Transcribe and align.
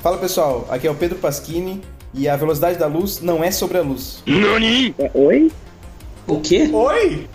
Fala 0.00 0.16
pessoal, 0.16 0.66
aqui 0.70 0.86
é 0.86 0.90
o 0.90 0.94
Pedro 0.94 1.18
Pasquini 1.18 1.82
e 2.14 2.26
a 2.26 2.34
velocidade 2.34 2.78
da 2.78 2.86
luz 2.86 3.20
não 3.20 3.44
é 3.44 3.50
sobre 3.50 3.76
a 3.76 3.82
luz. 3.82 4.22
Nani? 4.26 4.94
É, 4.98 5.10
oi? 5.12 5.52
O 6.26 6.40
quê? 6.40 6.70
Oi! 6.72 7.28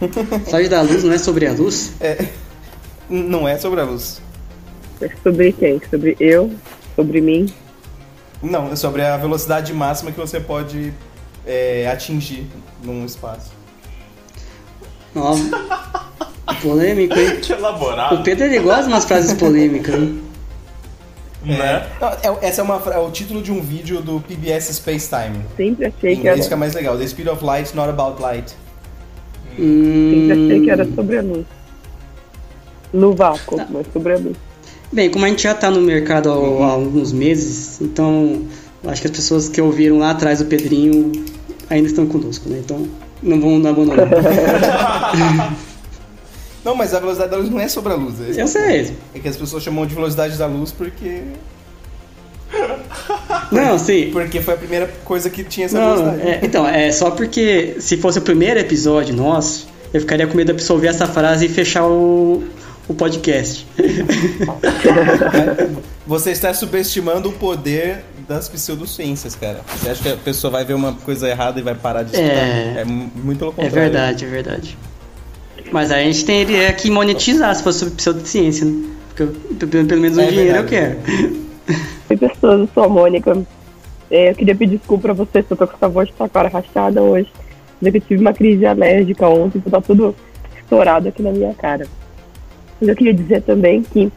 Velocidade 0.00 0.68
da 0.68 0.82
luz 0.82 1.02
não 1.02 1.12
é 1.12 1.18
sobre 1.18 1.48
a 1.48 1.52
luz? 1.52 1.92
É, 2.00 2.24
não 3.10 3.48
é 3.48 3.58
sobre 3.58 3.80
a 3.80 3.84
luz. 3.84 4.22
É 5.00 5.10
sobre 5.24 5.52
quem? 5.52 5.82
Sobre 5.90 6.16
eu? 6.20 6.52
Sobre 6.94 7.20
mim? 7.20 7.52
Não, 8.40 8.70
é 8.70 8.76
sobre 8.76 9.02
a 9.02 9.16
velocidade 9.16 9.72
máxima 9.72 10.12
que 10.12 10.20
você 10.20 10.38
pode 10.38 10.94
é, 11.44 11.88
atingir 11.88 12.46
num 12.84 13.04
espaço. 13.04 13.50
Ó, 15.16 15.34
polêmico, 16.62 17.18
hein? 17.18 17.40
Que 17.40 17.54
elaborado. 17.54 18.20
O 18.20 18.22
Pedro 18.22 18.44
ele 18.44 18.60
gosta 18.60 18.84
de 18.84 18.88
umas 18.90 19.04
frases 19.04 19.32
polêmicas, 19.32 19.98
né? 19.98 20.23
Né? 21.44 21.86
Não, 22.00 22.08
é- 22.08 22.38
essa 22.46 22.60
é, 22.62 22.64
uma, 22.64 22.76
é 22.92 22.98
o 22.98 23.10
título 23.10 23.42
de 23.42 23.52
um 23.52 23.60
vídeo 23.60 24.00
do 24.00 24.20
PBS 24.20 24.72
Space 24.74 25.08
Time. 25.08 25.44
Sempre 25.56 25.86
achei 25.86 26.00
que 26.00 26.06
era. 26.06 26.14
inglês 26.36 26.44
fica 26.46 26.56
mais 26.56 26.74
legal. 26.74 26.96
The 26.96 27.06
speed 27.06 27.28
of 27.28 27.44
light, 27.44 27.74
not 27.76 27.88
about 27.90 28.20
light. 28.22 28.54
Sempre 29.56 30.32
achei 30.32 30.60
que 30.62 30.70
era 30.70 30.84
Hum, 30.84 30.94
sobre 30.94 31.18
a 31.18 31.22
luz. 31.22 31.46
No 32.92 33.12
vácuo, 33.14 33.56
mas 33.70 33.86
sobre 33.92 34.14
a 34.14 34.18
luz. 34.18 34.36
Bem, 34.92 35.10
como 35.10 35.24
a 35.24 35.28
gente 35.28 35.42
já 35.42 35.54
tá 35.54 35.70
no 35.70 35.80
mercado 35.80 36.30
há, 36.30 36.34
há 36.66 36.70
alguns 36.72 37.12
meses, 37.12 37.80
então 37.80 38.42
acho 38.86 39.00
que 39.00 39.08
as 39.08 39.16
pessoas 39.16 39.48
que 39.48 39.60
ouviram 39.60 39.98
lá 39.98 40.10
atrás 40.10 40.40
o 40.40 40.44
Pedrinho 40.46 41.10
ainda 41.68 41.88
estão 41.88 42.06
conosco, 42.06 42.48
né? 42.48 42.60
Então 42.64 42.86
não 43.22 43.40
vão 43.40 43.60
dar 43.60 43.70
abandonar. 43.70 44.08
Não, 46.64 46.74
mas 46.74 46.94
a 46.94 47.00
velocidade 47.00 47.30
da 47.30 47.36
luz 47.36 47.50
não 47.50 47.60
é 47.60 47.68
sobre 47.68 47.92
a 47.92 47.96
luz. 47.96 48.14
É, 48.20 48.40
Eu 48.42 48.48
sei. 48.48 48.94
é 49.14 49.18
que 49.18 49.28
as 49.28 49.36
pessoas 49.36 49.62
chamam 49.62 49.84
de 49.86 49.94
velocidade 49.94 50.36
da 50.38 50.46
luz 50.46 50.72
porque 50.72 51.22
Não, 53.52 53.78
sim. 53.78 54.10
porque 54.12 54.40
foi 54.40 54.54
a 54.54 54.56
primeira 54.56 54.86
coisa 55.04 55.28
que 55.28 55.44
tinha 55.44 55.66
essa 55.66 55.78
Não, 55.78 55.96
velocidade. 55.96 56.28
é, 56.30 56.40
então, 56.42 56.66
é 56.66 56.90
só 56.92 57.10
porque 57.10 57.76
se 57.80 57.96
fosse 57.96 58.18
o 58.18 58.22
primeiro 58.22 58.58
episódio 58.60 59.14
nosso, 59.14 59.66
eu 59.92 60.00
ficaria 60.00 60.26
com 60.26 60.36
medo 60.36 60.54
pessoa 60.54 60.76
ouvir 60.76 60.88
essa 60.88 61.06
frase 61.06 61.46
e 61.46 61.48
fechar 61.48 61.86
o, 61.86 62.44
o 62.88 62.94
podcast. 62.94 63.66
Você 66.06 66.30
está 66.32 66.52
subestimando 66.52 67.30
o 67.30 67.32
poder 67.32 68.04
das 68.28 68.48
pseudociências, 68.48 69.34
cara. 69.34 69.60
Você 69.80 69.88
acha 69.90 70.02
que 70.02 70.08
a 70.10 70.16
pessoa 70.16 70.50
vai 70.50 70.64
ver 70.64 70.74
uma 70.74 70.92
coisa 70.92 71.28
errada 71.28 71.58
e 71.58 71.62
vai 71.62 71.74
parar 71.74 72.02
de 72.02 72.12
estudar? 72.14 72.32
É. 72.32 72.80
É, 72.80 72.84
mu- 72.84 73.10
muito 73.14 73.38
pelo 73.38 73.50
É 73.52 73.54
contrário. 73.54 73.72
verdade, 73.74 74.24
é 74.24 74.28
verdade. 74.28 74.78
Mas 75.74 75.90
aí 75.90 76.04
a 76.04 76.12
gente 76.12 76.24
teria 76.24 76.72
que 76.72 76.88
monetizar 76.88 77.52
se 77.52 77.60
fosse 77.60 77.80
sobre 77.80 77.94
pseudociência, 77.96 78.64
né? 78.64 78.90
Porque 79.08 79.22
eu- 79.24 79.66
pelo, 79.68 79.86
pelo 79.88 80.00
menos 80.00 80.16
um 80.16 80.20
É 80.20 80.26
dinheiro 80.28 80.56
eu 80.58 80.62
verdade. 80.62 81.00
quero. 81.02 81.34
Oi, 82.10 82.16
pessoas, 82.16 82.60
eu 82.60 82.68
sou 82.72 82.84
a 82.84 82.88
Mônica. 82.88 83.42
É, 84.08 84.30
eu 84.30 84.34
queria 84.36 84.54
pedir 84.54 84.76
desculpa 84.78 85.02
pra 85.02 85.12
vocês, 85.14 85.44
que 85.44 85.52
eu 85.52 85.56
tô 85.56 85.66
com 85.66 85.74
essa 85.74 85.88
voz 85.88 86.06
de 86.08 86.14
cara 86.32 86.48
rachada 86.48 87.02
hoje. 87.02 87.28
Mas 87.80 87.88
é 87.88 87.90
que 87.90 87.96
eu 87.96 88.02
tive 88.02 88.20
uma 88.20 88.32
crise 88.32 88.64
alérgica 88.64 89.26
ontem, 89.28 89.58
então 89.58 89.80
tá 89.80 89.84
tudo 89.84 90.14
estourado 90.62 91.08
aqui 91.08 91.20
na 91.24 91.32
minha 91.32 91.52
cara. 91.54 91.88
Mas 92.80 92.88
eu 92.90 92.94
queria 92.94 93.12
dizer 93.12 93.42
também 93.42 93.82
que 93.82 94.12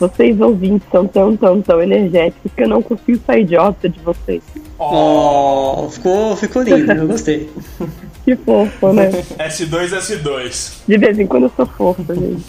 vocês 0.00 0.40
ouvintes 0.40 0.88
são 0.90 1.06
tão, 1.06 1.36
tão, 1.36 1.60
tão 1.60 1.82
energéticos 1.82 2.50
que 2.56 2.62
eu 2.62 2.68
não 2.68 2.80
consigo 2.80 3.20
sair 3.26 3.44
de 3.44 3.56
órbita 3.58 3.90
de 3.90 4.00
vocês. 4.00 4.42
Oh, 4.78 5.86
ficou, 5.90 6.34
ficou 6.34 6.62
lindo, 6.62 6.90
eu 6.92 7.06
gostei. 7.08 7.50
Que 8.24 8.34
fofo, 8.36 8.92
né? 8.92 9.10
S2, 9.38 9.90
S2. 9.90 10.72
De 10.88 10.96
vez 10.96 11.18
em 11.18 11.26
quando 11.26 11.44
eu 11.44 11.52
sou 11.54 11.66
fofa, 11.66 12.14
gente. 12.14 12.42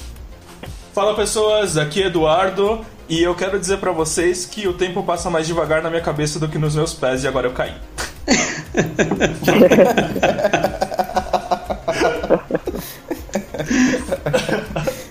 Fala 0.93 1.13
pessoas, 1.13 1.77
aqui 1.77 2.01
é 2.01 2.05
Eduardo 2.07 2.79
e 3.09 3.21
eu 3.21 3.35
quero 3.35 3.59
dizer 3.59 3.79
pra 3.79 3.91
vocês 3.91 4.45
que 4.45 4.65
o 4.69 4.73
tempo 4.73 5.03
passa 5.03 5.29
mais 5.29 5.45
devagar 5.45 5.83
na 5.83 5.89
minha 5.89 6.01
cabeça 6.01 6.39
do 6.39 6.47
que 6.47 6.57
nos 6.57 6.75
meus 6.75 6.93
pés 6.93 7.25
e 7.25 7.27
agora 7.27 7.47
eu 7.47 7.53
caí. 7.53 7.73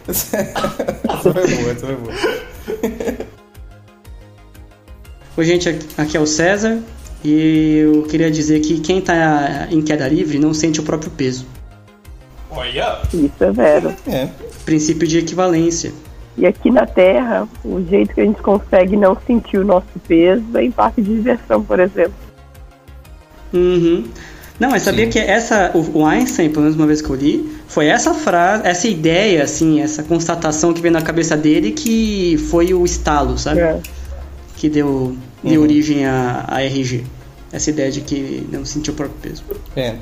essa 0.09 1.33
foi 1.33 1.33
boa, 1.33 1.71
essa 1.71 1.87
foi 1.87 1.97
boa. 1.97 2.15
Oi, 5.37 5.45
gente, 5.45 5.69
aqui 5.99 6.17
é 6.17 6.21
o 6.21 6.27
César 6.27 6.81
e 7.25 7.79
eu 7.79 8.03
queria 8.03 8.31
dizer 8.31 8.61
que 8.61 8.79
quem 8.81 9.01
tá 9.01 9.67
em 9.71 9.81
queda 9.81 10.07
livre 10.07 10.39
não 10.39 10.53
sente 10.53 10.79
o 10.81 10.83
próprio 10.83 11.11
peso. 11.11 11.47
Olha! 12.51 12.99
Isso 13.12 13.43
é 13.43 13.51
vero. 13.51 13.95
É. 14.07 14.29
Princípio 14.65 15.09
de 15.09 15.19
equivalência. 15.19 15.93
E 16.37 16.47
aqui 16.47 16.71
na 16.71 16.85
Terra, 16.85 17.49
o 17.65 17.83
jeito 17.89 18.15
que 18.15 18.21
a 18.21 18.25
gente 18.25 18.43
consegue 18.43 18.97
não 18.97 19.17
sentir 19.27 19.59
o 19.59 19.65
nosso 19.65 19.87
peso 20.07 20.45
é 20.55 20.65
em 20.65 20.71
parque 20.71 21.01
de 21.01 21.15
diversão, 21.15 21.62
por 21.62 21.81
exemplo. 21.81 22.15
Uhum. 23.53 24.05
Não, 24.59 24.71
mas 24.71 24.83
sabia 24.83 25.05
Sim. 25.06 25.11
que 25.11 25.19
essa, 25.19 25.73
o 25.75 26.01
o 26.01 26.06
Einstein, 26.06 26.49
pelo 26.51 26.62
menos 26.62 26.77
uma 26.77 26.87
vez 26.87 27.01
que 27.01 27.11
eu 27.11 27.17
li, 27.17 27.53
foi 27.67 27.87
essa 27.87 28.15
frase, 28.15 28.67
essa 28.67 28.87
ideia, 28.87 29.43
assim, 29.43 29.81
essa 29.81 30.03
constatação 30.03 30.73
que 30.73 30.81
veio 30.81 30.93
na 30.93 31.03
cabeça 31.03 31.37
dele 31.37 31.73
que 31.73 32.37
foi 32.51 32.73
o 32.75 32.85
estalo, 32.85 33.39
sabe? 33.39 33.61
É. 33.61 33.81
Que 34.56 34.69
deu, 34.69 35.17
deu 35.44 35.62
origem 35.62 36.05
à, 36.06 36.44
à 36.49 36.62
RG. 36.62 37.05
Essa 37.53 37.71
ideia 37.71 37.91
de 37.93 38.00
que 38.00 38.47
não 38.50 38.65
sentiu 38.65 38.93
o 38.93 38.97
próprio 38.97 39.19
peso. 39.21 39.44
É. 39.77 39.97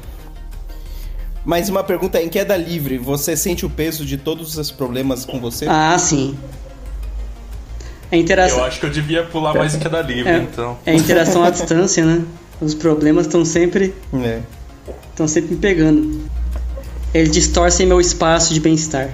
Mas 1.44 1.68
uma 1.68 1.82
pergunta 1.82 2.22
em 2.22 2.28
queda 2.28 2.56
livre, 2.56 2.98
você 2.98 3.36
sente 3.36 3.66
o 3.66 3.70
peso 3.70 4.06
de 4.06 4.16
todos 4.16 4.56
os 4.56 4.70
problemas 4.70 5.24
com 5.24 5.40
você? 5.40 5.66
Ah, 5.68 5.98
sim. 5.98 6.36
É 8.10 8.16
interação, 8.16 8.58
Eu 8.58 8.64
acho 8.64 8.78
que 8.78 8.86
eu 8.86 8.90
devia 8.90 9.24
pular 9.24 9.54
mais 9.54 9.74
em 9.74 9.78
queda 9.78 10.00
livre, 10.02 10.30
é, 10.30 10.36
então. 10.38 10.78
é 10.86 10.94
interação 10.94 11.42
à 11.42 11.48
distância, 11.50 12.04
né? 12.04 12.22
Os 12.60 12.74
problemas 12.74 13.26
estão 13.26 13.44
sempre, 13.44 13.92
É. 14.14 14.40
estão 15.10 15.26
sempre 15.26 15.54
me 15.54 15.60
pegando. 15.60 16.20
Eles 17.12 17.30
distorcem 17.30 17.86
meu 17.86 18.00
espaço 18.00 18.54
de 18.54 18.60
bem-estar. 18.60 19.10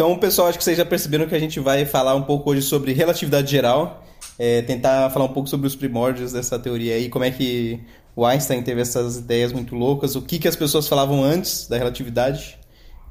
Então, 0.00 0.16
pessoal, 0.16 0.48
acho 0.48 0.56
que 0.56 0.64
vocês 0.64 0.78
já 0.78 0.84
perceberam 0.86 1.26
que 1.26 1.34
a 1.34 1.38
gente 1.38 1.60
vai 1.60 1.84
falar 1.84 2.14
um 2.14 2.22
pouco 2.22 2.50
hoje 2.50 2.62
sobre 2.62 2.94
relatividade 2.94 3.50
geral, 3.50 4.02
é, 4.38 4.62
tentar 4.62 5.10
falar 5.10 5.26
um 5.26 5.32
pouco 5.34 5.46
sobre 5.46 5.66
os 5.66 5.76
primórdios 5.76 6.32
dessa 6.32 6.58
teoria 6.58 6.94
aí, 6.94 7.10
como 7.10 7.22
é 7.22 7.30
que 7.30 7.78
o 8.16 8.24
Einstein 8.24 8.62
teve 8.62 8.80
essas 8.80 9.18
ideias 9.18 9.52
muito 9.52 9.74
loucas, 9.74 10.16
o 10.16 10.22
que, 10.22 10.38
que 10.38 10.48
as 10.48 10.56
pessoas 10.56 10.88
falavam 10.88 11.22
antes 11.22 11.68
da 11.68 11.76
relatividade 11.76 12.58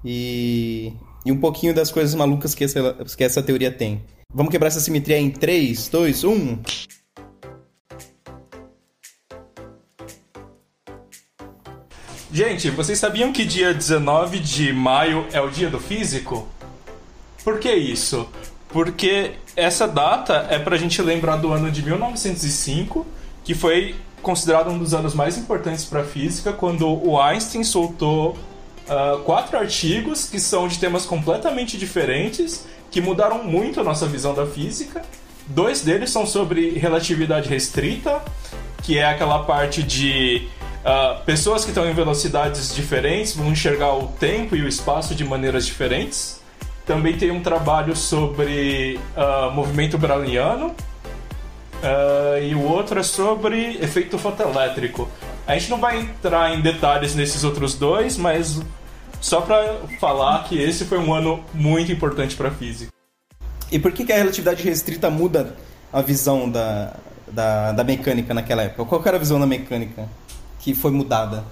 e, 0.04 0.92
e 1.24 1.32
um 1.32 1.40
pouquinho 1.40 1.76
das 1.76 1.92
coisas 1.92 2.16
malucas 2.16 2.56
que 2.56 2.64
essa, 2.64 2.96
que 3.16 3.24
essa 3.24 3.44
teoria 3.44 3.72
tem. 3.72 4.04
Vamos 4.34 4.52
quebrar 4.52 4.70
essa 4.70 4.80
simetria 4.80 5.20
em 5.20 5.30
3, 5.30 5.90
2, 5.90 6.24
1. 6.24 6.60
Gente, 12.34 12.72
vocês 12.72 12.98
sabiam 12.98 13.32
que 13.32 13.46
dia 13.46 13.76
19 13.76 14.40
de 14.40 14.74
maio 14.74 15.28
é 15.32 15.40
o 15.40 15.52
dia 15.52 15.70
do 15.70 15.80
físico? 15.80 16.48
Por 17.50 17.58
que 17.58 17.74
isso? 17.74 18.30
Porque 18.68 19.32
essa 19.56 19.88
data 19.88 20.46
é 20.52 20.60
pra 20.60 20.78
gente 20.78 21.02
lembrar 21.02 21.38
do 21.38 21.52
ano 21.52 21.72
de 21.72 21.82
1905, 21.82 23.04
que 23.44 23.56
foi 23.56 23.96
considerado 24.22 24.70
um 24.70 24.78
dos 24.78 24.94
anos 24.94 25.16
mais 25.16 25.36
importantes 25.36 25.84
para 25.84 26.02
a 26.02 26.04
física, 26.04 26.54
quando 26.54 26.88
o 26.88 27.20
Einstein 27.20 27.64
soltou 27.64 28.38
ah, 28.88 29.20
quatro 29.26 29.58
artigos 29.58 30.30
que 30.30 30.40
são 30.40 30.68
de 30.68 30.78
temas 30.78 31.08
completamente 31.08 31.76
diferentes, 31.76 32.68
que 32.92 33.02
mudaram 33.02 33.44
muito 33.44 33.82
a 33.82 33.84
nossa 33.84 34.06
visão 34.06 34.36
da 34.36 34.46
física. 34.46 35.02
Dois 35.48 35.82
deles 35.82 36.12
são 36.12 36.28
sobre 36.28 36.78
relatividade 36.78 37.50
restrita, 37.50 38.22
que 38.84 39.00
é 39.00 39.06
aquela 39.06 39.40
parte 39.44 39.82
de 39.82 40.48
ah, 40.86 41.20
pessoas 41.26 41.64
que 41.64 41.72
estão 41.72 41.90
em 41.90 41.94
velocidades 41.96 42.76
diferentes 42.76 43.36
vão 43.36 43.52
enxergar 43.52 43.96
o 43.96 44.06
tempo 44.20 44.56
e 44.56 44.62
o 44.62 44.68
espaço 44.68 45.16
de 45.16 45.26
maneiras 45.26 45.66
diferentes. 45.66 46.39
Também 46.90 47.16
tem 47.16 47.30
um 47.30 47.40
trabalho 47.40 47.96
sobre 47.96 49.00
ah, 49.16 49.52
movimento 49.54 49.96
browniano. 49.96 50.76
ah, 51.84 52.40
e 52.40 52.56
o 52.56 52.64
outro 52.64 53.00
é 53.00 53.04
sobre 53.04 53.78
efeito 53.80 54.18
fotoelétrico. 54.18 55.08
A 55.46 55.54
gente 55.54 55.70
não 55.70 55.78
vai 55.78 56.00
entrar 56.00 56.52
em 56.52 56.62
detalhes 56.62 57.14
nesses 57.14 57.44
outros 57.44 57.76
dois, 57.76 58.18
mas 58.18 58.60
só 59.22 59.40
para 59.40 59.82
falar 60.00 60.46
que 60.46 60.60
esse 60.60 60.84
foi 60.86 60.98
um 60.98 61.14
ano 61.14 61.46
muito 61.54 61.92
importante 61.92 62.36
para 62.36 62.48
a 62.48 62.52
física. 62.52 62.92
E 63.72 63.78
por 63.78 63.92
que, 63.92 64.04
que 64.04 64.12
a 64.12 64.18
relatividade 64.18 64.64
restrita 64.64 65.12
muda 65.12 65.56
a 65.94 66.02
visão 66.02 66.50
da, 66.50 66.96
da, 67.28 67.72
da 67.72 67.84
mecânica 67.84 68.34
naquela 68.34 68.64
época? 68.64 68.86
Qual 68.86 69.04
era 69.06 69.16
a 69.16 69.20
visão 69.20 69.40
da 69.40 69.46
mecânica 69.46 70.10
que 70.58 70.74
foi 70.74 70.90
mudada? 70.90 71.44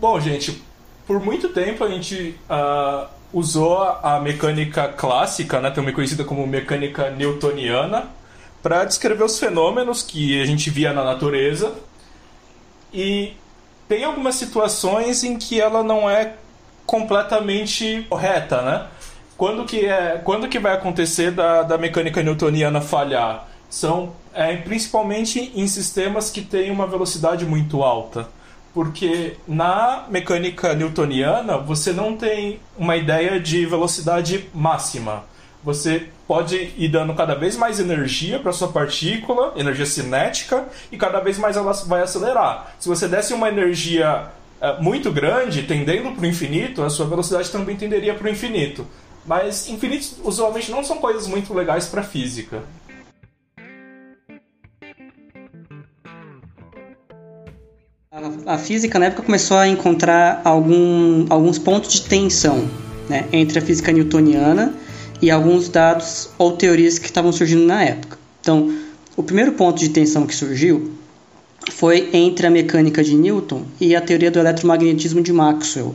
Bom, 0.00 0.18
gente, 0.18 0.60
por 1.06 1.20
muito 1.20 1.50
tempo 1.50 1.84
a 1.84 1.88
gente 1.88 2.34
ah, 2.48 3.06
usou 3.32 3.82
a 3.82 4.20
mecânica 4.20 4.88
clássica, 4.88 5.60
né, 5.60 5.70
também 5.70 5.94
conhecida 5.94 6.24
como 6.24 6.46
mecânica 6.46 7.10
newtoniana, 7.10 8.08
para 8.62 8.84
descrever 8.84 9.24
os 9.24 9.38
fenômenos 9.38 10.02
que 10.02 10.40
a 10.40 10.44
gente 10.44 10.68
via 10.70 10.92
na 10.92 11.04
natureza. 11.04 11.72
E 12.92 13.34
tem 13.88 14.04
algumas 14.04 14.34
situações 14.34 15.24
em 15.24 15.36
que 15.38 15.60
ela 15.60 15.82
não 15.82 16.08
é 16.08 16.34
completamente 16.84 18.04
correta, 18.08 18.62
né? 18.62 18.86
Quando 19.36 19.64
que, 19.64 19.86
é, 19.86 20.20
quando 20.22 20.48
que 20.48 20.58
vai 20.58 20.74
acontecer 20.74 21.30
da, 21.30 21.62
da 21.62 21.78
mecânica 21.78 22.22
newtoniana 22.22 22.80
falhar? 22.80 23.48
São 23.70 24.12
é, 24.34 24.56
principalmente 24.56 25.52
em 25.54 25.66
sistemas 25.66 26.30
que 26.30 26.42
têm 26.42 26.70
uma 26.70 26.86
velocidade 26.86 27.46
muito 27.46 27.82
alta. 27.82 28.28
Porque 28.72 29.36
na 29.48 30.06
mecânica 30.08 30.74
newtoniana 30.74 31.58
você 31.58 31.92
não 31.92 32.16
tem 32.16 32.60
uma 32.78 32.96
ideia 32.96 33.40
de 33.40 33.66
velocidade 33.66 34.48
máxima. 34.54 35.24
Você 35.62 36.06
pode 36.26 36.72
ir 36.78 36.88
dando 36.88 37.12
cada 37.14 37.34
vez 37.34 37.56
mais 37.56 37.80
energia 37.80 38.38
para 38.38 38.52
sua 38.52 38.68
partícula, 38.68 39.52
energia 39.56 39.84
cinética, 39.84 40.66
e 40.90 40.96
cada 40.96 41.20
vez 41.20 41.38
mais 41.38 41.56
ela 41.56 41.72
vai 41.72 42.02
acelerar. 42.02 42.74
Se 42.78 42.88
você 42.88 43.06
desse 43.06 43.34
uma 43.34 43.48
energia 43.48 44.30
é, 44.60 44.80
muito 44.80 45.10
grande, 45.10 45.64
tendendo 45.64 46.12
para 46.12 46.22
o 46.22 46.26
infinito, 46.26 46.82
a 46.82 46.88
sua 46.88 47.06
velocidade 47.06 47.50
também 47.50 47.76
tenderia 47.76 48.14
para 48.14 48.26
o 48.26 48.30
infinito. 48.30 48.86
Mas 49.26 49.68
infinitos 49.68 50.16
usualmente 50.24 50.70
não 50.70 50.82
são 50.82 50.96
coisas 50.98 51.26
muito 51.26 51.52
legais 51.52 51.86
para 51.86 52.02
física. 52.02 52.62
A, 58.44 58.58
física 58.58 58.98
na 58.98 59.06
época 59.06 59.22
começou 59.22 59.56
a 59.56 59.66
encontrar 59.66 60.42
algum, 60.44 61.24
alguns 61.30 61.58
pontos 61.58 61.90
de 61.90 62.02
tensão 62.02 62.68
né, 63.08 63.26
entre 63.32 63.58
a 63.58 63.62
física 63.62 63.90
newtoniana 63.90 64.74
e 65.22 65.30
alguns 65.30 65.70
dados 65.70 66.28
ou 66.36 66.52
teorias 66.52 66.98
que 66.98 67.06
estavam 67.06 67.32
surgindo 67.32 67.64
na 67.64 67.82
época. 67.82 68.18
Então, 68.42 68.76
o 69.16 69.22
primeiro 69.22 69.52
ponto 69.52 69.78
de 69.78 69.88
tensão 69.88 70.26
que 70.26 70.34
surgiu 70.34 70.92
foi 71.70 72.10
entre 72.12 72.46
a 72.46 72.50
mecânica 72.50 73.02
de 73.02 73.14
Newton 73.14 73.62
e 73.80 73.96
a 73.96 74.02
teoria 74.02 74.30
do 74.30 74.38
eletromagnetismo 74.38 75.22
de 75.22 75.32
Maxwell, 75.32 75.94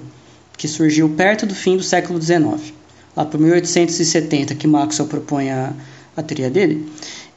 que 0.58 0.68
surgiu 0.68 1.08
perto 1.10 1.46
do 1.46 1.54
fim 1.54 1.78
do 1.78 1.84
século 1.84 2.20
XIX, 2.20 2.74
lá 3.16 3.24
por 3.24 3.40
1870, 3.40 4.56
que 4.56 4.68
Maxwell 4.68 5.08
propõe 5.08 5.52
a, 5.52 5.74
a 6.18 6.24
teoria 6.24 6.50
dele. 6.50 6.88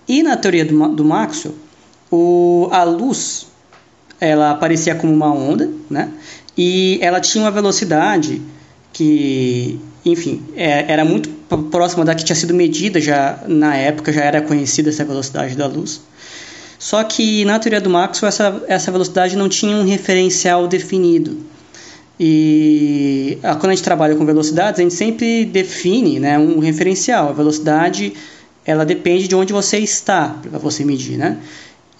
E 0.06 0.22
na 0.22 0.34
teoria 0.34 0.64
do, 0.64 0.88
do 0.88 1.04
Maxwell, 1.04 1.54
o, 2.10 2.68
a 2.72 2.84
luz 2.84 3.48
ela 4.20 4.50
aparecia 4.50 4.94
como 4.94 5.12
uma 5.12 5.32
onda, 5.32 5.70
né? 5.88 6.10
E 6.56 6.98
ela 7.00 7.20
tinha 7.20 7.44
uma 7.44 7.50
velocidade 7.50 8.42
que, 8.92 9.78
enfim, 10.04 10.42
é, 10.56 10.90
era 10.92 11.04
muito 11.04 11.28
próxima 11.70 12.04
da 12.04 12.14
que 12.14 12.24
tinha 12.24 12.36
sido 12.36 12.52
medida 12.52 13.00
já 13.00 13.38
na 13.46 13.76
época, 13.76 14.12
já 14.12 14.22
era 14.22 14.42
conhecida 14.42 14.90
essa 14.90 15.04
velocidade 15.04 15.56
da 15.56 15.66
luz. 15.66 16.00
Só 16.78 17.02
que 17.04 17.44
na 17.44 17.58
teoria 17.58 17.80
do 17.80 17.90
Maxwell 17.90 18.28
essa, 18.28 18.62
essa 18.68 18.92
velocidade 18.92 19.36
não 19.36 19.48
tinha 19.48 19.76
um 19.76 19.84
referencial 19.84 20.66
definido. 20.66 21.36
E 22.20 23.38
quando 23.42 23.66
a 23.66 23.74
gente 23.74 23.82
trabalha 23.82 24.16
com 24.16 24.24
velocidades, 24.24 24.80
a 24.80 24.82
gente 24.82 24.94
sempre 24.94 25.44
define 25.44 26.18
né, 26.18 26.38
um 26.38 26.58
referencial. 26.58 27.28
A 27.28 27.32
velocidade 27.32 28.12
ela 28.64 28.84
depende 28.84 29.28
de 29.28 29.34
onde 29.34 29.52
você 29.52 29.78
está 29.78 30.36
para 30.50 30.58
você 30.58 30.84
medir. 30.84 31.16
Né? 31.16 31.38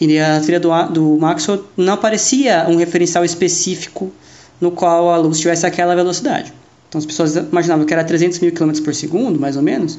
E 0.00 0.19
a 0.19 0.41
teoria 0.41 0.61
do, 0.61 0.93
do 0.93 1.19
Maxwell 1.19 1.65
não 1.77 1.95
aparecia 1.95 2.67
um 2.69 2.77
referencial 2.77 3.25
específico 3.25 4.12
no 4.61 4.71
qual 4.71 5.11
a 5.11 5.17
luz 5.17 5.39
tivesse 5.39 5.67
aquela 5.67 5.95
velocidade. 5.95 6.53
Então 6.89 6.99
as 6.99 7.06
pessoas 7.06 7.37
imaginavam 7.37 7.85
que 7.85 7.93
era 7.93 8.05
300 8.05 8.39
mil 8.39 8.53
km 8.53 8.73
por 8.83 8.95
segundo, 8.95 9.39
mais 9.39 9.56
ou 9.56 9.62
menos, 9.62 9.99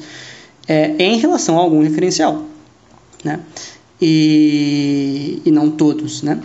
é, 0.67 0.95
em 0.97 1.17
relação 1.17 1.57
a 1.57 1.61
algum 1.61 1.81
referencial, 1.81 2.45
né? 3.23 3.39
E, 4.01 5.41
e 5.45 5.51
não 5.51 5.69
todos, 5.69 6.23
né? 6.23 6.39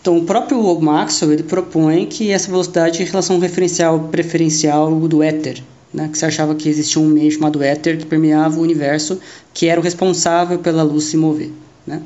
Então 0.00 0.18
o 0.18 0.24
próprio 0.24 0.80
Maxwell 0.80 1.32
ele 1.32 1.42
propõe 1.42 2.06
que 2.06 2.30
essa 2.30 2.50
velocidade 2.50 3.02
em 3.02 3.06
relação 3.06 3.36
ao 3.36 3.42
referencial 3.42 3.98
preferencial 4.10 4.90
do 5.00 5.22
éter, 5.22 5.62
né? 5.92 6.08
Que 6.10 6.16
você 6.16 6.26
achava 6.26 6.54
que 6.54 6.68
existia 6.68 7.00
um 7.00 7.06
meio 7.06 7.30
chamado 7.30 7.62
éter 7.62 7.98
que 7.98 8.06
permeava 8.06 8.58
o 8.58 8.62
universo, 8.62 9.20
que 9.52 9.66
era 9.66 9.80
o 9.80 9.82
responsável 9.82 10.58
pela 10.58 10.82
luz 10.82 11.04
se 11.04 11.16
mover, 11.16 11.50
né? 11.86 12.00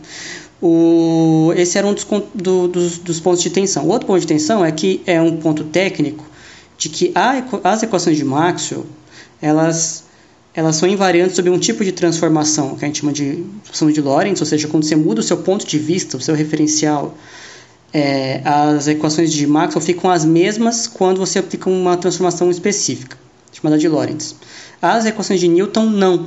O, 0.61 1.53
esse 1.57 1.79
era 1.79 1.87
um 1.87 1.95
dos, 1.95 2.07
do, 2.35 2.69
dos, 2.69 2.99
dos 2.99 3.21
pontos 3.21 3.43
de 3.43 3.51
tensão. 3.51 3.85
O 3.85 3.89
outro 3.89 4.07
ponto 4.07 4.21
de 4.21 4.27
tensão 4.27 4.65
é 4.65 4.73
que 4.73 5.01
é 5.07 5.21
um 5.21 5.37
ponto 5.37 5.65
técnico 5.65 6.25
de 6.77 6.89
que 6.89 7.13
a, 7.15 7.45
as 7.65 7.83
equações 7.83 8.17
de 8.17 8.25
Maxwell 8.25 8.87
elas, 9.41 10.05
elas 10.55 10.77
são 10.77 10.89
invariantes 10.89 11.37
sobre 11.37 11.51
um 11.51 11.59
tipo 11.59 11.85
de 11.85 11.93
transformação 11.93 12.77
que 12.77 12.85
a 12.85 12.89
gente 12.89 13.01
chama 13.01 13.13
de 13.13 13.45
transformação 13.65 13.91
de 13.93 14.01
Lorentz, 14.01 14.41
ou 14.41 14.47
seja, 14.47 14.69
quando 14.69 14.85
você 14.85 14.97
muda 14.97 15.21
o 15.21 15.23
seu 15.23 15.39
ponto 15.39 15.67
de 15.67 15.79
vista, 15.79 16.17
o 16.17 16.21
seu 16.21 16.35
referencial, 16.35 17.15
é, 17.93 18.43
as 18.45 18.87
equações 18.87 19.33
de 19.33 19.47
Maxwell 19.47 19.81
ficam 19.81 20.11
as 20.11 20.25
mesmas 20.25 20.87
quando 20.87 21.19
você 21.19 21.39
aplica 21.39 21.71
uma 21.71 21.97
transformação 21.97 22.51
específica, 22.51 23.17
chamada 23.53 23.79
de 23.79 23.89
Lorentz. 23.89 24.35
As 24.81 25.07
equações 25.07 25.41
de 25.41 25.49
Newton 25.49 25.87
não. 25.87 26.27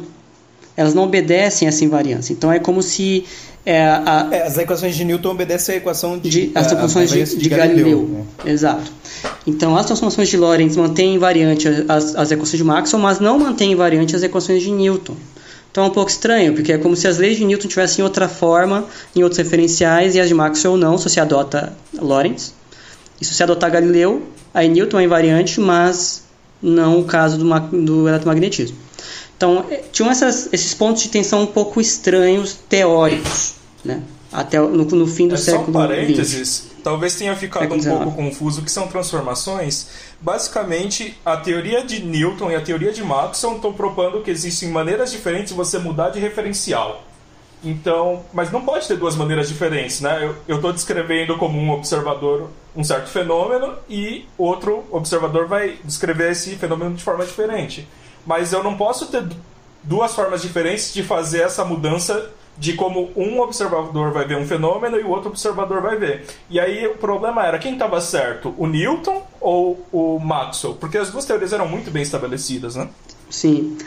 Elas 0.76 0.94
não 0.94 1.04
obedecem 1.04 1.68
a 1.68 1.70
essa 1.70 1.84
invariância. 1.84 2.32
Então 2.32 2.52
é 2.52 2.58
como 2.58 2.82
se 2.82 3.26
é, 3.66 3.84
a, 3.84 4.28
é, 4.32 4.44
as 4.44 4.58
equações 4.58 4.96
de 4.96 5.06
Newton 5.06 5.32
obedecem 5.32 5.76
à 5.76 5.78
equação 5.78 6.18
de, 6.18 6.30
de 6.30 6.52
as 6.56 6.72
equações 6.72 7.12
de, 7.12 7.24
de, 7.24 7.38
de, 7.38 7.50
Galileu. 7.50 7.86
Galileu. 7.86 8.26
Né? 8.44 8.52
Exato. 8.52 8.92
Então, 9.46 9.76
as 9.78 9.86
transformações 9.86 10.30
de 10.30 10.38
Lorentz 10.38 10.76
mantêm 10.76 11.16
invariante 11.16 11.68
as, 11.88 12.16
as 12.16 12.32
equações 12.32 12.58
de 12.58 12.64
Maxwell, 12.64 13.02
mas 13.02 13.20
não 13.20 13.38
mantêm 13.38 13.72
invariante 13.72 14.16
as 14.16 14.24
equações 14.24 14.64
de 14.64 14.72
Newton. 14.72 15.16
Então 15.72 15.86
é 15.86 15.88
um 15.88 15.92
pouco 15.92 16.12
estranho, 16.12 16.54
porque 16.54 16.74
é 16.74 16.78
como 16.78 16.98
se 16.98 17.08
as 17.08 17.18
leis 17.18 17.38
de 17.38 17.46
Newton 17.46 17.68
tivessem 17.68 18.04
outra 18.04 18.28
forma, 18.28 18.86
em 19.16 19.24
outros 19.24 19.38
referenciais, 19.38 20.16
e 20.16 20.20
as 20.20 20.28
de 20.28 20.34
Maxwell 20.34 20.76
não, 20.76 20.98
se 20.98 21.10
você 21.10 21.20
adota 21.20 21.74
Lorentz. 21.98 22.54
E 23.22 23.26
se 23.26 23.34
você 23.34 23.44
adotar 23.44 23.72
Galileu, 23.72 24.24
aí 24.54 24.68
Newton 24.68 25.00
é 25.00 25.04
invariante, 25.04 25.62
mas 25.62 26.24
não 26.62 27.00
o 27.00 27.06
caso 27.06 27.38
do, 27.38 27.60
do 27.86 28.08
eletromagnetismo. 28.08 28.76
Então, 29.42 29.66
é, 29.72 29.78
tinham 29.92 30.12
essas, 30.12 30.54
esses 30.54 30.72
pontos 30.76 31.02
de 31.02 31.10
tensão 31.10 31.42
um 31.42 31.48
pouco 31.48 31.82
estranhos 31.82 32.54
teóricos, 32.54 33.56
né? 33.84 34.04
Até 34.32 34.60
no, 34.60 34.86
no 34.86 35.08
fim 35.08 35.28
do 35.28 35.34
é 35.34 35.38
século. 35.38 35.74
Só 35.74 35.88
parênteses, 35.88 36.68
talvez 36.84 37.16
tenha 37.16 37.36
ficado 37.36 37.74
um 37.74 37.82
pouco 37.82 38.12
confuso, 38.12 38.62
que 38.62 38.72
são 38.72 38.88
transformações. 38.88 39.88
Basicamente, 40.22 41.18
a 41.26 41.38
teoria 41.38 41.84
de 41.84 42.04
Newton 42.04 42.52
e 42.52 42.56
a 42.56 42.62
teoria 42.62 42.94
de 42.94 43.04
Maxwell 43.04 43.56
estão 43.56 43.74
propondo 43.74 44.22
que 44.22 44.30
existem 44.30 44.70
maneiras 44.70 45.10
diferentes 45.12 45.50
de 45.50 45.56
você 45.56 45.80
mudar 45.80 46.12
de 46.12 46.20
referencial. 46.20 47.04
Então, 47.64 48.22
mas 48.32 48.52
não 48.52 48.62
pode 48.62 48.88
ter 48.88 48.96
duas 48.96 49.16
maneiras 49.16 49.48
diferentes, 49.48 50.02
né? 50.02 50.34
Eu 50.48 50.58
estou 50.58 50.72
descrevendo 50.72 51.36
como 51.38 51.60
um 51.60 51.72
observador 51.72 52.52
um 52.76 52.84
certo 52.84 53.10
fenômeno 53.10 53.74
e 53.90 54.26
outro 54.38 54.84
observador 54.92 55.48
vai 55.48 55.78
descrever 55.84 56.32
esse 56.32 56.56
fenômeno 56.56 56.94
de 56.94 57.04
forma 57.04 57.26
diferente 57.26 57.88
mas 58.26 58.54
eu 58.54 58.64
não 58.64 58.76
posso 58.76 59.08
ter 59.08 59.24
duas 59.84 60.14
formas 60.14 60.42
diferentes 60.42 60.94
de 60.94 61.04
fazer 61.04 61.42
essa 61.42 61.66
mudança 61.66 62.30
de 62.58 62.74
como 62.74 63.10
um 63.16 63.40
observador 63.40 64.12
vai 64.12 64.26
ver 64.28 64.38
um 64.38 64.46
fenômeno 64.46 65.00
e 65.00 65.04
o 65.04 65.10
outro 65.10 65.30
observador 65.30 65.82
vai 65.82 65.98
ver. 65.98 66.26
E 66.50 66.60
aí 66.60 66.86
o 66.86 66.96
problema 66.96 67.46
era 67.46 67.58
quem 67.58 67.74
estava 67.74 68.00
certo, 68.02 68.54
o 68.58 68.68
Newton 68.68 69.24
ou 69.40 69.84
o 69.92 70.20
Maxwell? 70.20 70.76
Porque 70.76 70.98
as 70.98 71.10
duas 71.10 71.26
teorias 71.26 71.54
eram 71.54 71.68
muito 71.68 71.90
bem 71.90 72.04
estabelecidas, 72.04 72.76
né? 72.76 72.88
Sim. 73.30 73.78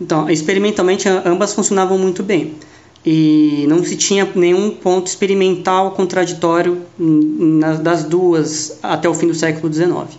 Então, 0.00 0.28
experimentalmente 0.28 1.08
ambas 1.08 1.54
funcionavam 1.54 1.98
muito 1.98 2.22
bem. 2.22 2.56
E 3.04 3.64
não 3.68 3.84
se 3.84 3.96
tinha 3.96 4.28
nenhum 4.34 4.72
ponto 4.72 5.06
experimental 5.06 5.92
contraditório 5.92 6.82
das 7.80 8.02
duas 8.02 8.80
até 8.82 9.08
o 9.08 9.14
fim 9.14 9.28
do 9.28 9.34
século 9.34 9.72
XIX. 9.72 10.18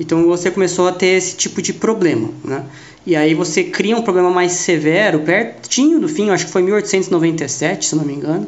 Então 0.00 0.24
você 0.26 0.50
começou 0.50 0.86
a 0.88 0.92
ter 0.92 1.08
esse 1.08 1.36
tipo 1.36 1.60
de 1.60 1.72
problema. 1.72 2.28
Né? 2.44 2.64
E 3.06 3.16
aí 3.16 3.34
você 3.34 3.64
cria 3.64 3.96
um 3.96 4.02
problema 4.02 4.30
mais 4.30 4.52
severo, 4.52 5.20
pertinho 5.20 5.98
do 5.98 6.08
fim, 6.08 6.30
acho 6.30 6.46
que 6.46 6.52
foi 6.52 6.62
1897, 6.62 7.86
se 7.86 7.96
não 7.96 8.04
me 8.04 8.12
engano, 8.12 8.46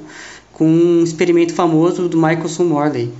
com 0.53 0.65
um 0.65 1.03
experimento 1.03 1.55
famoso 1.55 2.09
do 2.09 2.17
Michelson 2.17 2.65
Morley. 2.65 3.11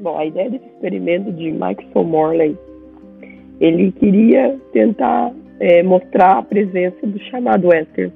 Bom, 0.00 0.18
a 0.18 0.26
ideia 0.26 0.50
desse 0.50 0.66
experimento 0.66 1.32
de 1.32 1.50
Michelson 1.50 2.02
Morley, 2.02 2.58
ele 3.60 3.92
queria 3.92 4.58
tentar 4.72 5.32
é, 5.58 5.82
mostrar 5.82 6.38
a 6.38 6.42
presença 6.42 7.06
do 7.06 7.18
chamado 7.30 7.72
éter, 7.72 8.12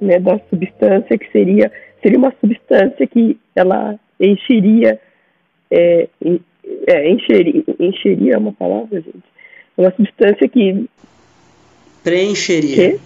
né, 0.00 0.18
da 0.18 0.38
substância 0.50 1.16
que 1.16 1.30
seria 1.30 1.72
seria 2.06 2.18
uma 2.18 2.32
substância 2.40 3.04
que 3.04 3.36
ela 3.56 3.98
encheria 4.20 5.00
é, 5.68 6.08
é, 6.86 7.10
encheria, 7.10 7.64
encheria 7.80 8.34
é 8.34 8.38
uma 8.38 8.52
palavra, 8.52 9.00
gente. 9.00 9.24
É 9.76 9.80
uma 9.80 9.90
substância 9.90 10.48
que 10.48 10.88
preencheria. 12.04 12.92
Que? 12.92 13.00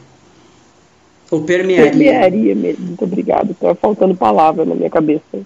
Ou 1.31 1.45
permearia. 1.45 1.91
Permearia 1.91 2.55
mesmo. 2.55 2.89
Muito 2.89 3.05
obrigado. 3.05 3.53
Estava 3.53 3.75
faltando 3.75 4.15
palavra 4.15 4.67
na 4.67 4.75
minha 4.75 4.91
cabeça. 4.91 5.41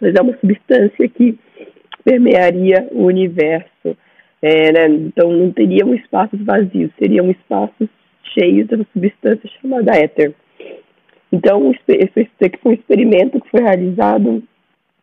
Mas 0.00 0.14
é 0.14 0.20
uma 0.20 0.38
substância 0.38 1.08
que 1.08 1.36
permearia 2.04 2.88
o 2.92 3.06
universo. 3.06 3.96
É, 4.40 4.70
né? 4.70 4.86
Então 4.86 5.32
não 5.32 5.50
teriam 5.50 5.92
espaços 5.94 6.40
vazios, 6.42 6.92
seriam 6.96 7.28
espaços 7.28 7.88
cheios 8.22 8.68
de 8.68 8.76
uma 8.76 8.86
substância 8.92 9.50
chamada 9.60 9.96
éter. 9.96 10.32
Então, 11.32 11.72
esse 11.88 12.30
foi 12.62 12.72
um 12.72 12.74
experimento 12.74 13.40
que 13.40 13.50
foi 13.50 13.62
realizado 13.62 14.42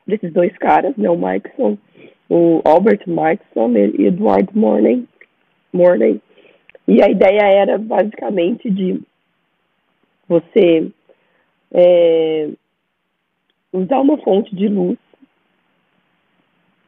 desses 0.07 0.31
dois 0.31 0.55
caras, 0.57 0.95
né, 0.97 1.09
o 1.09 1.17
Mikeson, 1.17 1.77
o 2.29 2.61
Albert 2.65 3.03
Mikeson 3.07 3.71
e 3.77 4.07
Edward 4.07 4.49
Morney, 4.57 5.05
Morney. 5.71 6.21
E 6.87 7.01
a 7.01 7.09
ideia 7.09 7.41
era 7.43 7.77
basicamente 7.77 8.69
de 8.69 9.01
você 10.27 10.91
é, 11.71 12.49
usar 13.71 13.99
uma 13.99 14.17
fonte 14.17 14.55
de 14.55 14.67
luz, 14.67 14.97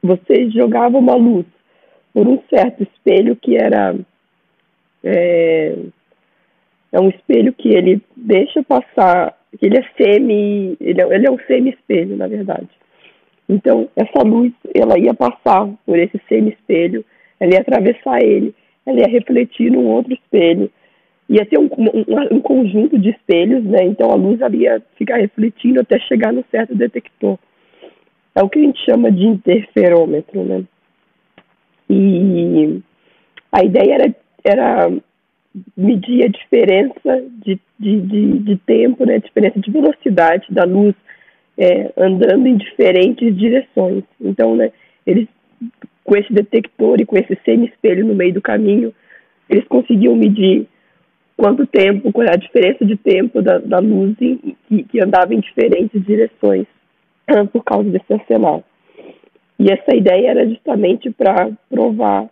você 0.02 0.50
jogava 0.52 0.98
uma 0.98 1.16
luz 1.16 1.46
por 2.14 2.28
um 2.28 2.42
certo 2.50 2.84
espelho 2.84 3.36
que 3.36 3.58
era 3.58 3.96
é, 5.04 5.76
é 6.96 7.00
um 7.00 7.10
espelho 7.10 7.52
que 7.52 7.68
ele 7.68 8.02
deixa 8.16 8.64
passar, 8.64 9.38
que 9.60 9.66
ele 9.66 9.78
é 9.78 9.84
semi, 9.98 10.78
ele 10.80 11.02
é, 11.02 11.14
ele 11.14 11.28
é 11.28 11.32
um 11.32 11.38
semi-espelho, 11.40 12.16
na 12.16 12.26
verdade. 12.26 12.70
Então, 13.50 13.90
essa 13.98 14.26
luz, 14.26 14.54
ela 14.74 14.98
ia 14.98 15.14
passar 15.14 15.68
por 15.86 16.00
esse 16.00 16.18
semi-espelho, 16.30 17.04
ela 17.38 17.54
ia 17.54 17.60
atravessar 17.60 18.24
ele, 18.24 18.56
ela 18.86 19.02
ia 19.02 19.10
refletir 19.10 19.70
num 19.70 19.88
outro 19.88 20.14
espelho, 20.14 20.72
ia 21.28 21.46
ter 21.46 21.60
um, 21.60 21.66
um, 21.66 22.38
um, 22.38 22.40
conjunto 22.40 22.98
de 22.98 23.10
espelhos, 23.10 23.66
né? 23.66 23.84
Então 23.84 24.10
a 24.12 24.16
luz 24.16 24.42
ali 24.42 24.60
ia 24.60 24.82
ficar 24.98 25.18
refletindo 25.18 25.82
até 25.82 26.00
chegar 26.00 26.32
no 26.32 26.46
certo 26.50 26.74
detector. 26.74 27.38
É 28.34 28.42
o 28.42 28.48
que 28.48 28.60
a 28.60 28.62
gente 28.62 28.80
chama 28.86 29.12
de 29.12 29.26
interferômetro, 29.26 30.46
né? 30.46 30.64
E 31.90 32.80
a 33.52 33.66
ideia 33.66 33.96
era, 33.96 34.16
era 34.46 34.92
medir 35.76 36.26
a 36.26 36.28
diferença 36.28 37.24
de, 37.44 37.60
de, 37.80 38.02
de, 38.02 38.40
de 38.40 38.58
tempo, 38.58 39.06
né? 39.06 39.16
A 39.16 39.20
diferença 39.20 39.60
de 39.60 39.72
velocidade 39.72 40.46
da 40.50 40.64
luz 40.64 40.96
é, 41.58 41.92
andando 41.98 42.48
em 42.48 42.58
diferentes 42.58 43.36
direções. 43.38 44.04
Então, 44.20 44.56
né? 44.56 44.72
Eles 45.06 45.28
com 46.06 46.16
esse 46.16 46.32
detector 46.32 47.02
e 47.02 47.06
com 47.06 47.18
esse 47.18 47.36
semi-espelho 47.44 48.06
no 48.06 48.14
meio 48.14 48.34
do 48.34 48.42
caminho, 48.42 48.94
eles 49.50 49.68
conseguiam 49.68 50.16
medir 50.16 50.68
quanto 51.36 51.66
tempo, 51.66 52.12
qual 52.12 52.28
é 52.28 52.32
a 52.32 52.38
diferença 52.38 52.86
de 52.86 52.96
tempo 52.96 53.42
da, 53.42 53.58
da 53.58 53.80
luz 53.80 54.16
em, 54.22 54.56
que, 54.68 54.84
que, 54.84 55.04
andava 55.04 55.34
em 55.34 55.40
diferentes 55.40 56.06
direções 56.06 56.68
ah, 57.28 57.44
por 57.46 57.64
causa 57.64 57.90
desse 57.90 58.14
arsenal. 58.14 58.64
E 59.58 59.72
essa 59.72 59.96
ideia 59.96 60.30
era 60.30 60.48
justamente 60.48 61.10
para 61.10 61.50
provar, 61.70 62.30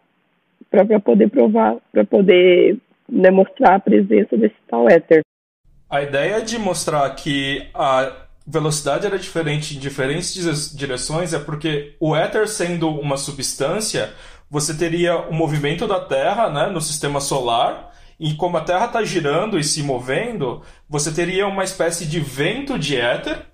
para 0.70 1.00
poder 1.00 1.30
provar, 1.30 1.78
para 1.92 2.06
poder 2.06 2.78
mostrar 3.10 3.76
a 3.76 3.80
presença 3.80 4.38
desse 4.38 4.56
tal 4.68 4.90
éter. 4.90 5.22
A 5.90 6.02
ideia 6.02 6.42
de 6.42 6.58
mostrar 6.58 7.10
que 7.12 7.68
a 7.74 8.12
velocidade 8.46 9.06
era 9.06 9.18
diferente 9.18 9.76
em 9.76 9.80
diferentes 9.80 10.76
direções 10.76 11.34
é 11.34 11.40
porque 11.40 11.96
o 12.00 12.16
éter 12.16 12.48
sendo 12.48 12.90
uma 12.90 13.16
substância, 13.16 14.14
você 14.50 14.76
teria 14.76 15.18
o 15.18 15.34
movimento 15.34 15.88
da 15.88 16.00
Terra 16.00 16.50
né, 16.50 16.68
no 16.68 16.82
sistema 16.82 17.22
solar 17.22 17.94
e 18.20 18.34
como 18.36 18.58
a 18.58 18.62
Terra 18.62 18.86
está 18.86 19.04
girando 19.04 19.58
e 19.58 19.64
se 19.64 19.82
movendo, 19.84 20.62
você 20.88 21.12
teria 21.12 21.48
uma 21.48 21.64
espécie 21.64 22.06
de 22.06 22.20
vento 22.20 22.78
de 22.78 22.98
éter, 22.98 23.46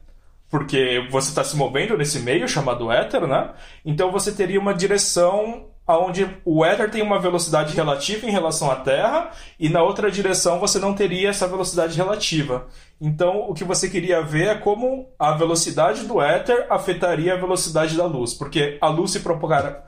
porque 0.50 1.08
você 1.10 1.30
está 1.30 1.44
se 1.44 1.56
movendo 1.56 1.98
nesse 1.98 2.20
meio 2.20 2.48
chamado 2.48 2.92
éter, 2.92 3.26
né? 3.28 3.52
Então 3.86 4.12
você 4.12 4.32
teria 4.32 4.60
uma 4.60 4.74
direção 4.74 5.68
onde 5.98 6.28
o 6.46 6.64
éter 6.64 6.92
tem 6.92 7.02
uma 7.02 7.20
velocidade 7.20 7.76
relativa 7.76 8.28
em 8.28 8.32
relação 8.32 8.70
à 8.70 8.76
Terra 8.76 9.32
e 9.60 9.70
na 9.70 9.82
outra 9.82 10.12
direção 10.12 10.60
você 10.60 10.78
não 10.78 10.94
teria 10.94 11.30
essa 11.30 11.48
velocidade 11.48 11.98
relativa. 11.98 12.68
Então 13.02 13.50
o 13.50 13.54
que 13.54 13.64
você 13.64 13.90
queria 13.90 14.22
ver 14.22 14.48
é 14.48 14.56
como 14.56 15.08
a 15.18 15.32
velocidade 15.32 16.06
do 16.06 16.22
éter 16.22 16.68
afetaria 16.70 17.34
a 17.34 17.38
velocidade 17.38 17.96
da 17.96 18.06
luz, 18.06 18.34
porque 18.34 18.78
a 18.82 18.88
luz 18.90 19.12
se 19.12 19.22
propagava, 19.22 19.84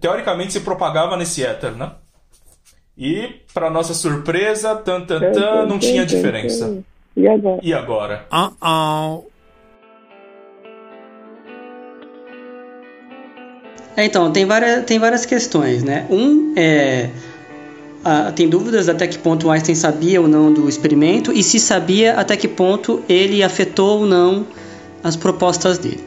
teoricamente 0.00 0.52
se 0.52 0.60
propagava 0.60 1.16
nesse 1.16 1.44
éter, 1.44 1.72
né? 1.72 1.92
E, 2.96 3.40
para 3.52 3.70
nossa 3.70 3.92
surpresa, 3.92 4.76
tan, 4.76 5.00
tan, 5.00 5.32
tan, 5.32 5.66
não 5.66 5.80
tinha 5.80 6.06
diferença. 6.06 6.78
E 7.16 7.26
agora? 7.26 7.60
E 7.62 7.74
agora? 7.74 8.26
Uh-oh. 8.32 9.33
É, 13.96 14.04
então, 14.04 14.30
tem 14.32 14.44
várias, 14.44 14.84
tem 14.84 14.98
várias 14.98 15.24
questões, 15.24 15.82
né? 15.82 16.06
Um 16.10 16.52
é. 16.56 17.10
tem 18.34 18.48
dúvidas 18.48 18.88
até 18.88 19.06
que 19.06 19.18
ponto 19.18 19.50
Einstein 19.50 19.74
sabia 19.74 20.20
ou 20.20 20.28
não 20.28 20.52
do 20.52 20.68
experimento 20.68 21.32
e 21.32 21.42
se 21.42 21.60
sabia 21.60 22.14
até 22.14 22.36
que 22.36 22.48
ponto 22.48 23.02
ele 23.08 23.42
afetou 23.42 24.00
ou 24.00 24.06
não 24.06 24.46
as 25.02 25.16
propostas 25.16 25.78
dele. 25.78 26.02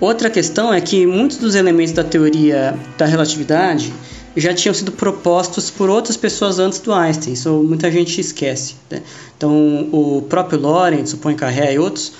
Outra 0.00 0.28
questão 0.28 0.72
é 0.72 0.80
que 0.80 1.06
muitos 1.06 1.38
dos 1.38 1.54
elementos 1.54 1.92
da 1.92 2.04
teoria 2.04 2.78
da 2.98 3.06
relatividade 3.06 3.92
já 4.36 4.52
tinham 4.52 4.74
sido 4.74 4.92
propostos 4.92 5.70
por 5.70 5.88
outras 5.88 6.16
pessoas 6.16 6.58
antes 6.58 6.78
do 6.80 6.92
Einstein, 6.92 7.32
isso 7.32 7.50
muita 7.62 7.90
gente 7.90 8.20
esquece. 8.20 8.74
Né? 8.90 9.00
Então, 9.36 9.88
o 9.90 10.22
próprio 10.28 10.60
Lorentz, 10.60 11.14
o 11.14 11.16
Poincaré 11.16 11.74
e 11.74 11.78
outros, 11.78 12.12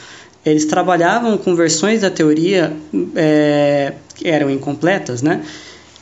eles 0.44 0.64
trabalhavam 0.64 1.36
com 1.36 1.54
versões 1.54 2.00
da 2.00 2.10
teoria 2.10 2.74
é, 3.14 3.92
que 4.16 4.28
eram 4.28 4.50
incompletas, 4.50 5.22
né? 5.22 5.44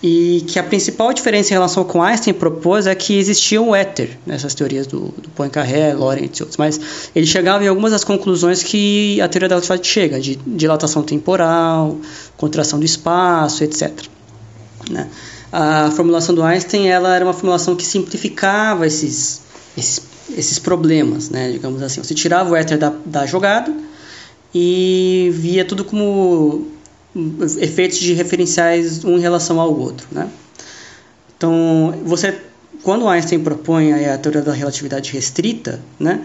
E 0.02 0.44
que 0.46 0.58
a 0.58 0.62
principal 0.62 1.12
diferença 1.14 1.50
em 1.50 1.54
relação 1.54 1.82
com 1.82 2.02
Einstein 2.02 2.34
propôs 2.34 2.86
é 2.86 2.94
que 2.94 3.18
existia 3.18 3.60
um 3.60 3.74
éter 3.74 4.18
nessas 4.26 4.54
teorias 4.54 4.86
do, 4.86 5.14
do 5.16 5.30
Poincaré, 5.30 5.94
Lorentz 5.94 6.38
e 6.38 6.42
outros. 6.42 6.58
Mas 6.58 7.08
ele 7.14 7.26
chegava 7.26 7.64
em 7.64 7.68
algumas 7.68 7.90
das 7.90 8.04
conclusões 8.04 8.62
que 8.62 9.18
a 9.20 9.28
teoria 9.28 9.48
da 9.48 9.54
relatividade 9.54 9.86
chega, 9.88 10.20
de 10.20 10.36
dilatação 10.46 11.02
temporal, 11.02 11.96
contração 12.36 12.78
do 12.78 12.84
espaço, 12.84 13.64
etc. 13.64 13.92
Né? 14.90 15.08
a 15.56 15.88
formulação 15.92 16.34
do 16.34 16.42
Einstein 16.42 16.88
ela 16.88 17.14
era 17.14 17.24
uma 17.24 17.32
formulação 17.32 17.76
que 17.76 17.84
simplificava 17.84 18.88
esses, 18.88 19.40
esses, 19.78 20.02
esses 20.36 20.58
problemas, 20.58 21.30
né? 21.30 21.52
digamos 21.52 21.80
assim. 21.80 22.02
Você 22.02 22.12
tirava 22.12 22.50
o 22.50 22.56
éter 22.56 22.76
da, 22.76 22.92
da 23.06 23.24
jogada 23.24 23.72
e 24.52 25.30
via 25.32 25.64
tudo 25.64 25.84
como 25.84 26.66
efeitos 27.60 27.98
de 27.98 28.12
referenciais 28.12 29.04
um 29.04 29.16
em 29.16 29.20
relação 29.20 29.60
ao 29.60 29.76
outro. 29.78 30.06
Né? 30.10 30.28
Então, 31.36 31.94
você, 32.04 32.36
quando 32.82 33.08
Einstein 33.08 33.40
propõe 33.40 33.92
a 33.92 34.18
teoria 34.18 34.42
da 34.42 34.52
relatividade 34.52 35.12
restrita, 35.12 35.80
né, 35.98 36.24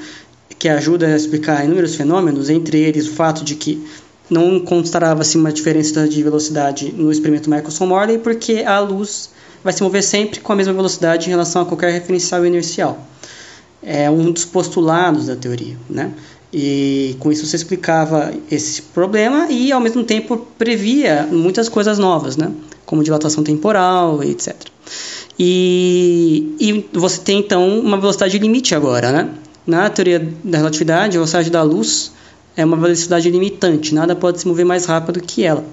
que 0.57 0.67
ajuda 0.67 1.07
a 1.07 1.15
explicar 1.15 1.63
inúmeros 1.63 1.95
fenômenos, 1.95 2.49
entre 2.49 2.79
eles 2.79 3.07
o 3.07 3.13
fato 3.13 3.43
de 3.43 3.55
que 3.55 3.85
não 4.29 4.59
constava-se 4.59 5.37
uma 5.37 5.51
diferença 5.51 6.07
de 6.07 6.21
velocidade 6.21 6.91
no 6.91 7.11
experimento 7.11 7.49
Michelson-Morley, 7.49 8.19
porque 8.19 8.63
a 8.65 8.79
luz 8.79 9.31
vai 9.63 9.73
se 9.73 9.81
mover 9.81 10.03
sempre 10.03 10.39
com 10.39 10.53
a 10.53 10.55
mesma 10.55 10.73
velocidade 10.73 11.27
em 11.27 11.29
relação 11.29 11.61
a 11.61 11.65
qualquer 11.65 11.91
referencial 11.91 12.45
inercial. 12.45 13.05
É 13.81 14.09
um 14.09 14.31
dos 14.31 14.45
postulados 14.45 15.27
da 15.27 15.35
teoria, 15.35 15.77
né? 15.89 16.13
E 16.51 17.15
com 17.19 17.31
isso 17.31 17.45
você 17.45 17.55
explicava 17.55 18.33
esse 18.49 18.81
problema 18.81 19.47
e 19.51 19.71
ao 19.71 19.79
mesmo 19.79 20.03
tempo 20.03 20.37
previa 20.57 21.27
muitas 21.31 21.69
coisas 21.69 21.99
novas, 21.99 22.37
né? 22.37 22.51
Como 22.85 23.03
dilatação 23.03 23.43
temporal, 23.43 24.23
etc. 24.23 24.55
E, 25.37 26.55
e 26.59 26.89
você 26.91 27.21
tem 27.21 27.39
então 27.39 27.79
uma 27.79 27.97
velocidade 27.97 28.37
limite 28.39 28.73
agora, 28.73 29.11
né? 29.11 29.29
Na 29.65 29.89
teoria 29.89 30.19
da 30.43 30.57
relatividade, 30.57 31.15
a 31.15 31.19
velocidade 31.19 31.51
da 31.51 31.61
luz 31.61 32.11
é 32.57 32.65
uma 32.65 32.75
velocidade 32.75 33.29
limitante, 33.29 33.93
nada 33.93 34.15
pode 34.15 34.41
se 34.41 34.47
mover 34.47 34.65
mais 34.65 34.85
rápido 34.85 35.21
que 35.21 35.43
ela. 35.43 35.63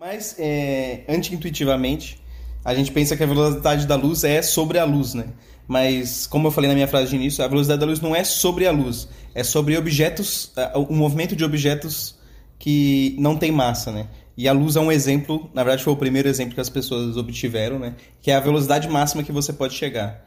Mas, 0.00 0.34
é, 0.36 1.02
anti-intuitivamente, 1.08 2.20
a 2.64 2.74
gente 2.74 2.90
pensa 2.90 3.16
que 3.16 3.22
a 3.22 3.26
velocidade 3.26 3.86
da 3.86 3.94
luz 3.94 4.24
é 4.24 4.42
sobre 4.42 4.78
a 4.78 4.84
luz, 4.84 5.14
né? 5.14 5.26
Mas, 5.72 6.26
como 6.26 6.48
eu 6.48 6.52
falei 6.52 6.68
na 6.68 6.74
minha 6.74 6.86
frase 6.86 7.08
de 7.08 7.16
início, 7.16 7.42
a 7.42 7.48
velocidade 7.48 7.80
da 7.80 7.86
luz 7.86 7.98
não 7.98 8.14
é 8.14 8.22
sobre 8.24 8.66
a 8.66 8.70
luz, 8.70 9.08
é 9.34 9.42
sobre 9.42 9.74
objetos, 9.74 10.52
o 10.74 10.92
movimento 10.94 11.34
de 11.34 11.42
objetos 11.42 12.14
que 12.58 13.16
não 13.18 13.38
tem 13.38 13.50
massa, 13.50 13.90
né? 13.90 14.06
E 14.36 14.46
a 14.46 14.52
luz 14.52 14.76
é 14.76 14.80
um 14.80 14.92
exemplo, 14.92 15.50
na 15.54 15.64
verdade 15.64 15.82
foi 15.82 15.94
o 15.94 15.96
primeiro 15.96 16.28
exemplo 16.28 16.54
que 16.54 16.60
as 16.60 16.68
pessoas 16.68 17.16
obtiveram, 17.16 17.78
né? 17.78 17.94
Que 18.20 18.30
é 18.30 18.34
a 18.34 18.40
velocidade 18.40 18.86
máxima 18.86 19.22
que 19.22 19.32
você 19.32 19.50
pode 19.50 19.72
chegar. 19.72 20.22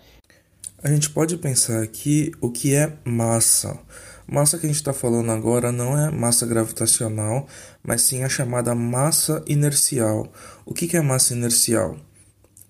A 0.84 0.90
gente 0.90 1.12
pode 1.12 1.38
pensar 1.38 1.84
aqui 1.84 2.32
o 2.42 2.50
que 2.50 2.74
é 2.74 2.94
massa. 3.06 3.78
Massa 4.26 4.58
que 4.58 4.66
a 4.66 4.70
gente 4.70 4.78
está 4.78 4.94
falando 4.94 5.32
agora 5.32 5.72
não 5.72 5.96
é 5.96 6.10
massa 6.10 6.48
gravitacional, 6.48 7.46
mas 7.84 8.02
sim 8.02 8.24
a 8.24 8.30
chamada 8.30 8.74
massa 8.74 9.44
inercial. 9.46 10.28
O 10.66 10.74
que 10.74 10.98
é 10.98 11.02
massa 11.02 11.36
inercial? 11.36 11.98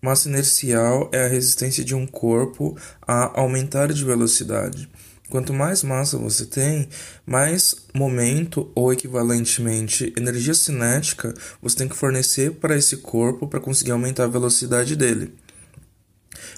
Massa 0.05 0.29
inercial 0.29 1.09
é 1.11 1.25
a 1.25 1.27
resistência 1.27 1.83
de 1.83 1.95
um 1.95 2.05
corpo 2.05 2.77
a 3.01 3.41
aumentar 3.41 3.91
de 3.91 4.05
velocidade. 4.05 4.87
Quanto 5.31 5.51
mais 5.51 5.81
massa 5.81 6.15
você 6.15 6.45
tem, 6.45 6.87
mais 7.25 7.75
momento 7.91 8.71
ou 8.75 8.93
equivalentemente 8.93 10.13
energia 10.15 10.53
cinética 10.53 11.33
você 11.59 11.77
tem 11.77 11.87
que 11.87 11.95
fornecer 11.95 12.51
para 12.51 12.77
esse 12.77 12.97
corpo 12.97 13.47
para 13.47 13.59
conseguir 13.59 13.93
aumentar 13.93 14.25
a 14.25 14.27
velocidade 14.27 14.95
dele. 14.95 15.33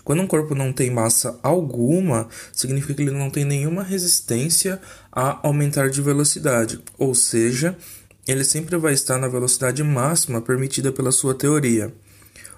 Quando 0.04 0.24
um 0.24 0.28
corpo 0.28 0.54
não 0.54 0.74
tem 0.74 0.92
massa 0.92 1.40
alguma, 1.42 2.28
significa 2.52 2.96
que 2.96 3.04
ele 3.04 3.12
não 3.12 3.30
tem 3.30 3.46
nenhuma 3.46 3.82
resistência 3.82 4.78
a 5.10 5.40
aumentar 5.48 5.90
de 5.90 6.02
velocidade, 6.02 6.84
ou 6.98 7.16
seja, 7.16 7.78
ele 8.28 8.44
sempre 8.44 8.76
vai 8.76 8.92
estar 8.92 9.18
na 9.18 9.30
velocidade 9.30 9.82
máxima 9.84 10.42
permitida 10.42 10.92
pela 10.92 11.14
sua 11.14 11.34
teoria. 11.34 11.94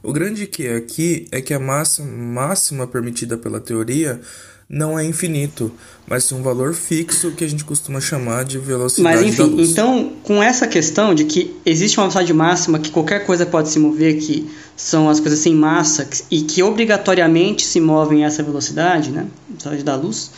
O 0.01 0.13
grande 0.13 0.48
que 0.48 0.65
é 0.65 0.75
aqui 0.75 1.27
é 1.32 1.41
que 1.41 1.53
a 1.53 1.60
massa 1.60 2.03
máxima 2.03 2.88
permitida 2.88 3.38
pela 3.38 3.60
teoria 3.60 4.22
não 4.70 5.00
é 5.00 5.03
infinito, 5.03 5.72
mas 6.08 6.25
sim 6.25 6.36
um 6.36 6.44
valor 6.44 6.75
fixo 6.75 7.32
que 7.32 7.44
a 7.44 7.48
gente 7.48 7.63
costuma 7.63 8.00
chamar 8.00 8.46
de 8.46 8.60
velocidade 8.60 9.15
Mas 9.15 9.25
enfim, 9.25 9.38
da 9.38 9.46
luz. 9.46 9.70
então, 9.72 10.13
com 10.24 10.44
essa 10.44 10.68
questão 10.68 11.15
de 11.15 11.24
que 11.24 11.56
existe 11.65 11.98
uma 11.98 12.03
velocidade 12.03 12.32
máxima 12.34 12.77
que 12.77 12.91
qualquer 12.91 13.25
coisa 13.25 13.48
pode 13.48 13.70
se 13.70 13.79
mover, 13.79 14.20
que 14.20 14.48
são 14.77 15.10
as 15.10 15.20
coisas 15.20 15.39
sem 15.39 15.56
massa 15.56 16.08
e 16.29 16.44
que 16.44 16.62
obrigatoriamente 16.62 17.65
se 17.65 17.79
movem 17.79 18.24
a 18.24 18.27
essa 18.27 18.44
velocidade, 18.44 19.10
né, 19.10 19.25
velocidade 19.48 19.84
da 19.84 19.96
luz, 19.96 20.29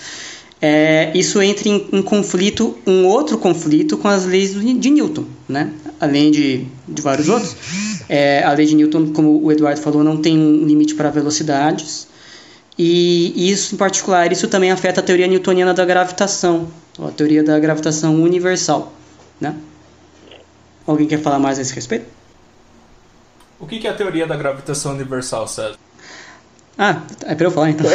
é, 0.61 1.11
isso 1.13 1.41
entra 1.41 1.67
em, 1.67 1.87
em, 1.91 2.01
conflito, 2.01 2.77
um 2.87 3.05
outro 3.07 3.37
conflito 3.37 3.97
com 3.97 4.07
as 4.07 4.25
leis 4.25 4.53
de 4.53 4.89
Newton, 4.89 5.25
né, 5.49 5.73
além 5.99 6.31
de, 6.31 6.65
de 6.87 7.01
vários 7.01 7.27
outros. 7.27 7.53
É, 8.09 8.43
a 8.43 8.51
lei 8.53 8.65
de 8.65 8.75
Newton, 8.75 9.13
como 9.13 9.43
o 9.43 9.51
Eduardo 9.51 9.79
falou, 9.79 10.03
não 10.03 10.17
tem 10.17 10.37
um 10.37 10.65
limite 10.65 10.95
para 10.95 11.09
velocidades, 11.09 12.07
e 12.77 13.51
isso, 13.51 13.75
em 13.75 13.77
particular, 13.77 14.31
isso 14.31 14.47
também 14.47 14.71
afeta 14.71 15.01
a 15.01 15.03
teoria 15.03 15.27
newtoniana 15.27 15.73
da 15.73 15.85
gravitação, 15.85 16.67
a 16.99 17.11
teoria 17.11 17.43
da 17.43 17.59
gravitação 17.59 18.21
universal, 18.21 18.93
né? 19.39 19.55
Alguém 20.85 21.07
quer 21.07 21.19
falar 21.19 21.39
mais 21.39 21.59
a 21.59 21.61
esse 21.61 21.73
respeito? 21.73 22.05
O 23.59 23.67
que 23.67 23.85
é 23.85 23.89
a 23.89 23.93
teoria 23.93 24.25
da 24.25 24.35
gravitação 24.35 24.93
universal, 24.93 25.47
César? 25.47 25.77
Ah, 26.77 27.03
é 27.25 27.35
para 27.35 27.45
eu 27.45 27.51
falar 27.51 27.69
então. 27.69 27.85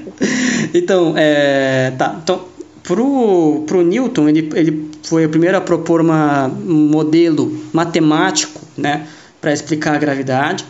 então, 0.72 1.14
é, 1.16 1.92
tá. 1.98 2.18
Então, 2.22 2.46
pro, 2.82 3.64
pro 3.66 3.82
Newton, 3.82 4.28
ele, 4.28 4.50
ele 4.54 4.90
foi 5.02 5.26
o 5.26 5.28
primeiro 5.28 5.56
a 5.56 5.60
propor 5.60 6.00
uma, 6.00 6.46
um 6.46 6.88
modelo 6.88 7.66
matemático, 7.72 8.60
né, 8.76 9.06
para 9.42 9.52
explicar 9.52 9.96
a 9.96 9.98
gravidade. 9.98 10.64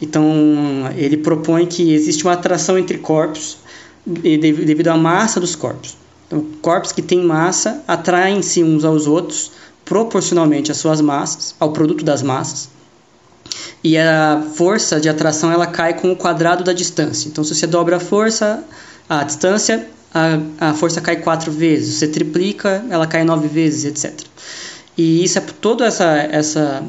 Então, 0.00 0.24
ele 0.96 1.16
propõe 1.16 1.66
que 1.66 1.92
existe 1.92 2.22
uma 2.22 2.34
atração 2.34 2.78
entre 2.78 2.98
corpos 2.98 3.56
devido 4.06 4.88
à 4.88 4.96
massa 4.96 5.40
dos 5.40 5.56
corpos. 5.56 5.96
Então, 6.26 6.46
corpos 6.62 6.92
que 6.92 7.02
têm 7.02 7.24
massa 7.24 7.82
atraem-se 7.88 8.62
uns 8.62 8.84
aos 8.84 9.06
outros 9.06 9.50
proporcionalmente 9.84 10.70
às 10.70 10.76
suas 10.76 11.00
massas, 11.00 11.54
ao 11.58 11.72
produto 11.72 12.04
das 12.04 12.22
massas. 12.22 12.68
E 13.82 13.98
a 13.98 14.44
força 14.54 15.00
de 15.00 15.08
atração 15.08 15.50
ela 15.50 15.66
cai 15.66 15.98
com 15.98 16.12
o 16.12 16.16
quadrado 16.16 16.62
da 16.62 16.72
distância. 16.72 17.28
Então, 17.28 17.42
se 17.42 17.54
você 17.54 17.66
dobra 17.66 17.96
a 17.96 18.00
força, 18.00 18.62
a 19.08 19.24
distância, 19.24 19.88
a, 20.14 20.68
a 20.70 20.74
força 20.74 21.00
cai 21.00 21.16
quatro 21.16 21.50
vezes. 21.50 21.94
Se 21.94 22.00
você 22.00 22.08
triplica, 22.08 22.84
ela 22.90 23.06
cai 23.06 23.24
nove 23.24 23.48
vezes, 23.48 23.84
etc. 23.84 24.26
E 24.96 25.24
isso 25.24 25.38
é 25.38 25.40
toda 25.60 25.86
essa, 25.86 26.04
essa 26.30 26.84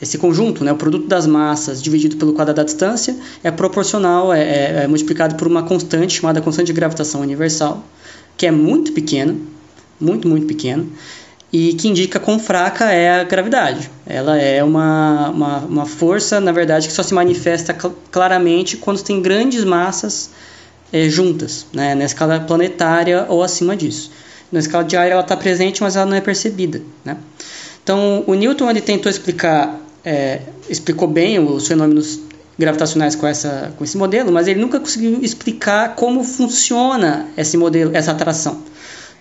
esse 0.00 0.18
conjunto, 0.18 0.62
né, 0.64 0.72
o 0.72 0.76
produto 0.76 1.06
das 1.06 1.26
massas 1.26 1.82
dividido 1.82 2.16
pelo 2.16 2.32
quadrado 2.32 2.56
da 2.56 2.64
distância, 2.64 3.16
é 3.42 3.50
proporcional, 3.50 4.32
é, 4.32 4.40
é, 4.40 4.82
é, 4.84 4.86
multiplicado 4.86 5.34
por 5.34 5.48
uma 5.48 5.62
constante 5.62 6.14
chamada 6.14 6.40
constante 6.40 6.66
de 6.66 6.72
gravitação 6.72 7.20
universal, 7.20 7.84
que 8.36 8.46
é 8.46 8.50
muito 8.50 8.92
pequena, 8.92 9.36
muito, 10.00 10.28
muito 10.28 10.46
pequena, 10.46 10.84
e 11.52 11.74
que 11.74 11.88
indica 11.88 12.18
quão 12.18 12.38
fraca 12.38 12.90
é 12.90 13.20
a 13.20 13.24
gravidade. 13.24 13.90
Ela 14.06 14.38
é 14.38 14.64
uma, 14.64 15.28
uma, 15.28 15.58
uma 15.58 15.86
força, 15.86 16.40
na 16.40 16.50
verdade, 16.50 16.86
que 16.86 16.92
só 16.92 17.02
se 17.02 17.12
manifesta 17.12 17.74
cl 17.78 17.92
claramente 18.10 18.76
quando 18.76 19.02
tem 19.02 19.20
grandes 19.20 19.62
massas 19.64 20.30
é, 20.92 21.08
juntas, 21.08 21.66
né, 21.72 21.94
na 21.94 22.04
escala 22.04 22.40
planetária 22.40 23.26
ou 23.28 23.42
acima 23.42 23.76
disso. 23.76 24.10
Na 24.50 24.60
escala 24.60 24.84
diária 24.84 25.12
ela 25.12 25.22
está 25.22 25.36
presente, 25.36 25.82
mas 25.82 25.96
ela 25.96 26.06
não 26.06 26.16
é 26.16 26.20
percebida. 26.20 26.82
Né? 27.04 27.16
Então, 27.82 28.22
o 28.26 28.34
Newton 28.34 28.70
ele 28.70 28.80
tentou 28.80 29.10
explicar, 29.10 29.80
é, 30.04 30.40
explicou 30.68 31.08
bem 31.08 31.38
os 31.38 31.66
fenômenos 31.66 32.20
gravitacionais 32.58 33.16
com, 33.16 33.26
essa, 33.26 33.72
com 33.76 33.82
esse 33.82 33.96
modelo, 33.96 34.30
mas 34.30 34.46
ele 34.46 34.60
nunca 34.60 34.78
conseguiu 34.78 35.18
explicar 35.22 35.96
como 35.96 36.22
funciona 36.22 37.28
esse 37.36 37.56
modelo, 37.56 37.90
essa 37.94 38.12
atração. 38.12 38.62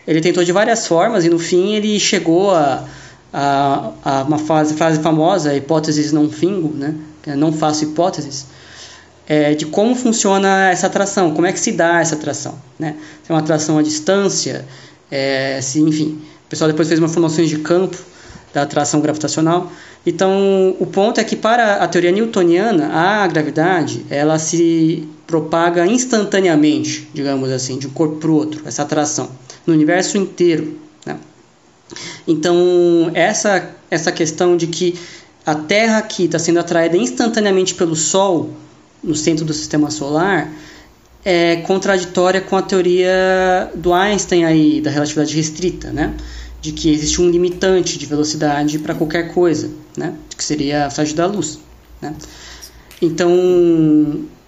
Ele 0.05 0.21
tentou 0.21 0.43
de 0.43 0.51
várias 0.51 0.87
formas 0.87 1.25
e 1.25 1.29
no 1.29 1.39
fim 1.39 1.73
ele 1.73 1.99
chegou 1.99 2.51
a, 2.51 2.85
a, 3.33 3.91
a 4.03 4.23
uma 4.23 4.37
frase, 4.37 4.75
frase 4.75 4.99
famosa, 4.99 5.55
hipóteses 5.55 6.11
não 6.11 6.29
fingo, 6.29 6.75
né? 6.75 6.95
É, 7.25 7.35
não 7.35 7.53
faço 7.53 7.83
hipóteses, 7.83 8.47
é, 9.27 9.53
de 9.53 9.67
como 9.67 9.95
funciona 9.95 10.69
essa 10.71 10.87
atração, 10.87 11.33
como 11.33 11.45
é 11.45 11.53
que 11.53 11.59
se 11.59 11.71
dá 11.71 11.99
essa 12.01 12.15
atração. 12.15 12.55
Né? 12.79 12.95
Se 13.23 13.31
é 13.31 13.33
uma 13.33 13.39
atração 13.39 13.77
à 13.77 13.83
distância, 13.83 14.65
é, 15.09 15.59
se, 15.61 15.79
enfim. 15.79 16.19
O 16.45 16.49
pessoal 16.49 16.69
depois 16.69 16.87
fez 16.87 16.99
uma 16.99 17.07
formações 17.07 17.47
de 17.47 17.59
campo 17.59 17.95
da 18.53 18.63
atração 18.63 19.01
gravitacional. 19.01 19.71
Então, 20.05 20.75
o 20.79 20.85
ponto 20.85 21.19
é 21.19 21.23
que 21.23 21.35
para 21.35 21.75
a 21.75 21.87
teoria 21.87 22.11
newtoniana, 22.11 22.87
a 22.87 23.27
gravidade, 23.27 24.05
ela 24.09 24.39
se 24.39 25.07
propaga 25.27 25.85
instantaneamente, 25.85 27.09
digamos 27.13 27.49
assim, 27.51 27.77
de 27.77 27.87
um 27.87 27.91
corpo 27.91 28.17
para 28.17 28.29
o 28.29 28.35
outro, 28.35 28.63
essa 28.65 28.81
atração, 28.81 29.29
no 29.65 29.73
universo 29.73 30.17
inteiro. 30.17 30.77
Né? 31.05 31.17
Então, 32.27 33.11
essa, 33.13 33.69
essa 33.89 34.11
questão 34.11 34.57
de 34.57 34.67
que 34.67 34.95
a 35.45 35.55
Terra 35.55 35.99
aqui 35.99 36.25
está 36.25 36.37
sendo 36.37 36.59
atraída 36.59 36.97
instantaneamente 36.97 37.75
pelo 37.75 37.95
Sol, 37.95 38.49
no 39.03 39.15
centro 39.15 39.45
do 39.45 39.53
sistema 39.53 39.89
solar, 39.89 40.51
é 41.23 41.57
contraditória 41.57 42.41
com 42.41 42.55
a 42.55 42.61
teoria 42.61 43.71
do 43.75 43.93
Einstein 43.93 44.43
aí, 44.43 44.81
da 44.81 44.89
relatividade 44.89 45.35
restrita, 45.35 45.91
né? 45.91 46.13
De 46.61 46.71
que 46.71 46.91
existe 46.91 47.19
um 47.21 47.29
limitante 47.29 47.97
de 47.97 48.05
velocidade 48.05 48.79
para 48.79 48.93
qualquer 48.93 49.33
coisa, 49.33 49.69
né? 49.97 50.15
que 50.37 50.43
seria 50.43 50.85
a 50.85 50.89
velocidade 50.89 51.15
da 51.15 51.25
luz. 51.25 51.59
Né? 52.01 52.15
Então. 53.01 53.31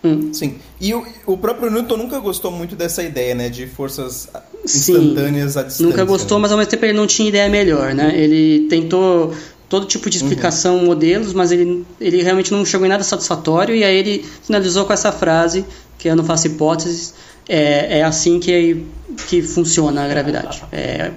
Hum. 0.06 0.34
Sim. 0.34 0.58
E 0.82 0.94
o, 0.94 1.06
o 1.26 1.38
próprio 1.38 1.72
Newton 1.72 1.96
nunca 1.96 2.20
gostou 2.20 2.52
muito 2.52 2.76
dessa 2.76 3.02
ideia, 3.02 3.34
né? 3.34 3.48
De 3.48 3.66
forças 3.68 4.28
instantâneas 4.66 5.54
Sim, 5.54 5.60
à 5.60 5.64
distância. 5.64 5.86
Nunca 5.86 6.04
gostou, 6.04 6.38
né? 6.38 6.42
mas 6.42 6.52
ao 6.52 6.58
mesmo 6.58 6.70
tempo 6.70 6.86
ele 6.86 6.94
não 6.94 7.08
tinha 7.08 7.30
ideia 7.30 7.48
melhor, 7.50 7.94
né? 7.94 8.14
Ele 8.14 8.68
tentou 8.68 9.34
todo 9.70 9.86
tipo 9.86 10.10
de 10.10 10.18
explicação, 10.18 10.78
uhum. 10.78 10.86
modelos, 10.86 11.34
mas 11.34 11.52
ele, 11.52 11.86
ele 12.02 12.22
realmente 12.22 12.52
não 12.52 12.66
chegou 12.66 12.86
em 12.86 12.90
nada 12.90 13.04
satisfatório, 13.04 13.74
e 13.74 13.84
aí 13.84 13.96
ele 13.96 14.26
finalizou 14.44 14.86
com 14.86 14.94
essa 14.94 15.12
frase, 15.12 15.66
que 15.98 16.10
eu 16.10 16.16
não 16.16 16.24
faço 16.24 16.48
hipóteses, 16.48 17.14
é, 17.48 18.00
é 18.00 18.04
assim 18.04 18.40
que, 18.40 18.86
que 19.30 19.42
funciona 19.42 20.04
a 20.04 20.08
gravidade. 20.08 20.64
É, 20.72 21.12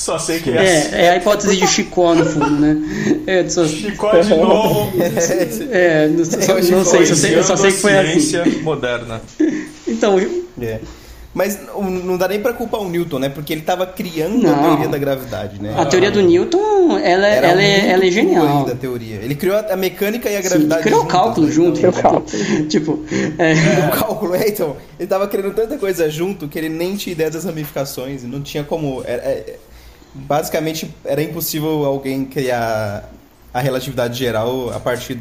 só 0.00 0.18
sei 0.18 0.40
que 0.40 0.50
é, 0.50 0.54
é 0.54 0.78
assim. 0.78 0.94
É 0.94 1.10
a 1.10 1.16
hipótese 1.16 1.56
de 1.58 1.66
Chicó, 1.66 2.14
no 2.14 2.24
fundo, 2.24 2.58
né? 2.58 2.74
É, 3.26 3.46
só... 3.46 3.66
Chicó 3.66 4.18
de 4.18 4.30
novo. 4.30 4.90
É, 5.70 6.08
não, 6.08 6.24
só, 6.24 6.54
não 6.54 6.84
sei, 6.84 7.06
só 7.06 7.14
sei, 7.14 7.38
eu 7.38 7.44
só 7.44 7.56
sei 7.56 7.70
que 7.70 7.78
foi 7.78 7.98
assim. 7.98 8.20
Ciência 8.20 8.62
moderna. 8.62 9.20
Então... 9.86 10.18
É. 10.60 10.80
Mas 11.34 11.60
não 11.78 12.16
dá 12.16 12.26
nem 12.26 12.40
para 12.40 12.52
culpar 12.54 12.80
o 12.80 12.88
Newton, 12.88 13.18
né? 13.18 13.28
Porque 13.28 13.52
ele 13.52 13.60
estava 13.60 13.86
criando 13.86 14.42
não. 14.42 14.52
a 14.52 14.62
teoria 14.68 14.88
da 14.88 14.98
gravidade, 14.98 15.62
né? 15.62 15.74
A 15.76 15.84
teoria 15.84 16.10
do 16.10 16.22
Newton, 16.22 16.98
ela, 16.98 17.28
é, 17.28 17.36
ela, 17.36 17.62
é, 17.62 17.90
ela 17.90 18.04
é 18.04 18.10
genial. 18.10 18.64
Da 18.64 18.74
teoria. 18.74 19.16
Ele 19.16 19.34
criou 19.34 19.56
a 19.56 19.76
mecânica 19.76 20.28
e 20.28 20.36
a 20.36 20.40
gravidade. 20.40 20.82
Sim, 20.82 20.88
criou 20.88 21.04
o 21.04 21.06
cálculo 21.06 21.46
né? 21.46 21.52
junto. 21.52 21.78
Então, 21.78 21.92
cálculo. 21.92 22.26
tipo, 22.68 23.04
é... 23.38 23.52
o 23.86 23.98
cálculo, 23.98 24.34
é, 24.34 24.48
então. 24.48 24.76
Ele 24.98 25.04
estava 25.04 25.28
criando 25.28 25.54
tanta 25.54 25.76
coisa 25.76 26.10
junto 26.10 26.48
que 26.48 26.58
ele 26.58 26.70
nem 26.70 26.96
tinha 26.96 27.12
ideia 27.12 27.30
das 27.30 27.44
ramificações 27.44 28.24
e 28.24 28.26
não 28.26 28.40
tinha 28.40 28.64
como. 28.64 29.02
É, 29.04 29.12
é, 29.12 29.56
basicamente 30.14 30.90
era 31.04 31.22
impossível 31.22 31.84
alguém 31.84 32.24
criar 32.24 33.10
a 33.52 33.60
relatividade 33.60 34.18
geral 34.18 34.70
a 34.74 34.80
partir 34.80 35.20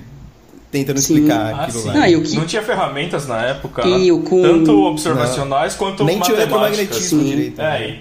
tentando 0.72 1.00
sim. 1.00 1.16
explicar 1.16 1.54
ah, 1.54 1.64
aquilo 1.64 1.82
sim. 1.82 1.88
lá. 1.88 1.94
Não, 1.94 2.24
que... 2.24 2.36
não, 2.36 2.46
tinha 2.46 2.62
ferramentas 2.62 3.28
na 3.28 3.44
época, 3.44 3.82
com... 3.82 4.42
tanto 4.42 4.84
observacionais 4.84 5.74
não. 5.74 5.80
quanto 5.80 6.04
Nem 6.04 6.20
tinha 6.20 6.38
eletromagnetismo 6.38 7.24
direito. 7.24 7.60
É, 7.60 7.80
né? 7.80 8.00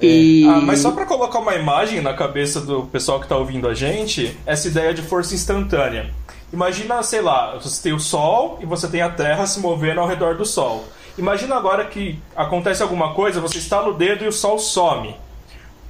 E... 0.00 0.46
Ah, 0.48 0.60
mas 0.60 0.80
só 0.80 0.92
para 0.92 1.04
colocar 1.04 1.40
uma 1.40 1.54
imagem 1.54 2.00
na 2.00 2.14
cabeça 2.14 2.60
do 2.60 2.84
pessoal 2.84 3.18
que 3.18 3.26
está 3.26 3.36
ouvindo 3.36 3.68
a 3.68 3.74
gente, 3.74 4.36
essa 4.46 4.68
ideia 4.68 4.94
de 4.94 5.02
força 5.02 5.34
instantânea. 5.34 6.10
Imagina, 6.52 7.02
sei 7.02 7.20
lá, 7.20 7.56
você 7.60 7.82
tem 7.82 7.92
o 7.92 8.00
Sol 8.00 8.58
e 8.60 8.66
você 8.66 8.88
tem 8.88 9.02
a 9.02 9.10
Terra 9.10 9.46
se 9.46 9.60
movendo 9.60 10.00
ao 10.00 10.08
redor 10.08 10.36
do 10.36 10.44
Sol. 10.44 10.84
Imagina 11.18 11.54
agora 11.54 11.84
que 11.84 12.18
acontece 12.34 12.82
alguma 12.82 13.12
coisa, 13.14 13.40
você 13.40 13.58
está 13.58 13.82
no 13.82 13.92
dedo 13.92 14.24
e 14.24 14.28
o 14.28 14.32
Sol 14.32 14.58
some. 14.58 15.14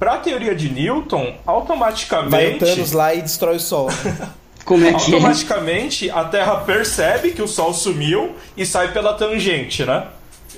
Para 0.01 0.13
a 0.13 0.17
teoria 0.17 0.55
de 0.55 0.67
Newton, 0.67 1.35
automaticamente. 1.45 2.31
Vai 2.31 2.55
o 2.55 2.57
Thanos 2.57 2.91
lá 2.91 3.13
e 3.13 3.21
destrói 3.21 3.57
o 3.57 3.59
Sol. 3.59 3.87
Como 4.65 4.83
é 4.83 4.93
que 4.95 5.11
é? 5.11 5.15
Automaticamente 5.15 6.09
é? 6.09 6.11
a 6.11 6.23
Terra 6.23 6.55
percebe 6.55 7.33
que 7.33 7.41
o 7.43 7.47
Sol 7.47 7.71
sumiu 7.71 8.35
e 8.57 8.65
sai 8.65 8.93
pela 8.93 9.13
tangente, 9.13 9.85
né? 9.85 10.07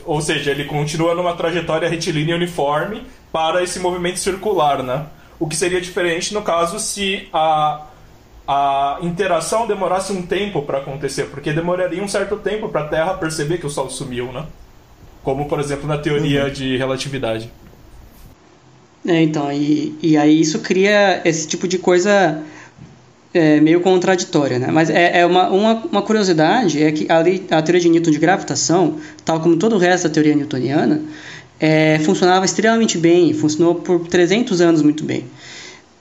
Ou 0.05 0.21
seja, 0.21 0.51
ele 0.51 0.63
continua 0.63 1.13
numa 1.13 1.35
trajetória 1.35 1.89
retilínea 1.89 2.33
uniforme 2.37 3.05
para 3.33 3.61
esse 3.61 3.81
movimento 3.81 4.17
circular, 4.17 4.81
né? 4.81 5.07
O 5.37 5.45
que 5.45 5.57
seria 5.57 5.81
diferente 5.81 6.33
no 6.33 6.41
caso 6.41 6.79
se 6.79 7.27
a 7.33 7.87
a 8.47 8.99
interação 9.01 9.67
demorasse 9.67 10.13
um 10.13 10.21
tempo 10.21 10.61
para 10.61 10.77
acontecer, 10.77 11.25
porque 11.25 11.51
demoraria 11.51 12.01
um 12.01 12.07
certo 12.07 12.37
tempo 12.37 12.69
para 12.69 12.85
a 12.85 12.87
Terra 12.87 13.13
perceber 13.15 13.57
que 13.57 13.65
o 13.65 13.69
Sol 13.69 13.89
sumiu, 13.89 14.31
né? 14.31 14.45
Como, 15.21 15.49
por 15.49 15.59
exemplo, 15.59 15.85
na 15.85 15.97
teoria 15.97 16.45
uhum. 16.45 16.49
de 16.49 16.77
relatividade. 16.77 17.51
É, 19.05 19.21
então, 19.21 19.51
e, 19.51 19.95
e 20.01 20.17
aí 20.17 20.39
isso 20.39 20.59
cria 20.59 21.21
esse 21.25 21.47
tipo 21.47 21.67
de 21.67 21.77
coisa 21.77 22.41
é, 23.33 23.59
meio 23.59 23.81
contraditória, 23.81 24.59
né? 24.59 24.67
Mas 24.71 24.89
é, 24.89 25.19
é 25.19 25.25
uma, 25.25 25.49
uma, 25.49 25.73
uma, 25.91 26.01
curiosidade 26.01 26.81
é 26.81 26.91
que 26.91 27.07
a, 27.09 27.19
a 27.57 27.61
teoria 27.61 27.81
de 27.81 27.89
Newton 27.89 28.11
de 28.11 28.19
gravitação, 28.19 28.97
tal 29.25 29.41
como 29.41 29.57
todo 29.57 29.75
o 29.75 29.77
resto 29.77 30.07
da 30.07 30.13
teoria 30.13 30.35
newtoniana, 30.35 31.01
é, 31.59 31.99
funcionava 31.99 32.45
extremamente 32.45 32.97
bem, 32.97 33.33
funcionou 33.33 33.75
por 33.75 34.07
300 34.07 34.61
anos 34.61 34.81
muito 34.81 35.03
bem. 35.03 35.25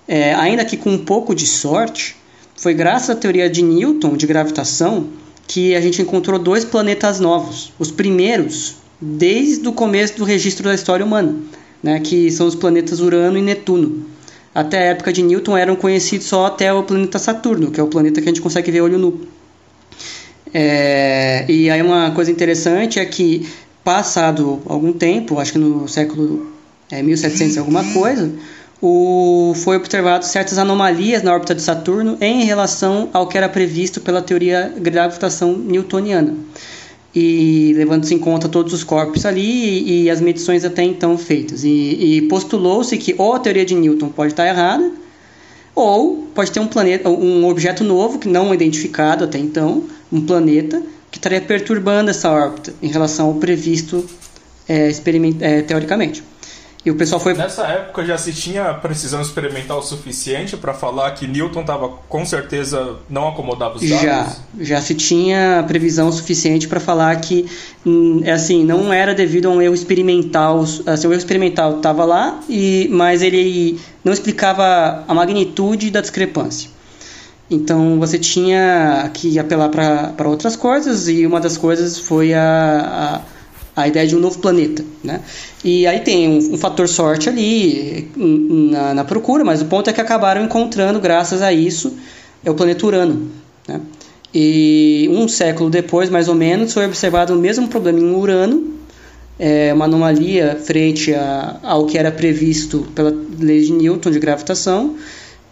É, 0.07 0.35
ainda 0.35 0.65
que 0.65 0.77
com 0.77 0.91
um 0.91 0.99
pouco 0.99 1.35
de 1.35 1.47
sorte, 1.47 2.17
foi 2.57 2.75
graças 2.75 3.11
à 3.11 3.15
teoria 3.17 3.49
de 3.49 3.63
Newton 3.63 4.17
de 4.17 4.27
gravitação 4.27 5.09
que 5.47 5.75
a 5.75 5.81
gente 5.81 6.01
encontrou 6.01 6.39
dois 6.39 6.65
planetas 6.65 7.19
novos, 7.19 7.73
os 7.79 7.91
primeiros 7.91 8.77
desde 9.01 9.67
o 9.67 9.73
começo 9.73 10.17
do 10.17 10.25
registro 10.25 10.65
da 10.65 10.75
história 10.75 11.05
humana, 11.05 11.35
né, 11.83 12.01
que 12.01 12.31
são 12.31 12.47
os 12.47 12.55
planetas 12.55 13.01
Urano 13.01 13.37
e 13.37 13.43
Netuno. 13.43 14.07
Até 14.55 14.79
a 14.79 14.91
época 14.91 15.13
de 15.13 15.23
Newton 15.23 15.57
eram 15.57 15.75
conhecidos 15.75 16.27
só 16.27 16.47
até 16.47 16.73
o 16.73 16.83
planeta 16.83 17.19
Saturno, 17.19 17.71
que 17.71 17.81
é 17.81 17.83
o 17.83 17.89
planeta 17.89 18.21
que 18.21 18.29
a 18.29 18.33
gente 18.33 18.43
consegue 18.43 18.71
ver 18.71 18.83
olho 18.83 18.99
nu. 18.99 19.21
É, 20.53 21.47
e 21.49 21.71
aí 21.71 21.81
uma 21.81 22.11
coisa 22.11 22.31
interessante 22.31 22.99
é 22.99 23.05
que 23.07 23.49
passado 23.83 24.61
algum 24.67 24.93
tempo, 24.93 25.39
acho 25.39 25.53
que 25.53 25.59
no 25.59 25.89
século 25.89 26.53
é, 26.91 27.03
1700 27.03 27.57
alguma 27.57 27.83
coisa, 27.93 28.31
o, 28.81 29.55
foi 29.57 29.77
observado 29.77 30.27
certas 30.27 30.59
anomalias 30.59 31.23
na 31.23 31.33
órbita 31.33 31.55
de 31.55 31.63
Saturno 31.63 32.19
em 32.21 32.45
relação 32.45 33.09
ao 33.13 33.27
que 33.27 33.39
era 33.39 33.49
previsto 33.49 34.01
pela 34.01 34.21
teoria 34.21 34.75
gravitação 34.77 35.57
newtoniana. 35.57 36.35
E 37.15 37.75
levando-se 37.77 38.15
em 38.15 38.19
conta 38.19 38.49
todos 38.49 38.73
os 38.73 38.83
corpos 38.83 39.27
ali 39.27 39.43
e, 39.43 40.05
e 40.05 40.11
as 40.11 40.21
medições 40.21 40.65
até 40.65 40.83
então 40.83 41.19
feitas. 41.19 41.63
E, 41.63 41.69
e 41.69 42.23
postulou-se 42.23 42.97
que 42.97 43.15
ou 43.19 43.35
a 43.35 43.39
teoria 43.39 43.65
de 43.65 43.75
Newton 43.75 44.09
pode 44.09 44.33
estar 44.33 44.47
errada, 44.47 44.91
ou 45.75 46.29
pode 46.35 46.51
ter 46.51 46.61
um 46.61 46.67
planeta, 46.67 47.09
um 47.09 47.47
objeto 47.47 47.85
novo 47.85 48.19
que 48.19 48.29
não 48.29 48.53
identificado 48.53 49.25
até 49.25 49.39
então, 49.39 49.85
um 50.11 50.21
planeta 50.21 50.83
que 51.11 51.19
estaria 51.19 51.41
perturbando 51.41 52.11
essa 52.11 52.31
órbita 52.31 52.73
em 52.83 52.89
relação 52.89 53.29
ao 53.29 53.35
previsto 53.35 54.05
é, 54.69 54.91
é, 55.41 55.63
teoricamente. 55.63 56.25
E 56.85 56.91
o 56.91 56.97
pessoal 56.97 57.21
foi. 57.21 57.33
Nessa 57.35 57.65
época 57.67 58.05
já 58.05 58.19
se 58.19 58.33
tinha 58.33 58.75
precisão 58.75 59.23
experimental 59.23 59.81
suficiente 59.83 60.57
para 60.57 60.75
falar 60.75 61.13
que 61.13 61.29
Newton 61.29 61.61
estava 61.61 61.89
com 62.09 62.27
certeza 62.27 62.97
não 63.09 63.29
acomodava 63.29 63.77
os 63.77 63.89
dados? 63.89 64.03
Já, 64.03 64.37
já 64.59 64.81
se 64.81 64.95
tinha 64.95 65.65
previsão 65.69 66.11
suficiente 66.11 66.67
para 66.67 66.81
falar 66.81 67.15
que 67.21 67.47
hum, 67.87 68.23
é 68.25 68.33
assim 68.33 68.65
não 68.65 68.93
era 68.93 69.15
devido 69.15 69.47
a 69.47 69.51
um 69.51 69.63
erro 69.63 69.75
experimental. 69.75 70.65
Assim, 70.87 71.07
o 71.07 71.13
erro 71.13 71.19
experimental 71.19 71.77
estava 71.77 72.05
lá, 72.05 72.41
e, 72.49 72.89
mas 72.91 73.23
ele 73.23 73.79
não 74.03 74.13
explicava 74.13 75.05
a 75.07 75.15
magnitude 75.15 75.89
da 75.89 76.01
discrepância. 76.01 76.69
Então 77.49 78.01
você 78.01 78.19
tinha 78.19 79.09
que 79.15 79.39
apelar 79.39 79.69
para 79.69 80.29
outras 80.29 80.57
coisas, 80.57 81.07
e 81.07 81.25
uma 81.25 81.39
das 81.39 81.57
coisas 81.57 81.97
foi 81.99 82.35
a, 82.35 83.21
a 83.25 83.32
a 83.75 83.89
ideia 83.89 84.07
de 84.07 84.15
um 84.15 84.21
novo 84.21 84.39
planeta, 84.39 84.85
né? 85.03 85.21
E 85.65 85.87
aí 85.87 86.01
tem 86.01 86.29
um, 86.29 86.55
um 86.55 86.59
fator 86.59 86.89
sorte 86.89 87.29
ali 87.29 88.11
na, 88.17 88.95
na, 88.95 89.05
procura, 89.05 89.45
mas 89.45 89.63
o 89.63 89.65
ponto 89.65 89.89
é 89.89 89.93
que 89.93 90.01
acabaram 90.01 90.45
encontrando, 90.45 91.01
graças 91.01 91.41
a 91.41 91.53
isso, 91.53 91.97
é 92.45 92.51
o 92.51 92.55
planeta 92.55 92.87
Urano, 92.87 93.31
né? 93.67 93.81
E 94.35 95.09
um 95.13 95.29
século 95.29 95.69
depois, 95.69 96.09
mais 96.09 96.29
ou 96.29 96.35
menos, 96.35 96.73
foi 96.73 96.87
observado 96.87 97.35
o 97.35 97.39
mesmo 97.39 97.69
problema 97.69 97.99
em 97.99 98.15
Urano, 98.15 98.73
é, 99.39 99.73
uma 99.73 99.87
anomalia 99.87 100.59
frente 100.63 101.13
a, 101.15 101.59
ao 101.63 101.87
que 101.87 101.99
era 101.99 102.11
previsto 102.11 102.87
pela 102.95 103.15
lei 103.39 103.61
de 103.63 103.73
Newton 103.73 104.11
de 104.11 104.19
gravitação, 104.19 104.97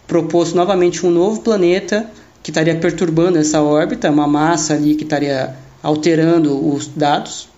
propôs 0.07 0.53
novamente 0.53 1.05
um 1.05 1.09
novo 1.09 1.41
planeta 1.41 2.09
que 2.43 2.51
estaria 2.51 2.75
perturbando 2.75 3.37
essa 3.37 3.61
órbita, 3.61 4.09
uma 4.09 4.27
massa 4.27 4.73
ali 4.73 4.95
que 4.95 5.03
estaria 5.03 5.55
alterando 5.83 6.73
os 6.73 6.87
dados, 6.87 7.50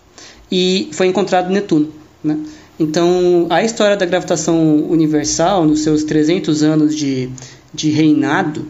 e 0.52 0.90
foi 0.92 1.08
encontrado 1.08 1.52
Netuno. 1.52 1.90
Né? 2.24 2.38
Então, 2.80 3.48
a 3.50 3.64
história 3.64 3.96
da 3.96 4.06
gravitação 4.06 4.84
universal, 4.90 5.66
nos 5.66 5.82
seus 5.82 6.04
300 6.04 6.64
anos 6.64 6.96
de, 6.96 7.30
de 7.74 7.90
reinado, 7.90 8.66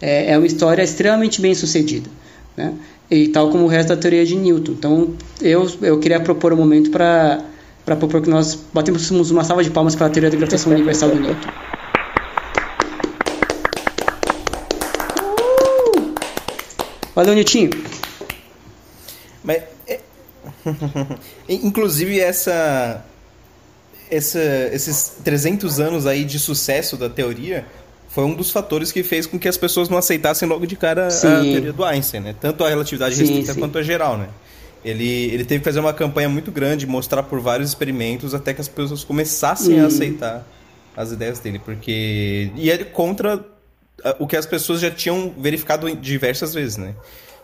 é, 0.00 0.32
é 0.32 0.38
uma 0.38 0.46
história 0.46 0.82
extremamente 0.82 1.40
bem 1.40 1.54
sucedida. 1.54 2.08
Né? 2.56 2.72
E 3.10 3.28
tal 3.28 3.50
como 3.50 3.64
o 3.64 3.66
resto 3.68 3.88
da 3.88 3.96
teoria 3.96 4.24
de 4.24 4.36
Newton. 4.36 4.72
Então, 4.72 5.14
eu, 5.40 5.68
eu 5.82 5.98
queria 5.98 6.20
propor 6.20 6.52
um 6.52 6.56
momento 6.56 6.90
para 6.90 7.44
propor 7.84 8.20
que 8.20 8.28
nós 8.28 8.58
batemos 8.72 9.30
uma 9.30 9.42
salva 9.42 9.64
de 9.64 9.70
palmas 9.70 9.96
para 9.96 10.06
a 10.06 10.10
teoria 10.10 10.30
da 10.30 10.36
gravitação 10.36 10.72
universal 10.72 11.08
do 11.08 11.20
Newton. 11.20 11.48
Valeu, 17.14 17.34
Newton. 17.34 17.70
Mas 19.42 19.62
Inclusive, 21.48 22.20
essa, 22.20 23.04
essa, 24.10 24.40
esses 24.72 25.14
300 25.24 25.80
anos 25.80 26.06
aí 26.06 26.24
de 26.24 26.38
sucesso 26.38 26.96
da 26.96 27.08
teoria 27.08 27.66
foi 28.08 28.24
um 28.24 28.34
dos 28.34 28.50
fatores 28.50 28.90
que 28.90 29.02
fez 29.02 29.26
com 29.26 29.38
que 29.38 29.46
as 29.46 29.56
pessoas 29.56 29.88
não 29.88 29.98
aceitassem 29.98 30.48
logo 30.48 30.66
de 30.66 30.76
cara 30.76 31.10
sim. 31.10 31.26
a 31.28 31.40
teoria 31.40 31.72
do 31.72 31.84
Einstein, 31.84 32.20
né? 32.20 32.34
Tanto 32.40 32.64
a 32.64 32.68
relatividade 32.68 33.14
sim, 33.14 33.22
restrita 33.22 33.54
sim. 33.54 33.60
quanto 33.60 33.78
a 33.78 33.82
geral, 33.82 34.16
né? 34.16 34.28
Ele, 34.84 35.26
ele 35.26 35.44
teve 35.44 35.60
que 35.60 35.64
fazer 35.64 35.80
uma 35.80 35.92
campanha 35.92 36.28
muito 36.28 36.50
grande, 36.50 36.86
mostrar 36.86 37.22
por 37.24 37.40
vários 37.40 37.68
experimentos 37.68 38.34
até 38.34 38.54
que 38.54 38.60
as 38.60 38.68
pessoas 38.68 39.04
começassem 39.04 39.80
a 39.80 39.86
aceitar 39.86 40.46
as 40.96 41.12
ideias 41.12 41.38
dele, 41.38 41.58
porque 41.58 42.50
e 42.56 42.70
é 42.70 42.78
contra 42.78 43.44
o 44.18 44.26
que 44.26 44.36
as 44.36 44.46
pessoas 44.46 44.80
já 44.80 44.90
tinham 44.90 45.32
verificado 45.38 45.94
diversas 45.96 46.54
vezes, 46.54 46.76
né? 46.76 46.94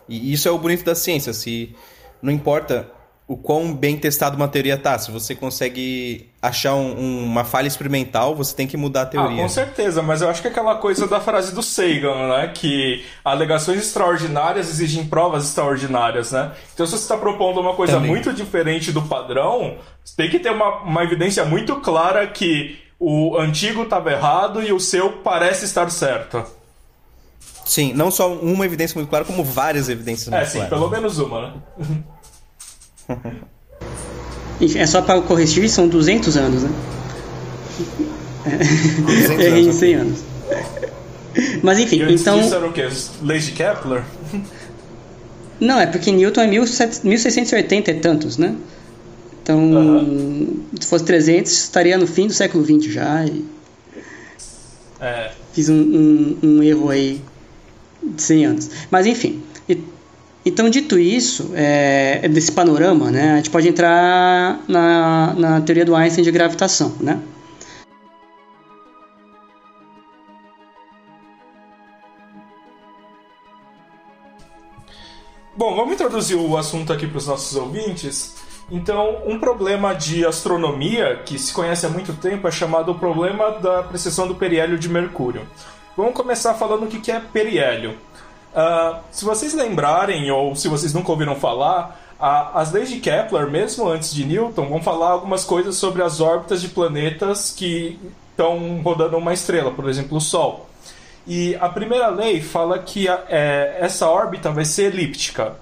E 0.09 0.33
isso 0.33 0.49
é 0.49 0.51
o 0.51 0.59
bonito 0.59 0.85
da 0.85 0.95
ciência, 0.95 1.33
se 1.33 1.75
não 2.23 2.33
importa 2.33 2.89
o 3.27 3.39
quão 3.39 3.73
bem 3.75 3.97
testado 3.97 4.37
uma 4.37 4.49
teoria 4.49 4.77
tá. 4.77 4.99
Se 4.99 5.11
você 5.11 5.35
consegue 5.35 6.29
achar 6.43 6.75
um, 6.75 6.99
um, 6.99 7.25
uma 7.25 7.43
falha 7.43 7.67
experimental, 7.67 8.35
você 8.35 8.55
tem 8.55 8.67
que 8.67 8.77
mudar 8.77 9.03
a 9.03 9.07
teoria. 9.07 9.39
Ah, 9.39 9.43
com 9.43 9.49
certeza, 9.49 10.03
mas 10.03 10.21
eu 10.21 10.29
acho 10.29 10.43
que 10.43 10.49
é 10.49 10.51
aquela 10.51 10.75
coisa 10.75 11.07
da 11.07 11.21
frase 11.21 11.55
do 11.55 11.63
Sagan, 11.63 12.29
né? 12.29 12.53
Que 12.55 13.03
alegações 13.25 13.79
extraordinárias 13.79 14.69
exigem 14.69 15.07
provas 15.07 15.45
extraordinárias, 15.45 16.33
né? 16.33 16.53
Então, 16.75 16.85
se 16.85 16.93
você 16.93 17.03
está 17.03 17.17
propondo 17.17 17.61
uma 17.61 17.75
coisa 17.75 17.95
Também. 17.95 18.11
muito 18.11 18.31
diferente 18.33 18.93
do 18.93 19.01
padrão, 19.01 19.79
tem 20.17 20.29
que 20.29 20.39
ter 20.39 20.51
uma, 20.51 20.83
uma 20.83 21.03
evidência 21.03 21.47
muito 21.47 21.77
clara 21.77 22.27
que 22.27 22.79
o 23.01 23.39
antigo 23.39 23.85
estava 23.85 24.13
errado 24.13 24.63
e 24.63 24.71
o 24.71 24.79
seu 24.79 25.11
parece 25.11 25.65
estar 25.65 25.91
certo. 25.91 26.45
Sim, 27.65 27.95
não 27.95 28.11
só 28.11 28.31
uma 28.35 28.67
evidência 28.67 28.95
muito 28.95 29.09
clara, 29.09 29.25
como 29.25 29.43
várias 29.43 29.89
evidências 29.89 30.29
muito 30.29 30.43
é, 30.43 30.45
sim, 30.45 30.59
claras. 30.59 30.69
pelo 30.69 30.91
menos 30.91 31.19
uma, 31.19 31.41
né? 31.49 31.53
é 34.77 34.87
só 34.87 35.03
para 35.03 35.21
corrigir, 35.23 35.69
são 35.69 35.89
200 35.89 36.37
anos, 36.37 36.63
né? 36.63 36.71
É, 39.39 39.59
em 39.59 39.73
100 39.73 39.95
anos. 39.95 40.19
Mas 41.63 41.79
enfim, 41.79 42.03
e 42.03 42.15
então. 42.15 42.41
Isso 42.41 42.55
era 42.55 42.67
o 42.67 42.73
quê? 42.73 42.89
Leis 43.23 43.47
de 43.47 43.53
Kepler? 43.53 44.05
Não, 45.61 45.81
é 45.81 45.87
porque 45.87 46.11
Newton 46.11 46.43
é 46.43 46.47
1680 46.47 47.91
e 47.91 47.95
tantos, 47.95 48.39
né? 48.39 48.57
Então, 49.43 49.59
uhum. 49.59 50.65
se 50.81 50.87
fosse 50.87 51.05
300, 51.05 51.53
estaria 51.53 51.97
no 51.99 52.07
fim 52.07 52.27
do 52.27 52.33
século 52.33 52.65
XX 52.65 52.93
já. 52.93 53.25
E... 53.25 53.45
É. 55.01 55.31
Fiz 55.53 55.69
um, 55.69 55.75
um, 55.75 56.39
um, 56.43 56.63
erro 56.63 56.91
aí 56.91 57.21
de 58.03 58.21
100 58.21 58.47
anos. 58.47 58.71
Mas 58.91 59.07
enfim, 59.07 59.43
então, 60.45 60.69
dito 60.69 60.99
isso, 60.99 61.53
é, 61.55 62.29
desse 62.29 62.53
panorama, 62.53 63.11
né, 63.11 63.33
a 63.33 63.37
gente 63.37 63.51
pode 63.51 63.69
entrar 63.69 64.61
na, 64.69 65.35
na 65.35 65.61
teoria 65.63 65.85
do 65.85 65.95
Einstein 65.95 66.23
de 66.23 66.31
gravitação. 66.31 66.95
Né? 67.01 67.21
Bom, 75.57 75.77
vamos 75.77 75.95
introduzir 75.95 76.37
o 76.37 76.57
assunto 76.57 76.93
aqui 76.93 77.07
para 77.07 77.19
os 77.19 77.27
nossos 77.27 77.57
ouvintes. 77.57 78.35
Então, 78.71 79.23
um 79.25 79.39
problema 79.39 79.95
de 79.95 80.27
astronomia 80.27 81.23
que 81.25 81.39
se 81.39 81.53
conhece 81.53 81.87
há 81.87 81.89
muito 81.89 82.13
tempo 82.15 82.49
é 82.49 82.51
chamado 82.51 82.93
o 82.93 82.99
problema 82.99 83.53
da 83.53 83.83
precessão 83.83 84.27
do 84.27 84.35
periélio 84.35 84.79
de 84.79 84.89
Mercúrio. 84.89 85.47
Vamos 85.97 86.13
começar 86.13 86.55
falando 86.55 86.85
o 86.85 86.87
que 86.87 87.11
é 87.11 87.21
periélio. 87.21 87.97
Uh, 88.55 89.01
se 89.11 89.25
vocês 89.25 89.53
lembrarem, 89.53 90.31
ou 90.31 90.55
se 90.55 90.69
vocês 90.69 90.95
nunca 90.95 91.11
ouviram 91.11 91.35
falar, 91.35 92.01
uh, 92.21 92.57
as 92.57 92.71
leis 92.71 92.89
de 92.89 93.01
Kepler, 93.01 93.51
mesmo 93.51 93.89
antes 93.89 94.15
de 94.15 94.25
Newton, 94.25 94.69
vão 94.69 94.81
falar 94.81 95.11
algumas 95.11 95.45
coisas 95.45 95.75
sobre 95.77 96.03
as 96.03 96.21
órbitas 96.21 96.63
de 96.63 96.69
planetas 96.69 97.51
que 97.51 97.99
estão 98.31 98.81
rodando 98.83 99.17
uma 99.17 99.33
estrela, 99.33 99.73
por 99.73 99.89
exemplo, 99.89 100.19
o 100.19 100.21
Sol. 100.21 100.69
E 101.27 101.57
a 101.61 101.69
primeira 101.69 102.09
lei 102.09 102.41
fala 102.41 102.79
que 102.79 103.09
a, 103.09 103.25
é, 103.29 103.79
essa 103.81 104.09
órbita 104.09 104.51
vai 104.51 104.65
ser 104.65 104.95
elíptica. 104.95 105.57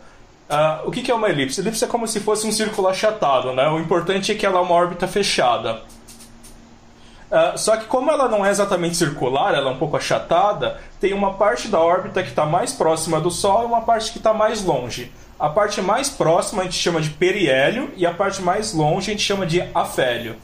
Uh, 0.50 0.88
o 0.88 0.90
que, 0.90 1.00
que 1.00 1.10
é 1.10 1.14
uma 1.14 1.30
elipse? 1.30 1.60
Elipse 1.60 1.84
é 1.84 1.88
como 1.88 2.06
se 2.06 2.20
fosse 2.20 2.46
um 2.46 2.52
círculo 2.52 2.88
achatado, 2.88 3.54
né? 3.54 3.66
O 3.68 3.78
importante 3.78 4.32
é 4.32 4.34
que 4.34 4.44
ela 4.44 4.58
é 4.58 4.62
uma 4.62 4.74
órbita 4.74 5.08
fechada. 5.08 5.80
Uh, 7.32 7.56
só 7.56 7.78
que 7.78 7.86
como 7.86 8.10
ela 8.10 8.28
não 8.28 8.44
é 8.44 8.50
exatamente 8.50 8.94
circular, 8.94 9.54
ela 9.54 9.70
é 9.70 9.72
um 9.72 9.78
pouco 9.78 9.96
achatada, 9.96 10.78
tem 11.00 11.14
uma 11.14 11.32
parte 11.32 11.66
da 11.66 11.80
órbita 11.80 12.22
que 12.22 12.28
está 12.28 12.44
mais 12.44 12.74
próxima 12.74 13.18
do 13.22 13.30
Sol 13.30 13.62
e 13.62 13.64
uma 13.64 13.80
parte 13.80 14.12
que 14.12 14.18
está 14.18 14.34
mais 14.34 14.62
longe. 14.62 15.10
A 15.40 15.48
parte 15.48 15.80
mais 15.80 16.10
próxima 16.10 16.60
a 16.60 16.64
gente 16.66 16.76
chama 16.76 17.00
de 17.00 17.08
periélio 17.08 17.90
e 17.96 18.04
a 18.04 18.12
parte 18.12 18.42
mais 18.42 18.74
longe 18.74 19.10
a 19.10 19.14
gente 19.14 19.24
chama 19.24 19.46
de 19.46 19.64
afélio. 19.74 20.36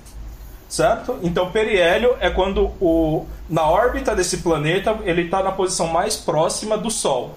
Certo? 0.67 1.19
Então 1.23 1.51
periélio 1.51 2.17
é 2.21 2.31
quando 2.31 2.73
o, 2.81 3.27
na 3.51 3.69
órbita 3.69 4.17
desse 4.17 4.39
planeta 4.39 4.99
ele 5.05 5.23
está 5.27 5.43
na 5.43 5.53
posição 5.53 5.89
mais 5.89 6.17
próxima 6.17 6.79
do 6.79 6.91
Sol. 6.91 7.37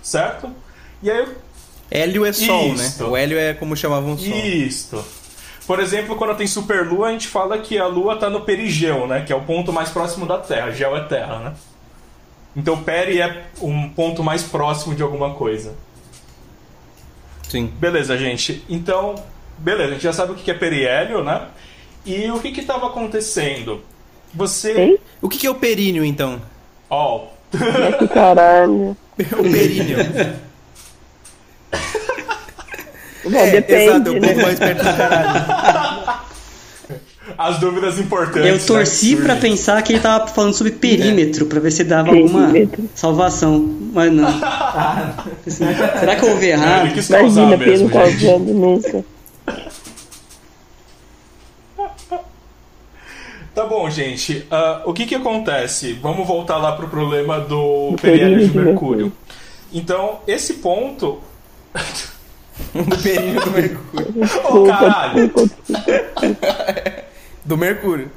Certo? 0.00 0.48
E 1.02 1.10
aí 1.10 1.26
Hélio 1.90 2.24
é 2.24 2.32
Sol, 2.32 2.68
né? 2.68 2.84
Isto. 2.84 3.04
né? 3.04 3.10
O 3.10 3.16
hélio 3.16 3.38
é 3.38 3.54
como 3.54 3.76
chamavam 3.76 4.16
Sol. 4.16 4.28
Isto. 4.28 5.04
Por 5.66 5.78
exemplo, 5.78 6.16
quando 6.16 6.36
tem 6.36 6.46
superlua, 6.46 7.08
a 7.08 7.12
gente 7.12 7.28
fala 7.28 7.58
que 7.58 7.78
a 7.78 7.86
Lua 7.86 8.14
está 8.14 8.28
no 8.28 8.40
perigeu, 8.40 9.06
né? 9.06 9.22
Que 9.22 9.32
é 9.32 9.36
o 9.36 9.42
ponto 9.42 9.72
mais 9.72 9.90
próximo 9.90 10.26
da 10.26 10.38
Terra. 10.38 10.72
Gel 10.72 10.96
é 10.96 11.04
Terra, 11.04 11.38
né? 11.38 11.54
Então 12.54 12.82
peri 12.82 13.20
é 13.20 13.44
um 13.60 13.88
ponto 13.88 14.22
mais 14.22 14.42
próximo 14.42 14.94
de 14.94 15.02
alguma 15.02 15.34
coisa. 15.34 15.74
Sim. 17.48 17.66
Beleza, 17.78 18.16
gente. 18.18 18.64
Então, 18.68 19.14
beleza, 19.56 19.90
a 19.90 19.92
gente 19.92 20.02
já 20.02 20.12
sabe 20.12 20.32
o 20.32 20.34
que 20.34 20.50
é 20.50 20.54
periélio, 20.54 21.22
né? 21.22 21.48
E 22.04 22.30
o 22.30 22.40
que 22.40 22.48
estava 22.48 22.88
acontecendo? 22.88 23.82
Você. 24.34 24.72
Ei? 24.72 25.00
O 25.20 25.28
que, 25.28 25.38
que 25.38 25.46
é 25.46 25.50
o 25.50 25.54
períneo, 25.54 26.04
então? 26.04 26.40
Ó. 26.90 27.24
Oh. 27.24 27.98
que 27.98 28.08
caralho. 28.08 28.96
o 29.18 29.42
períneo. 29.42 29.98
Bom, 33.24 33.38
é, 33.38 33.50
depende, 33.50 33.82
exato, 33.84 34.12
um 34.12 34.20
pouco 34.20 34.42
mais 34.42 34.58
perto 34.58 34.78
do 34.78 34.96
caralho. 34.96 36.22
As 37.38 37.58
dúvidas 37.58 37.98
importantes. 37.98 38.48
Eu 38.48 38.66
torci 38.66 39.14
né? 39.14 39.24
para 39.24 39.36
pensar 39.36 39.80
que 39.82 39.92
ele 39.92 40.00
tava 40.00 40.26
falando 40.26 40.54
sobre 40.54 40.72
perímetro, 40.72 41.46
é. 41.46 41.48
para 41.48 41.60
ver 41.60 41.70
se 41.70 41.84
dava 41.84 42.10
perímetro. 42.10 42.42
alguma 42.42 42.88
salvação, 42.94 43.58
mas 43.92 44.12
não. 44.12 44.40
Será 45.46 46.16
que 46.16 46.24
eu 46.24 46.30
ouvi 46.30 46.46
errado? 46.46 46.86
Ele 46.86 46.94
quis 46.94 47.08
Imagina, 47.08 47.56
mesmo, 47.56 47.90
causando 47.90 48.52
nunca. 48.52 49.04
Tá 53.54 53.66
bom, 53.66 53.88
gente. 53.90 54.46
Uh, 54.50 54.90
o 54.90 54.94
que 54.94 55.04
que 55.04 55.14
acontece? 55.14 55.92
Vamos 55.94 56.26
voltar 56.26 56.56
lá 56.56 56.72
pro 56.72 56.88
problema 56.88 57.38
do 57.38 57.94
periélio 58.00 58.48
de 58.48 58.58
Mercúrio. 58.58 59.12
Então, 59.72 60.20
esse 60.26 60.54
ponto 60.54 61.20
do 62.74 62.98
períneo 62.98 63.40
do 63.40 63.50
Mercúrio. 63.50 64.14
Ô, 64.44 64.62
oh, 64.62 64.66
caralho! 64.66 65.32
do 67.44 67.56
Mercúrio. 67.56 68.10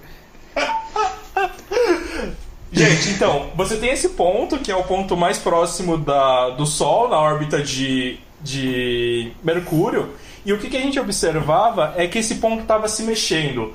Gente, 2.71 3.10
então, 3.12 3.52
você 3.56 3.78
tem 3.78 3.91
esse 3.91 4.10
ponto, 4.10 4.60
que 4.60 4.69
é 4.69 4.76
o 4.76 4.84
ponto 4.84 5.15
mais 5.15 5.38
próximo 5.38 5.98
da, 5.98 6.50
do 6.50 6.65
Sol, 6.65 7.08
na 7.08 7.17
órbita 7.17 7.63
de, 7.63 8.19
de 8.41 9.32
Mercúrio, 9.41 10.10
e 10.45 10.52
o 10.52 10.60
que, 10.60 10.69
que 10.69 10.76
a 10.76 10.82
gente 10.82 11.00
observava 11.00 11.93
é 11.95 12.06
que 12.06 12.19
esse 12.19 12.36
ponto 12.36 12.63
estava 12.63 12.88
se 12.89 13.04
mexendo. 13.04 13.74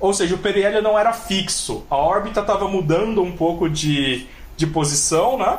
Ou 0.00 0.12
seja, 0.12 0.34
o 0.34 0.38
periélio 0.38 0.82
não 0.82 0.98
era 0.98 1.12
fixo, 1.12 1.84
a 1.88 1.96
órbita 1.96 2.40
estava 2.40 2.66
mudando 2.66 3.22
um 3.22 3.32
pouco 3.32 3.68
de, 3.68 4.26
de 4.56 4.66
posição, 4.66 5.38
né? 5.38 5.58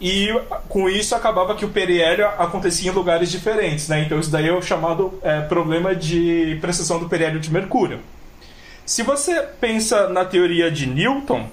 E 0.00 0.28
com 0.68 0.88
isso 0.88 1.14
acabava 1.14 1.54
que 1.56 1.64
o 1.64 1.70
periélio 1.70 2.26
acontecia 2.38 2.90
em 2.90 2.94
lugares 2.94 3.30
diferentes, 3.30 3.88
né? 3.88 4.02
Então 4.02 4.18
isso 4.20 4.30
daí 4.30 4.48
é 4.48 4.52
o 4.52 4.62
chamado 4.62 5.18
é, 5.22 5.40
problema 5.40 5.94
de 5.94 6.56
precessão 6.60 7.00
do 7.00 7.08
periélio 7.08 7.40
de 7.40 7.52
Mercúrio. 7.52 8.00
Se 8.86 9.02
você 9.02 9.42
pensa 9.60 10.08
na 10.08 10.24
teoria 10.24 10.70
de 10.70 10.86
Newton, 10.86 11.46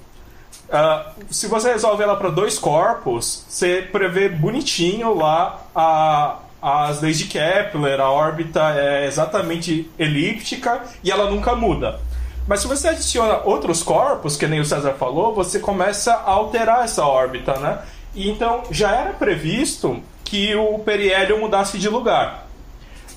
uh, 0.69 1.23
se 1.29 1.47
você 1.47 1.73
resolve 1.73 2.01
ela 2.01 2.15
para 2.15 2.29
dois 2.29 2.57
corpos, 2.57 3.45
você 3.49 3.81
prevê 3.91 4.29
bonitinho 4.29 5.13
lá 5.13 5.61
a, 5.75 6.37
as 6.61 7.01
leis 7.01 7.17
de 7.17 7.25
Kepler, 7.25 7.99
a 7.99 8.09
órbita 8.09 8.61
é 8.77 9.05
exatamente 9.05 9.91
elíptica 9.99 10.83
e 11.03 11.11
ela 11.11 11.29
nunca 11.29 11.55
muda. 11.55 11.99
Mas 12.47 12.61
se 12.61 12.67
você 12.67 12.89
adiciona 12.89 13.41
outros 13.43 13.83
corpos, 13.83 14.37
que 14.37 14.47
nem 14.47 14.59
o 14.59 14.65
César 14.65 14.93
falou, 14.93 15.33
você 15.33 15.59
começa 15.59 16.13
a 16.13 16.31
alterar 16.31 16.85
essa 16.85 17.05
órbita, 17.05 17.59
né? 17.59 17.79
E 18.15 18.29
então 18.29 18.63
já 18.71 18.91
era 18.95 19.13
previsto 19.13 20.01
que 20.23 20.55
o 20.55 20.79
periélio 20.79 21.39
mudasse 21.39 21.77
de 21.77 21.89
lugar. 21.89 22.47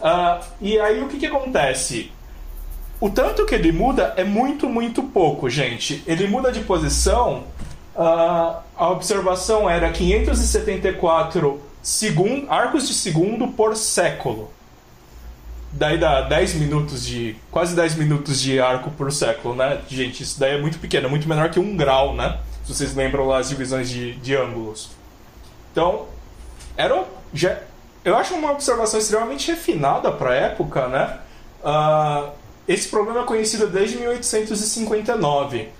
Uh, 0.00 0.44
e 0.60 0.78
aí 0.78 1.02
o 1.02 1.08
que, 1.08 1.18
que 1.18 1.26
acontece? 1.26 2.12
O 3.00 3.08
tanto 3.08 3.46
que 3.46 3.54
ele 3.54 3.70
muda 3.70 4.12
é 4.16 4.24
muito, 4.24 4.68
muito 4.68 5.02
pouco, 5.02 5.48
gente. 5.48 6.02
Ele 6.06 6.26
muda 6.26 6.50
de 6.50 6.60
posição. 6.60 7.44
Uh, 7.94 8.56
a 8.76 8.90
observação 8.90 9.70
era 9.70 9.90
574 9.90 11.60
segundo, 11.82 12.50
arcos 12.50 12.86
de 12.86 12.94
segundo 12.94 13.48
por 13.48 13.76
século. 13.76 14.50
Daí 15.72 15.98
dá 15.98 16.22
10 16.22 16.54
minutos 16.54 17.06
de. 17.06 17.36
quase 17.50 17.76
10 17.76 17.96
minutos 17.96 18.40
de 18.40 18.58
arco 18.58 18.90
por 18.90 19.12
século, 19.12 19.54
né? 19.54 19.80
Gente, 19.88 20.22
isso 20.22 20.40
daí 20.40 20.56
é 20.56 20.60
muito 20.60 20.78
pequeno, 20.78 21.06
é 21.06 21.10
muito 21.10 21.28
menor 21.28 21.50
que 21.50 21.60
um 21.60 21.76
grau, 21.76 22.14
né? 22.14 22.38
Se 22.68 22.74
vocês 22.74 22.94
lembram 22.94 23.26
lá 23.26 23.38
as 23.38 23.48
divisões 23.48 23.88
de, 23.88 24.12
de 24.16 24.36
ângulos. 24.36 24.90
Então, 25.72 26.04
era 26.76 27.02
já, 27.32 27.60
eu 28.04 28.14
acho 28.14 28.34
uma 28.34 28.52
observação 28.52 29.00
extremamente 29.00 29.50
refinada 29.50 30.12
para 30.12 30.32
a 30.32 30.34
época, 30.34 30.86
né? 30.86 31.18
Uh, 31.64 32.30
esse 32.68 32.86
problema 32.88 33.20
é 33.20 33.24
conhecido 33.24 33.68
desde 33.68 33.96
1859, 33.96 35.70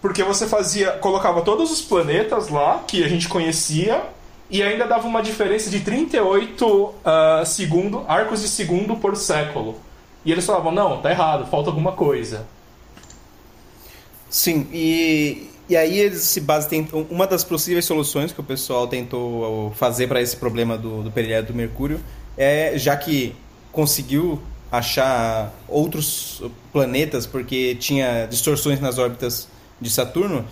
porque 0.00 0.22
você 0.22 0.46
fazia, 0.46 0.92
colocava 0.92 1.42
todos 1.42 1.72
os 1.72 1.82
planetas 1.82 2.48
lá 2.48 2.84
que 2.86 3.02
a 3.02 3.08
gente 3.08 3.28
conhecia 3.28 4.04
e 4.48 4.62
ainda 4.62 4.86
dava 4.86 5.08
uma 5.08 5.24
diferença 5.24 5.68
de 5.68 5.80
38 5.80 6.64
uh, 6.64 6.94
ah, 7.04 7.42
segundo, 7.44 8.04
arcos 8.06 8.40
de 8.40 8.48
segundo 8.48 8.94
por 8.94 9.16
século. 9.16 9.80
E 10.24 10.30
eles 10.30 10.46
falavam, 10.46 10.70
não, 10.70 11.02
tá 11.02 11.10
errado, 11.10 11.50
falta 11.50 11.70
alguma 11.70 11.90
coisa. 11.90 12.46
Sim, 14.30 14.68
e 14.72 15.55
e 15.68 15.76
aí 15.76 15.98
eles 15.98 16.22
se 16.22 16.40
baseiam. 16.40 16.86
Uma 17.10 17.26
das 17.26 17.42
possíveis 17.42 17.84
soluções 17.84 18.32
que 18.32 18.40
o 18.40 18.44
pessoal 18.44 18.86
tentou 18.86 19.72
fazer 19.72 20.06
para 20.06 20.20
esse 20.20 20.36
problema 20.36 20.76
do, 20.78 21.02
do 21.02 21.10
do 21.10 21.54
Mercúrio 21.54 22.00
é, 22.36 22.76
já 22.76 22.96
que 22.96 23.34
conseguiu 23.72 24.40
achar 24.70 25.52
outros 25.68 26.42
planetas 26.72 27.26
porque 27.26 27.74
tinha 27.76 28.26
distorções 28.26 28.80
nas 28.80 28.98
órbitas 28.98 29.48
de 29.80 29.90
Saturno, 29.90 30.44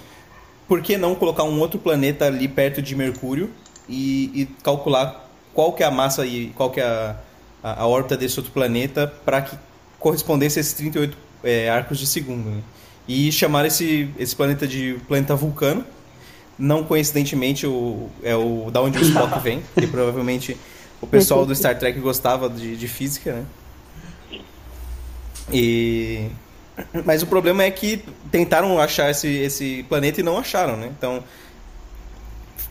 por 0.66 0.80
que 0.80 0.96
não 0.96 1.14
colocar 1.14 1.44
um 1.44 1.60
outro 1.60 1.78
planeta 1.78 2.26
ali 2.26 2.48
perto 2.48 2.80
de 2.80 2.94
Mercúrio 2.94 3.50
e, 3.88 4.30
e 4.34 4.46
calcular 4.62 5.28
qual 5.52 5.72
que 5.72 5.82
é 5.82 5.86
a 5.86 5.90
massa 5.90 6.24
e 6.24 6.48
qual 6.56 6.70
que 6.70 6.80
é 6.80 6.84
a, 6.84 7.16
a, 7.62 7.82
a 7.82 7.86
órbita 7.86 8.16
desse 8.16 8.38
outro 8.38 8.52
planeta 8.52 9.12
para 9.24 9.42
que 9.42 9.56
correspondesse 9.98 10.58
a 10.58 10.60
esses 10.60 10.72
38 10.74 11.16
é, 11.42 11.68
arcos 11.68 11.98
de 11.98 12.06
segundo. 12.06 12.50
Né? 12.50 12.62
E 13.06 13.30
chamar 13.30 13.66
esse, 13.66 14.08
esse 14.18 14.34
planeta 14.34 14.66
de 14.66 14.98
planeta 15.06 15.34
Vulcano. 15.34 15.84
Não 16.56 16.84
coincidentemente 16.84 17.66
o, 17.66 18.08
é 18.22 18.36
o 18.36 18.70
da 18.70 18.80
onde 18.80 18.96
o 18.98 19.02
Spock 19.02 19.40
vem, 19.40 19.60
que 19.74 19.86
provavelmente 19.88 20.56
o 21.00 21.06
pessoal 21.06 21.44
do 21.44 21.54
Star 21.54 21.76
Trek 21.78 21.98
gostava 21.98 22.48
de, 22.48 22.76
de 22.76 22.88
física, 22.88 23.32
né? 23.32 23.44
E 25.52 26.30
mas 27.04 27.22
o 27.22 27.26
problema 27.26 27.62
é 27.62 27.70
que 27.70 28.04
tentaram 28.30 28.80
achar 28.80 29.10
esse, 29.10 29.28
esse 29.28 29.84
planeta 29.88 30.20
e 30.20 30.22
não 30.22 30.38
acharam, 30.38 30.76
né? 30.76 30.90
Então 30.96 31.22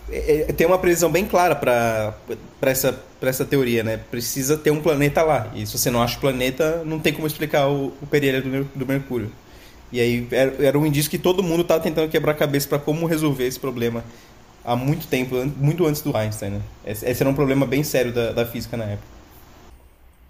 é, 0.10 0.46
é 0.50 0.54
tem 0.54 0.66
uma 0.66 0.78
previsão 0.78 1.12
bem 1.12 1.26
clara 1.26 1.56
para 1.56 2.16
essa, 2.62 2.98
essa 3.22 3.46
teoria, 3.46 3.84
né? 3.84 3.98
Precisa 4.10 4.58
ter 4.58 4.72
um 4.72 4.82
planeta 4.82 5.22
lá. 5.24 5.52
E 5.54 5.66
se 5.66 5.78
você 5.78 5.92
não 5.92 6.02
acha 6.02 6.18
o 6.18 6.22
planeta, 6.22 6.84
não 6.86 7.00
tem 7.00 7.14
como 7.14 7.28
explicar 7.28 7.68
o, 7.68 7.94
o 8.02 8.06
do, 8.06 8.70
do 8.76 8.86
Mercúrio. 8.86 9.32
E 9.94 10.02
aí 10.02 10.28
era, 10.32 10.66
era 10.66 10.80
um 10.80 10.88
indício 10.88 11.10
que 11.10 11.20
todo 11.20 11.44
mundo 11.44 11.62
estava 11.62 11.80
tentando 11.80 12.10
quebrar 12.10 12.32
a 12.32 12.36
cabeça 12.36 12.68
para 12.68 12.80
como 12.80 13.06
resolver 13.06 13.46
esse 13.46 13.60
problema 13.60 14.04
há 14.66 14.76
muito 14.76 15.06
tempo, 15.06 15.36
muito 15.56 15.86
antes 15.86 16.02
do 16.02 16.18
Einstein. 16.18 16.50
Né? 16.50 16.62
Esse, 16.84 17.08
esse 17.08 17.22
era 17.22 17.30
um 17.30 17.36
problema 17.36 17.64
bem 17.68 17.84
sério 17.84 18.12
da, 18.12 18.32
da 18.32 18.44
física 18.44 18.76
na 18.76 18.86
época. 18.86 19.08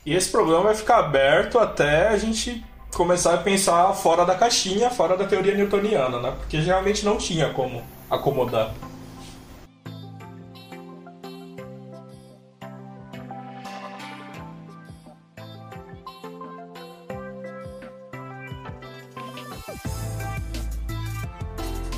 E 0.06 0.14
esse 0.14 0.30
problema 0.30 0.64
vai 0.64 0.76
ficar 0.76 0.98
aberto 0.98 1.58
até 1.58 2.10
a 2.10 2.18
gente 2.18 2.62
começar 2.94 3.36
a 3.36 3.38
pensar 3.38 3.94
fora 3.94 4.26
da 4.26 4.36
caixinha, 4.36 4.90
fora 4.90 5.16
da 5.16 5.26
teoria 5.26 5.56
newtoniana, 5.56 6.20
né? 6.20 6.34
Porque 6.38 6.62
geralmente 6.62 7.06
não 7.06 7.16
tinha 7.16 7.50
como 7.52 7.82
acomodar. 8.10 8.74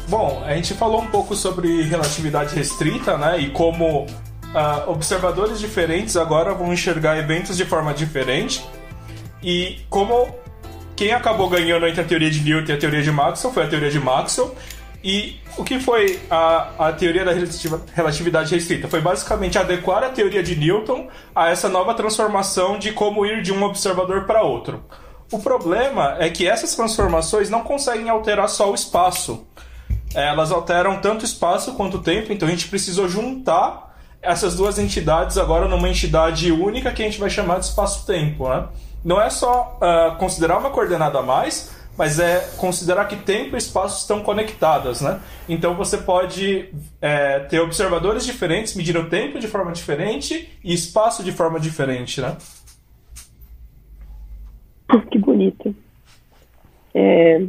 Bom, 0.08 0.44
a 0.46 0.54
gente 0.54 0.74
falou 0.76 1.02
um 1.02 1.08
pouco 1.08 1.36
sobre 1.36 1.82
relatividade 1.82 2.54
restrita, 2.54 3.18
né? 3.18 3.40
E 3.40 3.50
como 3.50 4.04
uh, 4.04 4.90
observadores 4.90 5.60
diferentes 5.60 6.16
agora 6.16 6.54
vão 6.54 6.72
enxergar 6.72 7.18
eventos 7.18 7.58
de 7.58 7.66
forma 7.66 7.94
diferente. 7.94 8.64
E 9.42 9.80
como 9.90 10.34
quem 10.96 11.12
acabou 11.12 11.50
ganhando 11.50 11.88
entre 11.88 12.02
a 12.02 12.04
teoria 12.04 12.30
de 12.30 12.42
Newton 12.42 12.72
e 12.72 12.76
a 12.76 12.78
teoria 12.78 13.02
de 13.02 13.12
Maxwell 13.12 13.54
foi 13.54 13.64
a 13.64 13.68
teoria 13.68 13.90
de 13.90 14.00
Maxwell. 14.00 14.56
E 15.04 15.40
o 15.58 15.64
que 15.64 15.80
foi 15.80 16.20
a, 16.32 16.88
a 16.88 16.92
teoria 16.92 17.24
da 17.24 17.32
relatividade 17.94 18.54
restrita? 18.54 18.88
Foi 18.88 19.02
basicamente 19.02 19.58
adequar 19.58 20.04
a 20.04 20.10
teoria 20.10 20.42
de 20.42 20.56
Newton 20.56 21.08
a 21.36 21.50
essa 21.50 21.70
nova 21.70 21.94
transformação 21.94 22.80
de 22.80 22.92
como 22.92 23.26
ir 23.26 23.42
de 23.42 23.52
um 23.52 23.64
observador 23.64 24.26
para 24.26 24.42
outro. 24.42 24.84
O 25.32 25.40
problema 25.40 26.16
é 26.20 26.30
que 26.30 26.48
essas 26.48 26.76
transformações 26.76 27.50
não 27.50 27.62
conseguem 27.62 28.10
alterar 28.10 28.48
só 28.50 28.72
o 28.72 28.76
espaço. 28.76 29.46
Elas 30.16 30.52
alteram 30.52 31.02
tanto 31.02 31.26
espaço 31.26 31.74
quanto 31.74 32.00
tempo, 32.00 32.32
então 32.32 32.48
a 32.48 32.52
gente 32.52 32.68
precisou 32.68 33.08
juntar 33.08 33.96
essas 34.22 34.56
duas 34.56 34.80
entidades 34.80 35.38
agora 35.38 35.68
numa 35.68 35.88
entidade 35.88 36.52
única 36.52 36.92
que 36.92 37.04
a 37.04 37.06
gente 37.06 37.20
vai 37.20 37.30
chamar 37.30 37.60
de 37.60 37.66
espaço-tempo. 37.66 38.50
Né? 38.50 38.68
Não 39.04 39.22
é 39.22 39.30
só 39.30 39.78
uh, 39.78 40.18
considerar 40.18 40.58
uma 40.58 40.72
coordenada 40.72 41.20
a 41.20 41.22
mais, 41.22 41.76
mas 41.98 42.20
é 42.20 42.40
considerar 42.58 43.06
que 43.06 43.16
tempo 43.16 43.56
e 43.56 43.58
espaço 43.58 44.02
estão 44.02 44.22
conectadas, 44.22 45.00
né? 45.00 45.20
Então 45.48 45.76
você 45.76 45.98
pode 45.98 46.70
é, 47.02 47.40
ter 47.40 47.60
observadores 47.60 48.26
diferentes 48.26 48.76
medindo 48.76 49.08
tempo 49.10 49.40
de 49.40 49.48
forma 49.48 49.72
diferente 49.72 50.50
e 50.62 50.74
espaço 50.74 51.24
de 51.24 51.32
forma 51.32 51.58
diferente, 51.60 52.20
né? 52.20 52.36
Que 55.10 55.18
bonito. 55.18 55.74
É... 56.94 57.42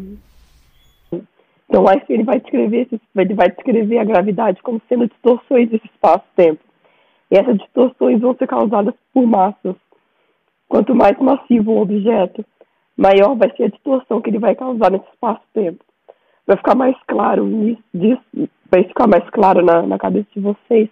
Então 1.69 1.89
Einstein 1.89 2.23
vai 2.23 2.41
descrever 2.41 2.89
ele 3.17 3.35
vai 3.35 3.51
descrever 3.51 3.99
a 3.99 4.05
gravidade 4.05 4.63
como 4.63 4.81
sendo 4.89 5.09
distorções 5.09 5.69
desse 5.69 5.87
espaço-tempo. 5.87 6.61
E 7.31 7.37
essas 7.37 7.59
distorções 7.59 8.21
vão 8.21 8.37
ser 8.37 8.47
causadas 8.47 8.95
por 9.13 9.27
massas. 9.27 9.75
Quanto 10.69 10.95
mais 10.95 11.19
massivo 11.19 11.73
o 11.73 11.81
objeto, 11.81 12.45
maior 12.97 13.35
vai 13.37 13.55
ser 13.57 13.65
a 13.65 13.69
distorção 13.69 14.21
que 14.21 14.31
ele 14.31 14.39
vai 14.39 14.55
causar 14.55 14.91
nesse 14.91 15.09
espaço-tempo. 15.13 15.85
Vai 16.47 16.57
ficar 16.57 16.77
mais 16.77 16.97
claro 17.09 17.49
isso, 17.93 18.49
vai 18.71 18.85
ficar 18.85 19.09
mais 19.09 19.29
claro 19.31 19.65
na, 19.65 19.83
na 19.83 19.99
cabeça 19.99 20.29
de 20.33 20.41
vocês. 20.41 20.89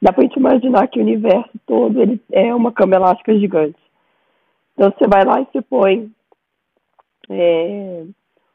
Dá 0.00 0.12
para 0.12 0.22
gente 0.22 0.38
imaginar 0.38 0.88
que 0.88 0.98
o 0.98 1.02
universo 1.02 1.50
todo 1.66 2.00
ele 2.00 2.20
é 2.32 2.54
uma 2.54 2.72
cama 2.72 2.96
elástica 2.96 3.38
gigante. 3.38 3.78
Então 4.74 4.92
você 4.96 5.06
vai 5.06 5.24
lá 5.24 5.40
e 5.40 5.46
você 5.46 5.60
põe 5.60 6.10
é, 7.28 8.04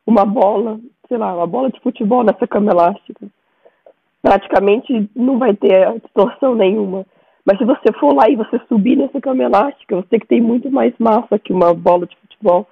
uma 0.07 0.25
bola, 0.25 0.79
sei 1.07 1.17
lá, 1.17 1.33
uma 1.35 1.47
bola 1.47 1.69
de 1.69 1.79
futebol 1.79 2.23
nessa 2.23 2.47
cama 2.47 2.71
elástica. 2.71 3.27
Praticamente 4.21 5.09
não 5.15 5.37
vai 5.37 5.55
ter 5.55 5.99
distorção 5.99 6.55
nenhuma. 6.55 7.05
Mas 7.45 7.57
se 7.57 7.65
você 7.65 7.91
for 7.99 8.13
lá 8.13 8.29
e 8.29 8.35
você 8.35 8.59
subir 8.69 8.95
nessa 8.95 9.19
cama 9.19 9.43
elástica, 9.43 9.97
você 9.97 10.17
que 10.17 10.27
tem 10.27 10.41
muito 10.41 10.71
mais 10.71 10.93
massa 10.97 11.37
que 11.37 11.51
uma 11.51 11.73
bola 11.73 12.05
de 12.07 12.15
futebol, 12.17 12.65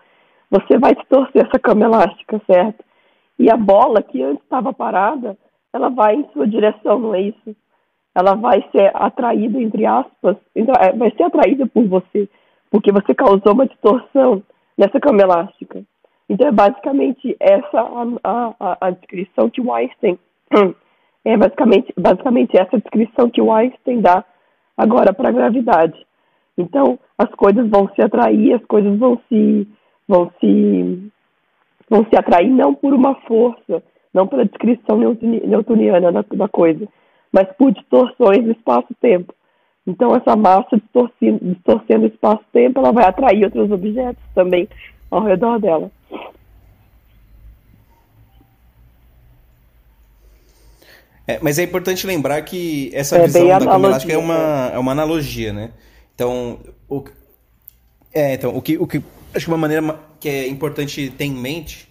você 0.50 0.78
vai 0.78 0.96
torcer 1.10 1.46
essa 1.46 1.60
cama 1.60 1.86
elástica, 1.86 2.42
certo? 2.46 2.84
E 3.38 3.50
a 3.50 3.58
bola 3.58 4.02
que 4.02 4.22
antes 4.22 4.44
estava 4.44 4.72
parada, 4.72 5.38
ela 5.74 5.90
vai 5.90 6.16
em 6.16 6.28
sua 6.32 6.48
direção, 6.48 7.00
não 7.00 7.16
é 7.16 7.22
isso? 7.22 7.56
Ela 8.14 8.36
vai 8.36 8.64
ser 8.72 8.92
atraída, 8.94 9.62
entre 9.62 9.86
aspas, 9.86 10.38
então, 10.56 10.76
é, 10.80 10.92
vai 10.92 11.12
ser 11.12 11.24
atraída 11.24 11.66
por 11.66 11.86
você, 11.88 12.30
porque 12.70 12.92
você 12.92 13.14
causou 13.16 13.54
uma 13.54 13.66
distorção 13.66 14.44
nessa 14.78 15.00
cama 15.00 15.22
elástica. 15.22 15.84
Então 16.32 16.48
é 16.48 16.52
basicamente 16.54 17.36
essa 17.42 17.82
a, 18.24 18.54
a, 18.58 18.78
a 18.80 18.90
descrição 18.92 19.50
que 19.50 19.60
o 19.60 19.74
Einstein 19.74 20.18
é 21.26 21.36
basicamente, 21.36 21.94
basicamente 22.00 22.58
essa 22.58 22.78
descrição 22.80 23.30
que 23.30 23.42
o 23.42 23.52
Einstein 23.52 24.00
dá 24.00 24.24
agora 24.78 25.12
para 25.12 25.28
a 25.28 25.34
gravidade. 25.34 26.08
Então 26.58 26.98
as 27.18 27.30
coisas 27.32 27.70
vão 27.70 27.90
se 27.94 28.02
atrair, 28.02 28.54
as 28.54 28.64
coisas 28.64 28.98
vão 28.98 29.20
se 29.28 29.68
vão 30.08 30.32
se, 30.40 31.12
vão 31.90 32.06
se 32.06 32.18
atrair 32.18 32.50
não 32.50 32.74
por 32.74 32.94
uma 32.94 33.14
força, 33.28 33.84
não 34.14 34.26
pela 34.26 34.46
descrição 34.46 34.98
newtoniana 34.98 36.14
da, 36.14 36.22
da 36.22 36.48
coisa, 36.48 36.88
mas 37.30 37.46
por 37.58 37.74
distorções 37.74 38.42
do 38.46 38.52
espaço-tempo. 38.52 39.34
Então, 39.86 40.16
essa 40.16 40.36
massa 40.38 40.78
distorcendo, 40.78 41.40
distorcendo 41.42 42.06
o 42.06 42.08
espaço-tempo, 42.08 42.80
ela 42.80 42.94
vai 42.94 43.06
atrair 43.06 43.44
outros 43.44 43.72
objetos 43.72 44.24
também 44.34 44.70
ao 45.12 45.24
redor 45.24 45.60
dela. 45.60 45.92
É, 51.28 51.40
mas 51.42 51.60
é 51.60 51.64
importante 51.64 52.08
lembrar 52.08 52.42
que 52.42 52.90
essa 52.94 53.18
é 53.18 53.28
visão 53.28 53.48
da 53.48 53.60
cama 53.60 53.88
elástica 53.90 54.14
é 54.14 54.18
uma, 54.18 54.72
é 54.74 54.80
uma 54.80 54.92
analogia, 54.92 55.54
né? 55.54 55.72
Então, 56.16 56.60
o, 56.90 57.04
é, 58.12 58.34
então 58.34 58.56
o, 58.56 58.62
que, 58.62 58.78
o 58.78 58.88
que 58.88 59.04
Acho 59.34 59.46
que 59.46 59.52
uma 59.52 59.58
maneira 59.58 59.98
que 60.20 60.28
é 60.28 60.48
importante 60.48 61.10
ter 61.10 61.26
em 61.26 61.34
mente 61.34 61.88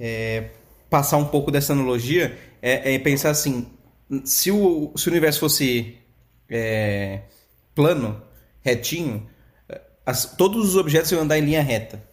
é 0.00 0.50
passar 0.88 1.18
um 1.18 1.26
pouco 1.26 1.50
dessa 1.50 1.72
analogia 1.72 2.36
é, 2.62 2.94
é 2.94 2.98
pensar 2.98 3.30
assim: 3.30 3.66
se 4.24 4.50
o, 4.50 4.92
se 4.96 5.08
o 5.08 5.10
universo 5.10 5.40
fosse 5.40 5.96
é, 6.48 7.20
plano, 7.74 8.22
retinho, 8.62 9.28
as, 10.04 10.24
todos 10.24 10.70
os 10.70 10.76
objetos 10.76 11.12
iam 11.12 11.20
andar 11.20 11.38
em 11.38 11.42
linha 11.42 11.62
reta. 11.62 12.07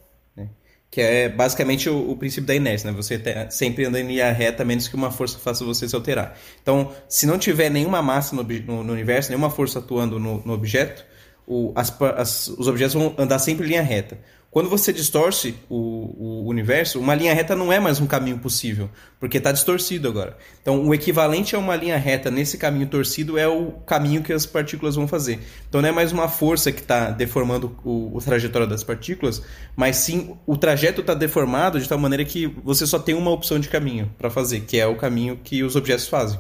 Que 0.90 1.02
é 1.02 1.30
basicamente 1.30 1.90
o, 1.90 2.12
o, 2.12 2.16
princípio 2.16 2.46
da 2.46 2.56
inércia, 2.56 2.90
né? 2.90 2.96
Você 2.96 3.22
sempre 3.50 3.86
anda 3.86 4.00
em 4.00 4.08
linha 4.08 4.32
reta, 4.32 4.64
menos 4.64 4.88
que 4.88 4.96
uma 4.96 5.12
força 5.12 5.38
faça 5.38 5.66
você 5.66 5.90
se 5.90 5.96
alterar. 5.96 6.38
Então, 6.62 6.94
se 7.10 7.26
não 7.26 7.38
tiver 7.38 7.70
nenhuma 7.70 8.02
massa 8.02 8.36
no, 8.36 8.44
no, 8.44 8.84
no 8.84 8.94
universo, 8.94 9.30
nenhuma 9.30 9.50
força 9.50 9.80
atuando 9.80 10.20
no, 10.20 10.42
no 10.46 10.54
objeto, 10.54 11.06
o, 11.48 11.74
as, 11.76 11.94
as, 12.02 12.48
os 12.48 12.68
objetos 12.68 12.94
vão 12.94 13.14
andar 13.18 13.40
sempre 13.40 13.66
em 13.66 13.70
linha 13.70 13.82
reta. 13.82 14.18
Quando 14.56 14.70
você 14.70 14.94
distorce 14.94 15.54
o, 15.68 16.46
o, 16.46 16.48
universo, 16.48 16.98
uma 16.98 17.14
linha 17.14 17.34
reta 17.34 17.58
não 17.58 17.74
é 17.74 17.78
mais 17.78 18.00
um 18.00 18.08
caminho 18.08 18.38
possível, 18.38 18.90
porque 19.20 19.38
está 19.38 19.52
distorcido 19.52 20.08
agora. 20.08 20.38
Então, 20.62 20.88
o 20.88 20.94
equivalente 20.94 21.58
a 21.58 21.60
uma 21.60 21.76
linha 21.76 21.98
reta 21.98 22.32
nesse 22.32 22.58
caminho 22.58 22.88
torcido 22.88 23.38
é 23.38 23.46
o 23.50 23.74
caminho 23.86 24.24
que 24.24 24.32
as 24.32 24.46
partículas 24.46 24.96
vão 24.96 25.10
fazer. 25.10 25.42
Então, 25.68 25.82
não 25.82 25.90
é 25.90 25.92
mais 25.92 26.14
uma 26.14 26.30
força 26.30 26.72
que 26.72 26.80
está 26.80 27.12
deformando 27.12 27.78
o, 27.84 28.18
o 28.18 28.66
das 28.66 28.82
partículas, 28.82 29.42
mas 29.76 29.98
sim 29.98 30.38
o 30.48 30.56
trajeto 30.56 31.02
está 31.02 31.14
deformado 31.14 31.78
de 31.78 31.90
tal 31.90 32.00
maneira 32.00 32.24
que 32.24 32.48
você 32.64 32.88
só 32.88 32.98
tem 32.98 33.14
uma 33.14 33.32
opção 33.32 33.60
de 33.60 33.68
caminho 33.68 34.10
para 34.18 34.30
fazer, 34.30 34.62
que 34.62 34.80
é 34.80 34.88
o 34.88 34.96
caminho 34.96 35.38
que 35.44 35.64
os 35.64 35.76
objetos 35.76 36.08
fazem. 36.08 36.40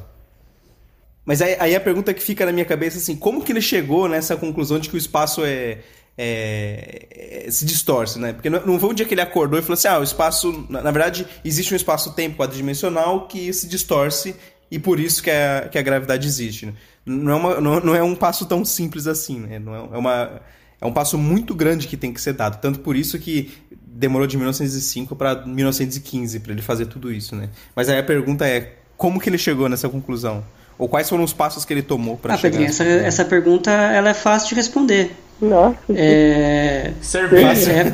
Mas 1.25 1.41
aí, 1.41 1.58
aí, 1.60 1.75
a 1.75 1.82
pergunta 1.82 2.13
que 2.13 2.21
fica 2.21 2.45
na 2.45 2.51
minha 2.51 2.65
cabeça 2.65 2.97
é 2.97 3.01
assim, 3.01 3.15
como 3.15 3.43
que 3.43 3.51
ele 3.51 3.60
chegou 3.60 4.08
nessa 4.08 4.38
conclusão 4.38 4.78
de 4.80 4.88
que 4.88 4.95
o 4.95 4.97
espaço 4.97 5.43
é, 5.43 5.80
é, 6.17 7.45
é, 7.47 7.51
se 7.51 7.65
distorce, 7.65 8.17
né? 8.19 8.34
Porque 8.34 8.49
não, 8.49 8.65
não 8.65 8.80
foi 8.80 8.89
um 8.89 8.93
dia 8.93 9.06
que 9.06 9.13
ele 9.13 9.21
acordou 9.21 9.60
e 9.60 9.62
falou 9.62 9.73
assim, 9.73 9.88
ah, 9.88 9.99
o 9.99 10.04
espaço, 10.04 10.65
na, 10.69 10.82
na 10.82 10.91
verdade, 10.91 11.28
existe 11.43 11.73
um 11.73 11.78
espaço-tempo 11.78 12.38
quadridimensional 12.38 13.28
que 13.28 13.51
se 13.51 13.67
distorce 13.67 14.36
e 14.71 14.80
por 14.80 14.99
isso 14.99 15.21
que 15.21 15.30
a, 15.30 15.67
que 15.69 15.78
a 15.78 15.82
gravidade 15.82 16.28
existe. 16.28 16.67
Né? 16.67 16.73
Não, 17.06 17.32
é 17.32 17.36
uma, 17.36 17.62
não, 17.62 17.80
não, 17.80 17.95
é 17.95 18.04
um 18.04 18.15
passo 18.15 18.45
tão 18.45 18.63
simples 18.63 19.08
assim, 19.08 19.39
né? 19.39 19.60
Não 19.60 19.75
é, 19.75 19.80
é, 19.80 19.97
uma, 19.97 20.41
é 20.82 20.86
um 20.86 20.93
passo 20.93 21.17
muito 21.17 21.54
grande 21.54 21.88
que 21.88 21.97
tem 21.97 22.12
que 22.13 22.21
ser 22.21 22.34
dado. 22.34 22.60
Tanto 22.62 22.80
por 22.80 22.95
isso 22.95 23.19
que 23.19 23.51
demorou 23.86 24.28
de 24.28 24.38
1905 24.38 25.15
para 25.15 25.45
1915 25.45 26.39
para 26.39 26.51
ele 26.51 26.62
fazer 26.62 26.88
tudo 26.88 27.12
isso, 27.12 27.36
né? 27.36 27.49
Mas 27.75 27.89
aí 27.89 27.99
a 27.99 28.04
pergunta 28.04 28.47
é, 28.47 28.73
como 28.97 29.19
que 29.19 29.30
ele 29.30 29.38
chegou 29.38 29.69
nessa 29.69 29.88
conclusão? 29.88 30.43
Ou 30.78 30.89
quais 30.89 31.08
foram 31.08 31.23
os 31.23 31.32
passos 31.32 31.63
que 31.63 31.73
ele 31.73 31.82
tomou 31.82 32.17
para 32.17 32.34
ah, 32.34 32.38
chegar? 32.38 32.58
Pedrinho, 32.58 32.69
essa, 32.69 32.84
essa 32.84 33.25
pergunta 33.25 33.71
ela 33.71 34.10
é 34.10 34.13
fácil 34.13 34.49
de 34.49 34.56
responder. 34.56 35.15
Nossa. 35.41 35.77
É. 35.93 36.93
Cerveja. 37.01 37.93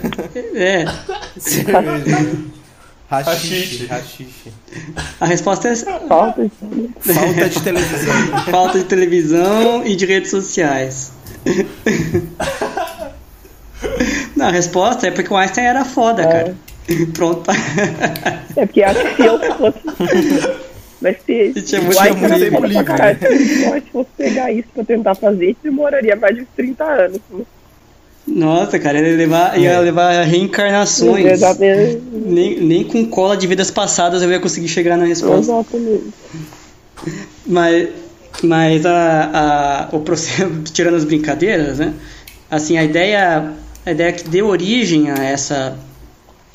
É. 0.56 0.86
Cerveja. 1.38 2.38
Rachixe. 3.10 3.88
Rachixe. 3.88 4.54
A 5.20 5.26
resposta 5.26 5.68
é. 5.68 5.76
Falta 5.76 6.44
de... 6.44 6.90
Falta 7.14 7.50
de 7.50 7.60
televisão. 7.64 8.44
Falta 8.50 8.80
de 8.80 8.86
televisão 8.86 9.86
e 9.86 9.96
de 9.96 10.06
redes 10.06 10.32
sociais. 10.32 11.12
Não, 14.36 14.48
a 14.48 14.52
resposta 14.52 15.08
é 15.08 15.12
porque 15.12 15.34
o 15.34 15.38
Einstein 15.38 15.66
era 15.66 15.84
foda, 15.84 16.22
é. 16.22 16.26
cara. 16.26 16.56
Pronto. 17.14 17.50
É 18.56 18.66
porque 18.66 18.84
acho 18.84 19.00
que 19.02 19.16
se 19.16 19.26
eu 19.26 19.40
fosse. 19.58 20.62
Mas 21.02 21.18
se, 21.26 21.54
se 21.54 21.62
tinha 21.64 21.82
muito 21.82 21.98
tempo 21.98 22.66
livre. 22.66 22.84
Cara, 22.84 23.18
se 23.18 23.82
fosse 23.92 24.10
pegar 24.16 24.52
isso 24.52 24.68
pra 24.74 24.84
tentar 24.84 25.16
fazer, 25.16 25.56
demoraria 25.64 26.16
mais 26.16 26.36
de 26.36 26.46
30 26.56 26.84
anos. 26.84 27.20
Né? 27.32 27.44
Nossa, 28.28 28.78
cara, 28.78 29.00
ia 29.00 29.18
levar, 29.18 29.60
ia 29.60 29.72
é. 29.72 29.80
levar 29.80 30.24
reencarnações. 30.24 31.26
Exatamente. 31.26 32.02
Nem, 32.12 32.62
nem 32.62 32.84
com 32.84 33.06
cola 33.06 33.36
de 33.36 33.48
vidas 33.48 33.72
passadas 33.72 34.22
eu 34.22 34.30
ia 34.30 34.40
conseguir 34.40 34.68
chegar 34.68 34.96
na 34.96 35.06
resposta. 35.06 35.52
Exatamente. 35.52 36.14
Mas, 37.48 37.90
mas 38.44 38.86
a, 38.86 39.90
a, 39.92 39.96
o 39.96 40.02
processo, 40.02 40.50
tirando 40.72 40.96
as 40.96 41.04
brincadeiras, 41.04 41.80
né? 41.80 41.94
Assim, 42.50 42.78
a 42.78 42.84
ideia, 42.84 43.54
a 43.86 43.92
ideia 43.92 44.14
que 44.14 44.28
deu 44.30 44.48
origem 44.48 45.10
a 45.10 45.16
essa, 45.24 45.76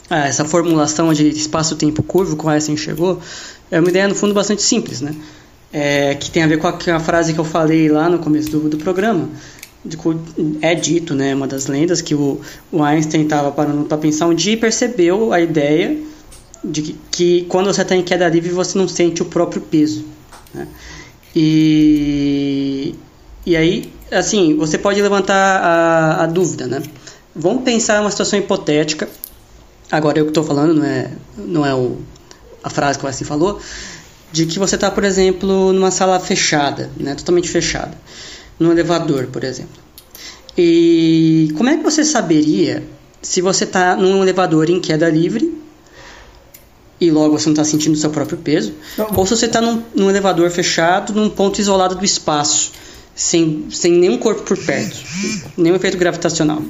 a 0.09 0.29
essa 0.29 0.45
formulação 0.45 1.13
de 1.13 1.29
espaço-tempo 1.29 2.03
curvo 2.03 2.37
que 2.37 2.47
o 2.47 2.49
Einstein 2.49 2.77
chegou 2.77 3.21
é 3.71 3.81
uma 3.81 3.89
ideia 3.89 4.09
no 4.09 4.15
fundo 4.15 4.35
bastante 4.35 4.63
simples, 4.63 5.01
né? 5.01 5.15
É, 5.73 6.15
que 6.15 6.31
tem 6.31 6.43
a 6.43 6.47
ver 6.47 6.59
com 6.59 6.69
a, 6.69 7.01
frase 7.01 7.35
que 7.35 7.39
eu 7.39 7.45
falei 7.45 7.89
lá 7.89 8.09
no 8.09 8.19
começo 8.19 8.51
do, 8.51 8.69
do 8.69 8.77
programa. 8.77 9.29
De, 9.85 9.99
é 10.63 10.75
dito, 10.75 11.15
né, 11.15 11.35
uma 11.35 11.47
das 11.47 11.67
lendas, 11.67 12.01
que 12.01 12.15
o, 12.15 12.41
o 12.73 12.83
Einstein 12.83 13.23
estava 13.23 13.53
parando 13.53 13.85
para 13.85 13.99
pensar 13.99 14.27
um 14.27 14.35
dia 14.35 14.55
e 14.55 14.57
percebeu 14.57 15.33
a 15.33 15.41
ideia 15.41 15.97
de 16.65 16.83
que, 16.83 16.97
que 17.11 17.47
quando 17.49 17.67
você 17.67 17.83
está 17.83 17.95
em 17.95 18.03
queda 18.03 18.29
livre 18.29 18.51
você 18.51 18.77
não 18.77 18.89
sente 18.89 19.23
o 19.23 19.27
próprio 19.27 19.61
peso. 19.61 20.05
Né? 20.53 20.67
E, 21.35 22.95
e 23.45 23.57
aí, 23.57 23.93
assim, 24.11 24.57
você 24.57 24.79
pode 24.79 25.01
levantar 25.01 25.35
a, 25.35 26.25
a 26.25 26.27
dúvida, 26.27 26.67
né? 26.67 26.83
Vamos 27.35 27.63
pensar 27.63 28.01
uma 28.01 28.11
situação 28.11 28.39
hipotética. 28.39 29.09
Agora 29.93 30.19
eu 30.19 30.25
que 30.25 30.31
estou 30.31 30.43
falando, 30.43 30.75
não 30.75 30.85
é, 30.85 31.11
não 31.37 31.67
é 31.67 31.75
o, 31.75 31.99
a 32.67 32.71
frase 32.71 32.99
que 32.99 33.05
o 33.05 33.07
Wesley 33.07 33.25
falou, 33.25 33.61
de 34.33 34.45
que 34.45 34.59
você 34.59 34.75
está, 34.75 34.91
por 34.91 35.05
exemplo, 35.05 35.73
numa 35.73 35.93
sala 35.93 36.19
fechada, 36.19 36.91
né, 36.99 37.15
totalmente 37.15 37.49
fechada, 37.49 37.97
num 38.59 38.73
elevador, 38.73 39.29
por 39.29 39.45
exemplo. 39.45 39.81
E 40.59 41.53
como 41.57 41.71
é 41.71 41.77
que 41.77 41.85
você 41.85 42.05
saberia 42.05 42.83
se 43.23 43.41
você 43.41 43.63
está 43.63 43.95
num 43.95 44.21
elevador 44.21 44.69
em 44.69 44.81
queda 44.81 45.09
livre 45.09 45.57
e 47.01 47.09
logo 47.09 47.39
você 47.39 47.47
não 47.47 47.53
está 47.53 47.65
sentindo 47.65 47.95
o 47.95 47.97
seu 47.97 48.11
próprio 48.11 48.39
peso, 48.39 48.75
não, 48.99 49.13
ou 49.15 49.27
se 49.27 49.37
você 49.37 49.47
está 49.47 49.61
num, 49.61 49.83
num, 49.95 50.11
elevador 50.11 50.51
fechado, 50.51 51.13
num 51.13 51.31
ponto 51.31 51.61
isolado 51.61 51.95
do 51.95 52.05
espaço, 52.05 52.73
sem, 53.15 53.69
sem 53.71 53.93
nenhum 53.93 54.19
corpo 54.19 54.43
por 54.43 54.59
perto, 54.59 54.97
nenhum 55.57 55.77
efeito 55.77 55.97
gravitacional. 55.99 56.61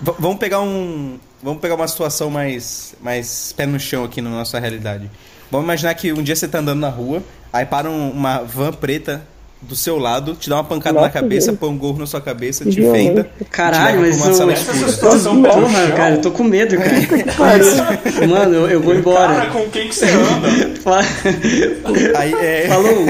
V 0.00 0.14
vamos 0.18 0.38
pegar 0.38 0.60
um, 0.60 1.18
vamos 1.42 1.60
pegar 1.60 1.74
uma 1.74 1.88
situação 1.88 2.30
mais, 2.30 2.94
mais 3.00 3.52
pé 3.56 3.66
no 3.66 3.80
chão 3.80 4.04
aqui 4.04 4.20
na 4.20 4.30
nossa 4.30 4.60
realidade. 4.60 5.10
Vamos 5.50 5.64
imaginar 5.64 5.94
que 5.94 6.12
um 6.12 6.22
dia 6.22 6.36
você 6.36 6.46
tá 6.46 6.58
andando 6.58 6.80
na 6.80 6.88
rua, 6.88 7.22
aí 7.52 7.66
para 7.66 7.90
um, 7.90 8.10
uma 8.10 8.42
van 8.42 8.72
preta 8.72 9.22
do 9.60 9.76
seu 9.76 9.98
lado, 9.98 10.34
te 10.34 10.48
dá 10.48 10.56
uma 10.56 10.64
pancada 10.64 10.94
Nossa, 10.94 11.06
na 11.08 11.12
cabeça, 11.12 11.48
Deus. 11.48 11.58
põe 11.58 11.68
um 11.68 11.76
gorro 11.76 11.98
na 11.98 12.06
sua 12.06 12.20
cabeça, 12.20 12.64
te 12.64 12.80
fenda. 12.80 13.28
Caralho, 13.50 14.00
mas 14.00 14.16
isso, 14.16 14.50
essa 14.50 14.88
situação 14.88 15.42
Porra, 15.42 15.90
cara, 15.94 16.14
eu 16.14 16.22
tô 16.22 16.30
com 16.30 16.44
medo, 16.44 16.76
cara. 16.78 18.26
Mano, 18.26 18.54
eu, 18.54 18.70
eu, 18.70 18.80
vou 18.80 18.94
embora. 18.94 19.34
Cara, 19.34 19.50
com 19.50 19.68
quem 19.68 19.88
que 19.88 19.94
você 19.94 20.06
anda? 20.06 20.48
aí, 22.18 22.32
é... 22.34 22.68
Falou. 22.68 23.04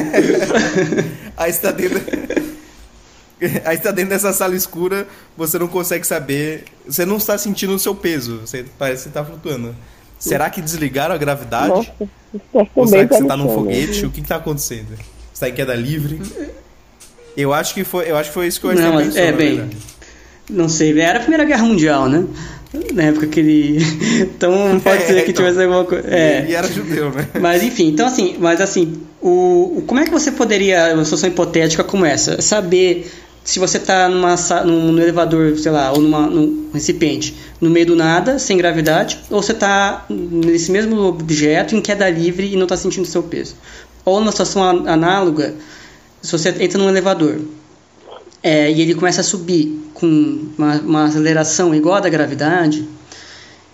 aí 1.36 1.52
você 1.52 1.60
tá 1.60 1.70
dentro... 1.70 2.00
Aí 3.64 3.74
está 3.74 3.90
dentro 3.90 4.10
dessa 4.10 4.34
sala 4.34 4.54
escura, 4.54 5.06
você 5.34 5.58
não 5.58 5.66
consegue 5.66 6.06
saber. 6.06 6.64
Você 6.86 7.06
não 7.06 7.16
está 7.16 7.38
sentindo 7.38 7.74
o 7.74 7.78
seu 7.78 7.94
peso. 7.94 8.40
Você 8.40 8.66
parece 8.78 9.04
que 9.04 9.08
está 9.08 9.24
flutuando. 9.24 9.74
Será 10.18 10.50
que 10.50 10.60
desligaram 10.60 11.14
a 11.14 11.18
gravidade? 11.18 11.68
Nossa, 11.68 11.90
Ou 12.74 12.86
será 12.86 13.06
que 13.06 13.14
você 13.14 13.22
está 13.22 13.36
num 13.36 13.48
foguete? 13.48 14.06
O 14.06 14.10
que 14.10 14.20
está 14.20 14.36
acontecendo? 14.36 14.88
Você 14.88 14.96
está 15.34 15.48
em 15.48 15.52
queda 15.52 15.74
livre? 15.74 16.20
Eu 17.36 17.52
acho 17.52 17.74
que 17.74 17.84
foi, 17.84 18.10
eu 18.10 18.16
acho 18.16 18.30
que 18.30 18.34
foi 18.34 18.46
isso 18.46 18.60
que 18.60 18.66
eu 18.66 18.74
não, 18.74 18.98
pensou, 18.98 19.20
é 19.20 19.32
bem. 19.32 19.70
Não 20.48 20.68
sei, 20.68 20.98
era 21.00 21.18
a 21.18 21.22
Primeira 21.22 21.44
Guerra 21.44 21.64
Mundial, 21.64 22.08
né? 22.08 22.24
Na 22.92 23.04
época 23.04 23.26
que 23.26 23.40
ele. 23.40 23.78
Então 24.20 24.80
pode 24.80 25.02
ser 25.04 25.24
que 25.24 25.30
então, 25.30 25.44
tivesse 25.44 25.62
alguma 25.62 25.84
coisa. 25.84 26.08
É. 26.08 26.46
E 26.48 26.54
era 26.54 26.68
judeu, 26.68 27.10
né? 27.10 27.26
Mas 27.40 27.62
enfim, 27.62 27.88
então 27.88 28.06
assim, 28.06 28.36
mas 28.38 28.60
assim, 28.60 29.00
o, 29.20 29.82
como 29.86 30.00
é 30.00 30.04
que 30.04 30.10
você 30.10 30.30
poderia, 30.30 30.94
uma 30.94 31.04
situação 31.04 31.28
hipotética 31.28 31.82
como 31.84 32.04
essa, 32.04 32.40
saber 32.40 33.10
se 33.44 33.58
você 33.58 33.78
está 33.78 34.08
numa 34.08 34.36
num, 34.64 34.92
num, 34.92 34.98
elevador, 35.00 35.56
sei 35.56 35.72
lá, 35.72 35.92
ou 35.92 36.00
numa, 36.00 36.26
num 36.26 36.70
recipiente, 36.72 37.34
no 37.60 37.68
meio 37.68 37.86
do 37.86 37.96
nada, 37.96 38.38
sem 38.38 38.56
gravidade, 38.56 39.20
ou 39.30 39.42
você 39.42 39.52
está 39.52 40.06
nesse 40.08 40.70
mesmo 40.70 41.00
objeto 41.02 41.76
em 41.76 41.80
queda 41.80 42.08
livre 42.08 42.52
e 42.52 42.56
não 42.56 42.62
está 42.62 42.76
sentindo 42.76 43.06
seu 43.06 43.22
peso. 43.22 43.54
Ou 44.04 44.18
numa 44.18 44.30
situação 44.30 44.62
análoga, 44.62 45.54
se 46.22 46.32
você 46.32 46.48
entra 46.58 46.78
num 46.78 46.88
elevador 46.88 47.38
é, 48.42 48.70
e 48.70 48.80
ele 48.80 48.94
começa 48.94 49.20
a 49.20 49.24
subir 49.24 49.78
com 49.92 50.48
uma, 50.56 50.76
uma 50.80 51.04
aceleração 51.04 51.74
igual 51.74 51.96
à 51.96 52.00
da 52.00 52.08
gravidade, 52.08 52.88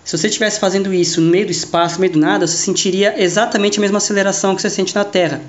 se 0.05 0.17
você 0.17 0.27
estivesse 0.29 0.59
fazendo 0.59 0.93
isso 0.93 1.21
no 1.21 1.31
meio 1.31 1.47
do 1.47 1.53
espaço, 1.53 1.97
no 1.97 2.01
meio 2.01 2.13
do 2.13 2.19
nada, 2.19 2.47
você 2.47 2.57
sentiria 2.57 3.21
exatamente 3.23 3.79
a 3.79 3.81
mesma 3.81 3.99
aceleração 3.99 4.55
que 4.55 4.63
você 4.63 4.71
sente 4.71 4.95
na 4.95 5.05
Terra. 5.05 5.41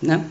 Né? 0.00 0.22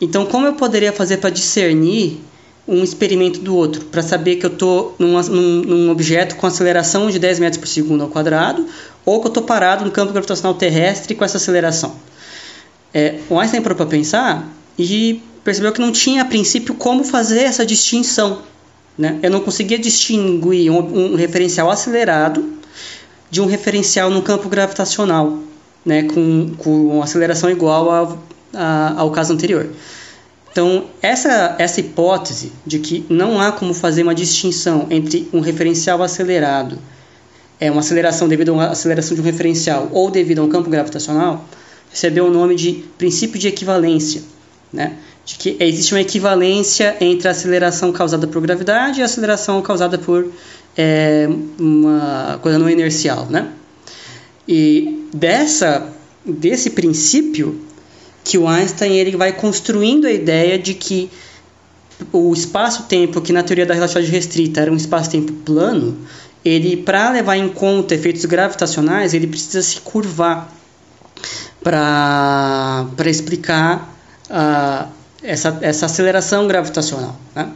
Então, 0.00 0.26
como 0.26 0.46
eu 0.46 0.54
poderia 0.54 0.92
fazer 0.92 1.18
para 1.18 1.30
discernir 1.30 2.20
um 2.66 2.82
experimento 2.82 3.40
do 3.40 3.54
outro, 3.54 3.84
para 3.86 4.02
saber 4.02 4.36
que 4.36 4.46
eu 4.46 4.50
estou 4.50 4.96
num, 4.98 5.20
num, 5.20 5.90
objeto 5.90 6.36
com 6.36 6.46
aceleração 6.46 7.10
de 7.10 7.18
10 7.18 7.38
metros 7.38 7.60
por 7.60 7.68
segundo 7.68 8.02
ao 8.02 8.08
quadrado, 8.08 8.66
ou 9.04 9.20
que 9.20 9.26
eu 9.26 9.28
estou 9.28 9.42
parado 9.42 9.84
no 9.84 9.90
campo 9.90 10.12
gravitacional 10.12 10.54
terrestre 10.54 11.14
com 11.14 11.24
essa 11.24 11.36
aceleração. 11.36 11.94
É, 12.92 13.16
o 13.28 13.38
Einstein 13.38 13.60
parou 13.60 13.76
para 13.76 13.86
pensar 13.86 14.48
e 14.78 15.22
percebeu 15.42 15.72
que 15.72 15.80
não 15.80 15.92
tinha, 15.92 16.22
a 16.22 16.24
princípio, 16.24 16.74
como 16.74 17.04
fazer 17.04 17.40
essa 17.40 17.66
distinção. 17.66 18.42
Né? 18.96 19.18
Eu 19.22 19.30
não 19.30 19.40
conseguia 19.40 19.78
distinguir 19.78 20.70
um, 20.70 21.12
um 21.12 21.14
referencial 21.16 21.70
acelerado 21.70 22.54
de 23.30 23.42
um 23.42 23.46
referencial 23.46 24.10
no 24.10 24.22
campo 24.22 24.48
gravitacional, 24.48 25.38
né? 25.84 26.04
com, 26.04 26.54
com 26.56 27.02
aceleração 27.02 27.50
igual 27.50 27.90
a, 27.90 28.16
a, 28.54 29.00
ao 29.00 29.10
caso 29.10 29.34
anterior. 29.34 29.68
Então, 30.54 30.84
essa, 31.02 31.56
essa 31.58 31.80
hipótese 31.80 32.52
de 32.64 32.78
que 32.78 33.04
não 33.08 33.40
há 33.40 33.50
como 33.50 33.74
fazer 33.74 34.04
uma 34.04 34.14
distinção 34.14 34.86
entre 34.88 35.28
um 35.32 35.40
referencial 35.40 36.00
acelerado, 36.00 36.78
é 37.58 37.68
uma 37.72 37.80
aceleração 37.80 38.28
devido 38.28 38.50
a 38.50 38.52
uma 38.52 38.66
aceleração 38.68 39.16
de 39.16 39.20
um 39.20 39.24
referencial 39.24 39.88
ou 39.90 40.12
devido 40.12 40.38
a 40.38 40.44
um 40.44 40.48
campo 40.48 40.70
gravitacional, 40.70 41.44
recebeu 41.90 42.26
o 42.26 42.30
nome 42.30 42.54
de 42.54 42.84
princípio 42.96 43.36
de 43.36 43.48
equivalência, 43.48 44.22
né? 44.72 44.96
de 45.24 45.34
que 45.34 45.56
existe 45.58 45.92
uma 45.92 46.00
equivalência 46.00 46.98
entre 47.00 47.26
a 47.26 47.32
aceleração 47.32 47.90
causada 47.90 48.28
por 48.28 48.40
gravidade 48.40 49.00
e 49.00 49.02
a 49.02 49.06
aceleração 49.06 49.60
causada 49.60 49.98
por 49.98 50.30
é, 50.76 51.28
uma 51.58 52.38
coisa 52.40 52.60
não 52.60 52.70
inercial. 52.70 53.26
Né? 53.26 53.48
E 54.46 55.08
dessa, 55.12 55.92
desse 56.24 56.70
princípio 56.70 57.63
que 58.24 58.38
o 58.38 58.48
Einstein 58.48 58.94
ele 58.94 59.16
vai 59.16 59.32
construindo 59.32 60.06
a 60.06 60.10
ideia 60.10 60.58
de 60.58 60.74
que 60.74 61.10
o 62.10 62.32
espaço-tempo, 62.32 63.20
que 63.20 63.32
na 63.32 63.42
teoria 63.42 63.66
da 63.66 63.74
relatividade 63.74 64.10
restrita 64.10 64.60
era 64.62 64.72
um 64.72 64.76
espaço-tempo 64.76 65.32
plano, 65.44 65.98
ele 66.44 66.76
para 66.76 67.10
levar 67.10 67.36
em 67.36 67.48
conta 67.48 67.94
efeitos 67.94 68.24
gravitacionais, 68.24 69.14
ele 69.14 69.26
precisa 69.26 69.62
se 69.62 69.80
curvar 69.80 70.52
para 71.62 72.86
explicar 73.06 73.94
uh, 74.30 74.88
essa, 75.22 75.58
essa 75.62 75.86
aceleração 75.86 76.46
gravitacional. 76.46 77.18
Né? 77.34 77.48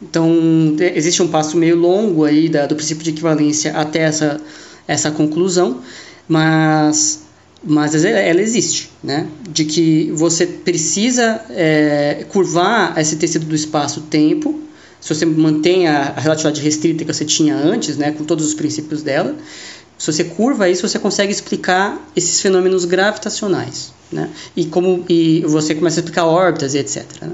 Então, 0.00 0.30
existe 0.78 1.22
um 1.22 1.28
passo 1.28 1.56
meio 1.56 1.76
longo 1.76 2.24
aí 2.24 2.48
da, 2.48 2.66
do 2.66 2.74
princípio 2.74 3.04
de 3.04 3.10
equivalência 3.10 3.76
até 3.76 4.00
essa, 4.00 4.40
essa 4.86 5.10
conclusão, 5.10 5.80
mas 6.26 7.21
mas 7.64 8.04
ela 8.04 8.40
existe, 8.40 8.90
né? 9.02 9.28
De 9.48 9.64
que 9.64 10.10
você 10.12 10.46
precisa 10.46 11.40
é, 11.50 12.24
curvar 12.28 12.98
esse 12.98 13.16
tecido 13.16 13.46
do 13.46 13.54
espaço-tempo, 13.54 14.60
se 15.00 15.14
você 15.14 15.24
mantém 15.24 15.86
a, 15.88 16.12
relatividade 16.12 16.60
restrita 16.60 17.04
que 17.04 17.12
você 17.12 17.24
tinha 17.24 17.56
antes, 17.56 17.96
né, 17.96 18.12
com 18.12 18.24
todos 18.24 18.46
os 18.46 18.54
princípios 18.54 19.02
dela, 19.02 19.36
se 19.98 20.12
você 20.12 20.24
curva 20.24 20.68
isso, 20.68 20.86
você 20.86 20.98
consegue 20.98 21.32
explicar 21.32 22.00
esses 22.16 22.40
fenômenos 22.40 22.84
gravitacionais, 22.84 23.92
né? 24.10 24.30
E 24.56 24.66
como 24.66 25.04
e 25.08 25.42
você 25.42 25.74
começa 25.74 25.98
a 25.98 26.00
explicar 26.00 26.26
órbitas 26.26 26.74
e 26.74 26.78
etc. 26.78 27.04
Né? 27.20 27.32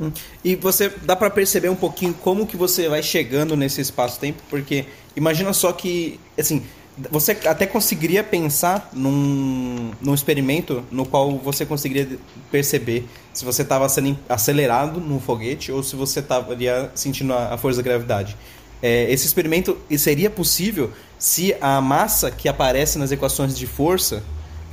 Hum. 0.00 0.12
E 0.44 0.56
você 0.56 0.92
dá 1.04 1.16
para 1.16 1.30
perceber 1.30 1.70
um 1.70 1.76
pouquinho 1.76 2.12
como 2.12 2.46
que 2.46 2.56
você 2.56 2.88
vai 2.88 3.02
chegando 3.02 3.56
nesse 3.56 3.80
espaço-tempo, 3.80 4.42
porque 4.50 4.84
imagina 5.16 5.54
só 5.54 5.72
que 5.72 6.20
assim 6.38 6.62
você 7.10 7.32
até 7.46 7.66
conseguiria 7.66 8.22
pensar 8.22 8.90
num, 8.92 9.92
num 10.00 10.14
experimento 10.14 10.84
no 10.90 11.06
qual 11.06 11.38
você 11.38 11.64
conseguiria 11.64 12.18
perceber 12.50 13.08
se 13.32 13.44
você 13.44 13.62
estava 13.62 13.88
sendo 13.88 14.18
acelerado 14.28 15.00
num 15.00 15.18
foguete 15.18 15.72
ou 15.72 15.82
se 15.82 15.96
você 15.96 16.20
estaria 16.20 16.90
sentindo 16.94 17.32
a, 17.32 17.54
a, 17.54 17.58
força 17.58 17.78
da 17.78 17.82
gravidade. 17.82 18.36
É, 18.82 19.10
esse 19.10 19.26
experimento 19.26 19.78
seria 19.96 20.28
possível 20.28 20.90
se 21.18 21.54
a 21.60 21.80
massa 21.80 22.30
que 22.30 22.48
aparece 22.48 22.98
nas 22.98 23.10
equações 23.10 23.56
de 23.56 23.66
força 23.66 24.22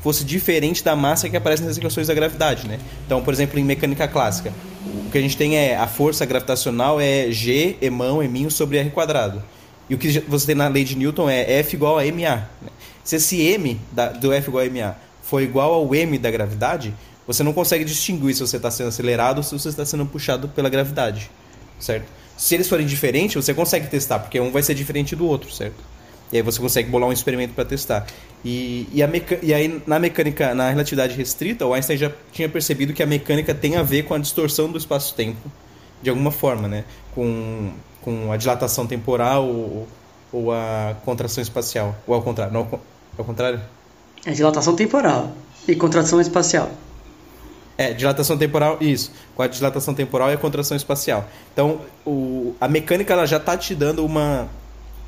fosse 0.01 0.23
diferente 0.23 0.83
da 0.83 0.95
massa 0.95 1.29
que 1.29 1.37
aparece 1.37 1.63
nas 1.63 1.77
equações 1.77 2.07
da 2.07 2.13
gravidade, 2.13 2.67
né? 2.67 2.79
Então, 3.05 3.21
por 3.21 3.33
exemplo, 3.33 3.59
em 3.59 3.63
mecânica 3.63 4.07
clássica, 4.07 4.51
o 5.07 5.11
que 5.11 5.17
a 5.17 5.21
gente 5.21 5.37
tem 5.37 5.57
é 5.57 5.77
a 5.77 5.87
força 5.87 6.25
gravitacional 6.25 6.99
é 6.99 7.31
g 7.31 7.77
e 7.81 7.89
mão 7.89 8.19
sobre 8.49 8.77
r 8.77 8.89
quadrado. 8.89 9.43
E 9.89 9.95
o 9.95 9.97
que 9.97 10.19
você 10.19 10.47
tem 10.47 10.55
na 10.55 10.67
lei 10.67 10.83
de 10.83 10.95
Newton 10.95 11.29
é 11.29 11.59
F 11.59 11.75
igual 11.75 11.97
a 11.97 12.03
ma. 12.03 12.47
Né? 12.61 12.69
Se 13.03 13.15
esse 13.15 13.41
m 13.41 13.79
da, 13.91 14.09
do 14.09 14.31
F 14.31 14.49
igual 14.49 14.65
a 14.65 14.69
ma 14.69 14.95
for 15.23 15.41
igual 15.41 15.73
ao 15.73 15.95
m 15.95 16.17
da 16.17 16.29
gravidade, 16.29 16.93
você 17.25 17.43
não 17.43 17.53
consegue 17.53 17.85
distinguir 17.85 18.33
se 18.33 18.41
você 18.41 18.57
está 18.57 18.71
sendo 18.71 18.89
acelerado 18.89 19.37
ou 19.37 19.43
se 19.43 19.51
você 19.51 19.69
está 19.69 19.85
sendo 19.85 20.05
puxado 20.05 20.47
pela 20.49 20.69
gravidade, 20.69 21.29
certo? 21.79 22.05
Se 22.35 22.55
eles 22.55 22.67
forem 22.67 22.87
diferentes, 22.87 23.35
você 23.35 23.53
consegue 23.53 23.87
testar, 23.87 24.19
porque 24.19 24.39
um 24.39 24.51
vai 24.51 24.63
ser 24.63 24.73
diferente 24.73 25.15
do 25.15 25.27
outro, 25.27 25.51
certo? 25.51 25.83
E 26.31 26.37
aí 26.37 26.43
você 26.43 26.59
consegue 26.59 26.89
bolar 26.89 27.09
um 27.09 27.11
experimento 27.11 27.53
para 27.53 27.65
testar. 27.65 28.07
E, 28.45 28.87
e, 28.93 29.05
meca... 29.07 29.37
e 29.41 29.53
aí, 29.53 29.81
na 29.85 29.99
mecânica, 29.99 30.53
na 30.53 30.69
relatividade 30.69 31.15
restrita, 31.15 31.65
o 31.65 31.73
Einstein 31.73 31.97
já 31.97 32.11
tinha 32.31 32.47
percebido 32.47 32.93
que 32.93 33.03
a 33.03 33.05
mecânica 33.05 33.53
tem 33.53 33.75
a 33.75 33.83
ver 33.83 34.03
com 34.03 34.13
a 34.13 34.17
distorção 34.17 34.71
do 34.71 34.77
espaço-tempo, 34.77 35.51
de 36.01 36.09
alguma 36.09 36.31
forma, 36.31 36.67
né? 36.67 36.85
Com, 37.13 37.71
com 38.09 38.31
a 38.31 38.37
dilatação 38.37 38.87
temporal 38.87 39.45
ou, 39.45 39.87
ou 40.33 40.51
a 40.51 40.95
contração 41.05 41.43
espacial. 41.43 41.95
Ou 42.07 42.15
ao 42.15 42.23
contrário? 42.23 42.51
Não, 42.51 42.67
ao 43.15 43.23
contrário? 43.23 43.61
É 44.25 44.31
dilatação 44.31 44.75
temporal 44.75 45.31
e 45.67 45.75
contração 45.75 46.19
espacial. 46.19 46.71
É, 47.77 47.93
dilatação 47.93 48.35
temporal, 48.35 48.77
isso. 48.81 49.11
Com 49.35 49.43
a 49.43 49.47
dilatação 49.47 49.93
temporal 49.93 50.31
e 50.31 50.33
a 50.33 50.37
contração 50.37 50.75
espacial. 50.75 51.25
Então, 51.53 51.81
o, 52.03 52.55
a 52.59 52.67
mecânica 52.67 53.13
ela 53.13 53.27
já 53.27 53.37
está 53.37 53.55
te 53.55 53.75
dando 53.75 54.03
uma, 54.03 54.49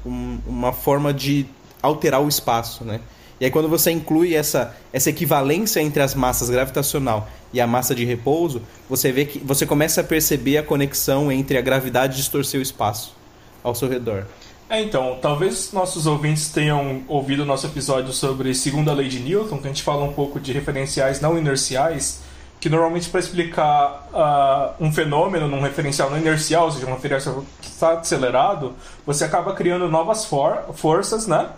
um, 0.05 0.37
uma 0.45 0.71
forma 0.71 1.11
de 1.11 1.47
alterar 1.81 2.21
o 2.21 2.29
espaço, 2.29 2.85
né? 2.85 3.01
E 3.41 3.45
aí 3.45 3.49
quando 3.49 3.67
você 3.67 3.89
inclui 3.89 4.35
essa, 4.35 4.75
essa 4.93 5.09
equivalência 5.09 5.81
entre 5.81 6.03
as 6.03 6.13
massas 6.13 6.47
gravitacional 6.47 7.27
e 7.51 7.59
a 7.59 7.65
massa 7.65 7.95
de 7.95 8.05
repouso, 8.05 8.61
você 8.87 9.11
vê 9.11 9.25
que 9.25 9.39
você 9.39 9.65
começa 9.65 10.01
a 10.01 10.03
perceber 10.03 10.59
a 10.59 10.63
conexão 10.63 11.31
entre 11.31 11.57
a 11.57 11.61
gravidade 11.61 12.17
distorcer 12.17 12.59
o 12.59 12.63
espaço 12.63 13.15
ao 13.63 13.73
seu 13.73 13.89
redor. 13.89 14.27
É, 14.69 14.79
então, 14.79 15.17
talvez 15.19 15.73
nossos 15.73 16.05
ouvintes 16.05 16.49
tenham 16.49 17.03
ouvido 17.07 17.43
nosso 17.43 17.65
episódio 17.65 18.13
sobre 18.13 18.53
segunda 18.53 18.93
lei 18.93 19.07
de 19.07 19.19
Newton, 19.19 19.57
que 19.57 19.65
a 19.65 19.69
gente 19.69 19.81
fala 19.81 20.03
um 20.03 20.13
pouco 20.13 20.39
de 20.39 20.53
referenciais 20.53 21.19
não 21.19 21.35
inerciais 21.35 22.21
que 22.59 22.69
normalmente 22.69 23.09
para 23.09 23.19
explicar 23.19 24.07
uh, 24.13 24.85
um 24.85 24.93
fenômeno 24.93 25.47
num 25.47 25.61
referencial 25.61 26.11
não 26.11 26.19
inercial, 26.19 26.65
ou 26.65 26.71
seja, 26.71 26.85
um 26.85 26.93
referencial 26.93 27.43
que 27.59 27.67
está 27.67 27.93
acelerado, 27.93 28.75
você 29.03 29.23
acaba 29.23 29.55
criando 29.55 29.89
novas 29.89 30.25
for 30.25 30.65
forças, 30.75 31.25
né? 31.25 31.49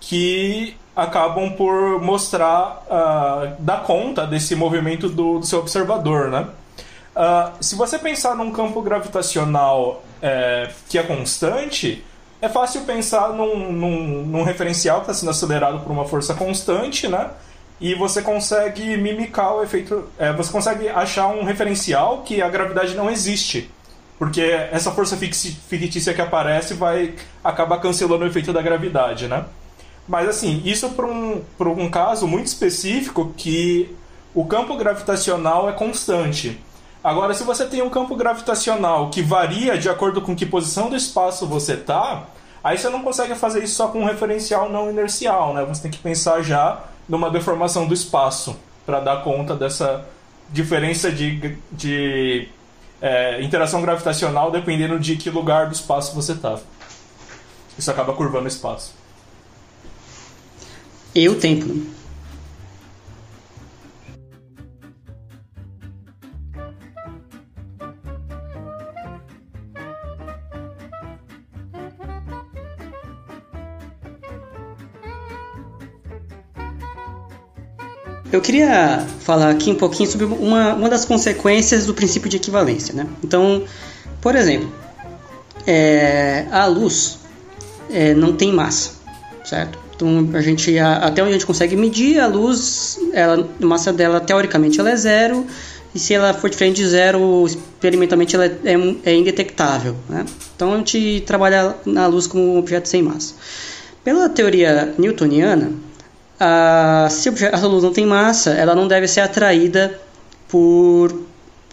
Que 0.00 0.76
acabam 0.96 1.52
por 1.52 2.00
mostrar, 2.00 2.82
uh, 2.86 3.62
dar 3.62 3.84
conta 3.84 4.26
desse 4.26 4.56
movimento 4.56 5.08
do, 5.08 5.38
do 5.38 5.46
seu 5.46 5.60
observador, 5.60 6.30
né? 6.30 6.48
Uh, 7.14 7.62
se 7.62 7.76
você 7.76 7.98
pensar 7.98 8.34
num 8.34 8.50
campo 8.50 8.80
gravitacional 8.82 10.02
é, 10.22 10.70
que 10.88 10.98
é 10.98 11.02
constante, 11.02 12.04
é 12.40 12.48
fácil 12.48 12.82
pensar 12.82 13.32
num, 13.32 13.72
num, 13.72 14.22
num 14.24 14.42
referencial 14.42 14.96
que 14.96 15.02
está 15.02 15.14
sendo 15.14 15.30
acelerado 15.30 15.80
por 15.80 15.92
uma 15.92 16.06
força 16.06 16.34
constante, 16.34 17.08
né? 17.08 17.30
e 17.80 17.94
você 17.94 18.20
consegue 18.20 18.96
mimicar 18.96 19.54
o 19.54 19.62
efeito. 19.62 20.08
É, 20.18 20.32
você 20.32 20.52
consegue 20.52 20.88
achar 20.88 21.28
um 21.28 21.44
referencial 21.44 22.22
que 22.22 22.42
a 22.42 22.48
gravidade 22.48 22.94
não 22.94 23.10
existe. 23.10 23.70
Porque 24.18 24.42
essa 24.42 24.90
força 24.90 25.16
fictícia 25.16 26.12
que 26.12 26.20
aparece 26.20 26.74
vai 26.74 27.14
acabar 27.42 27.78
cancelando 27.78 28.24
o 28.24 28.26
efeito 28.26 28.52
da 28.52 28.60
gravidade, 28.60 29.26
né? 29.26 29.46
Mas 30.08 30.28
assim, 30.28 30.62
isso 30.64 30.90
para 30.90 31.06
um, 31.06 31.42
um 31.60 31.90
caso 31.90 32.26
muito 32.26 32.46
específico 32.46 33.32
que 33.36 33.94
o 34.34 34.44
campo 34.44 34.76
gravitacional 34.76 35.68
é 35.68 35.72
constante. 35.72 36.60
Agora, 37.02 37.32
se 37.32 37.42
você 37.44 37.64
tem 37.64 37.80
um 37.80 37.88
campo 37.88 38.14
gravitacional 38.14 39.08
que 39.10 39.22
varia 39.22 39.78
de 39.78 39.88
acordo 39.88 40.20
com 40.20 40.36
que 40.36 40.44
posição 40.44 40.90
do 40.90 40.96
espaço 40.96 41.46
você 41.46 41.72
está, 41.74 42.24
aí 42.62 42.76
você 42.76 42.90
não 42.90 43.02
consegue 43.02 43.34
fazer 43.34 43.64
isso 43.64 43.74
só 43.74 43.88
com 43.88 44.00
um 44.00 44.04
referencial 44.04 44.68
não 44.68 44.90
inercial, 44.90 45.54
né? 45.54 45.64
Você 45.64 45.82
tem 45.82 45.90
que 45.90 45.98
pensar 45.98 46.42
já 46.42 46.84
numa 47.08 47.30
deformação 47.30 47.86
do 47.86 47.94
espaço 47.94 48.56
para 48.84 49.00
dar 49.00 49.24
conta 49.24 49.56
dessa 49.56 50.06
diferença 50.50 51.10
de, 51.10 51.56
de 51.72 52.48
é, 53.00 53.40
interação 53.42 53.80
gravitacional 53.80 54.50
dependendo 54.50 54.98
de 54.98 55.16
que 55.16 55.30
lugar 55.30 55.66
do 55.68 55.72
espaço 55.72 56.14
você 56.14 56.32
está. 56.32 56.58
Isso 57.78 57.90
acaba 57.90 58.12
curvando 58.12 58.44
o 58.44 58.48
espaço. 58.48 58.99
E 61.14 61.28
o 61.28 61.34
tempo. 61.34 61.66
Eu 78.32 78.40
queria 78.40 79.04
falar 79.20 79.50
aqui 79.50 79.72
um 79.72 79.74
pouquinho 79.74 80.08
sobre 80.08 80.24
uma, 80.24 80.74
uma 80.74 80.88
das 80.88 81.04
consequências 81.04 81.84
do 81.86 81.92
princípio 81.92 82.28
de 82.28 82.36
equivalência. 82.36 82.94
Né? 82.94 83.08
Então, 83.24 83.64
por 84.20 84.36
exemplo, 84.36 84.72
é, 85.66 86.46
a 86.52 86.66
luz 86.66 87.18
é, 87.90 88.14
não 88.14 88.32
tem 88.32 88.52
massa, 88.52 88.92
certo? 89.44 89.89
Então, 90.00 90.30
a 90.32 90.40
gente, 90.40 90.78
até 90.78 91.22
onde 91.22 91.32
a 91.32 91.34
gente 91.34 91.44
consegue 91.44 91.76
medir, 91.76 92.18
a 92.18 92.26
luz, 92.26 92.98
ela, 93.12 93.46
a 93.60 93.66
massa 93.66 93.92
dela, 93.92 94.18
teoricamente, 94.18 94.80
ela 94.80 94.90
é 94.90 94.96
zero, 94.96 95.46
e 95.94 95.98
se 95.98 96.14
ela 96.14 96.32
for 96.32 96.48
diferente 96.48 96.76
de 96.76 96.88
zero, 96.88 97.44
experimentalmente 97.46 98.34
ela 98.34 98.46
é, 98.46 98.54
é, 99.04 99.14
indetectável. 99.14 99.94
Né? 100.08 100.24
Então, 100.56 100.72
a 100.72 100.76
gente 100.78 101.22
trabalha 101.26 101.76
na 101.84 102.06
luz 102.06 102.26
como 102.26 102.54
um 102.54 102.58
objeto 102.58 102.88
sem 102.88 103.02
massa. 103.02 103.34
Pela 104.02 104.26
teoria 104.30 104.94
newtoniana, 104.96 105.70
a, 106.38 107.08
se 107.10 107.28
a 107.28 107.66
luz 107.66 107.84
não 107.84 107.92
tem 107.92 108.06
massa, 108.06 108.52
ela 108.52 108.74
não 108.74 108.88
deve 108.88 109.06
ser 109.06 109.20
atraída 109.20 110.00
por, 110.48 111.12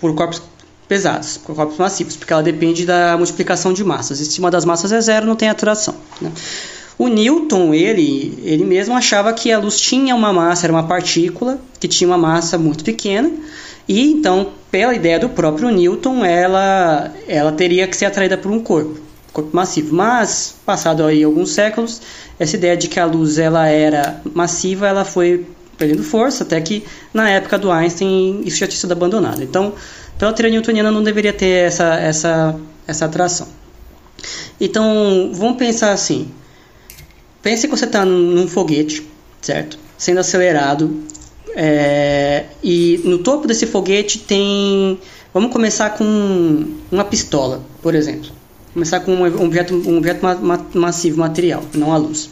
por 0.02 0.14
corpos 0.16 0.42
pesados, 0.86 1.38
por 1.38 1.56
corpos 1.56 1.78
massivos, 1.78 2.18
porque 2.18 2.34
ela 2.34 2.44
depende 2.44 2.86
da 2.86 3.16
multiplicação 3.16 3.72
de 3.72 3.86
massas. 3.86 4.20
E 4.20 4.26
se 4.26 4.40
uma 4.40 4.52
das 4.52 4.66
massas 4.66 4.92
é 4.92 5.00
zero, 5.00 5.26
não 5.26 5.36
tem 5.36 5.48
atração. 5.48 5.96
Né? 6.20 6.30
O 6.98 7.08
Newton, 7.08 7.74
ele, 7.74 8.40
ele 8.44 8.66
mesmo 8.66 8.96
achava 8.96 9.32
que 9.32 9.52
a 9.52 9.60
luz 9.60 9.80
tinha 9.80 10.16
uma 10.16 10.34
massa, 10.34 10.66
era 10.66 10.74
uma 10.74 10.88
partícula 10.88 11.60
que 11.80 11.88
tinha 11.88 12.08
uma 12.08 12.18
massa 12.18 12.58
muito 12.58 12.84
pequena, 12.84 13.32
e 13.88 14.12
então, 14.12 14.50
pela 14.70 14.94
ideia 14.94 15.20
do 15.20 15.30
próprio 15.30 15.70
Newton, 15.70 16.26
ela, 16.26 17.14
ela 17.28 17.52
teria 17.52 17.88
que 17.88 17.96
ser 17.96 18.06
atraída 18.06 18.38
por 18.38 18.52
um 18.52 18.60
corpo, 18.60 19.00
corpo 19.32 19.56
massivo. 19.56 19.96
Mas, 19.96 20.56
passado 20.66 21.06
aí 21.06 21.24
alguns 21.24 21.52
séculos, 21.52 22.02
essa 22.38 22.56
ideia 22.58 22.76
de 22.76 22.88
que 22.88 23.00
a 23.00 23.06
luz 23.06 23.38
ela 23.38 23.68
era 23.68 24.20
massiva, 24.34 24.88
ela 24.88 25.06
foi 25.06 25.46
perdendo 25.78 26.04
força, 26.04 26.44
até 26.44 26.60
que 26.60 26.84
na 27.14 27.30
época 27.30 27.58
do 27.58 27.72
Einstein 27.72 28.42
isso 28.44 28.58
já 28.58 28.68
tinha 28.68 28.80
sido 28.80 28.92
abandonado. 28.92 29.42
Então, 29.42 29.74
pela 30.18 30.34
teoria 30.34 30.52
newtoniana 30.52 30.92
não 30.92 31.04
deveria 31.04 31.32
ter 31.32 31.68
essa, 31.68 31.96
essa, 31.96 32.56
essa 32.88 33.06
atração. 33.06 33.48
Então, 34.60 35.30
vamos 35.34 35.58
pensar 35.58 35.92
assim. 35.92 36.30
Pense 37.48 37.66
que 37.66 37.74
você 37.74 37.86
está 37.86 38.04
num 38.04 38.46
foguete, 38.46 39.08
certo? 39.42 39.80
Sendo 39.98 40.20
acelerado. 40.20 41.02
É, 41.56 42.44
e 42.62 43.00
no 43.06 43.20
topo 43.20 43.48
desse 43.48 43.66
foguete 43.66 44.20
tem... 44.20 45.00
Vamos 45.34 45.54
começar 45.54 45.92
com 45.92 46.66
uma 46.92 47.06
pistola, 47.06 47.64
por 47.82 47.96
exemplo 47.96 48.36
começar 48.74 49.00
com 49.00 49.14
um 49.14 49.46
objeto, 49.46 49.74
um 49.74 49.98
objeto 49.98 50.22
ma 50.22 50.36
ma 50.36 50.66
massivo, 50.74 51.20
material, 51.20 51.64
não 51.74 51.94
a 51.94 51.98
luz. 51.98 52.30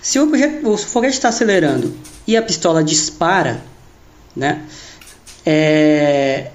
Se 0.00 0.18
o, 0.18 0.24
objeto, 0.24 0.68
o 0.68 0.76
foguete 0.78 1.14
está 1.14 1.28
acelerando 1.28 1.94
e 2.26 2.34
a 2.34 2.42
pistola 2.42 2.82
dispara, 2.82 3.62
né, 4.34 4.64
é, 5.44 6.50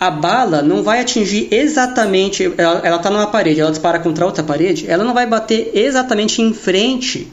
a 0.00 0.10
bala 0.10 0.62
não 0.62 0.82
vai 0.82 1.00
atingir 1.00 1.48
exatamente. 1.50 2.52
Ela 2.56 2.96
está 2.96 3.10
numa 3.10 3.26
parede, 3.26 3.60
ela 3.60 3.70
dispara 3.70 3.98
contra 3.98 4.24
outra 4.24 4.44
parede, 4.44 4.86
ela 4.88 5.04
não 5.04 5.14
vai 5.14 5.26
bater 5.26 5.70
exatamente 5.74 6.40
em 6.40 6.52
frente 6.52 7.30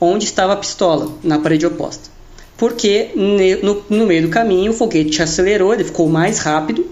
onde 0.00 0.24
estava 0.24 0.52
a 0.52 0.56
pistola, 0.56 1.12
na 1.22 1.38
parede 1.38 1.66
oposta. 1.66 2.10
Porque 2.56 3.10
no, 3.62 3.84
no 3.88 4.06
meio 4.06 4.22
do 4.22 4.28
caminho 4.28 4.72
o 4.72 4.74
foguete 4.74 5.22
acelerou, 5.22 5.72
ele 5.72 5.84
ficou 5.84 6.08
mais 6.08 6.38
rápido 6.38 6.86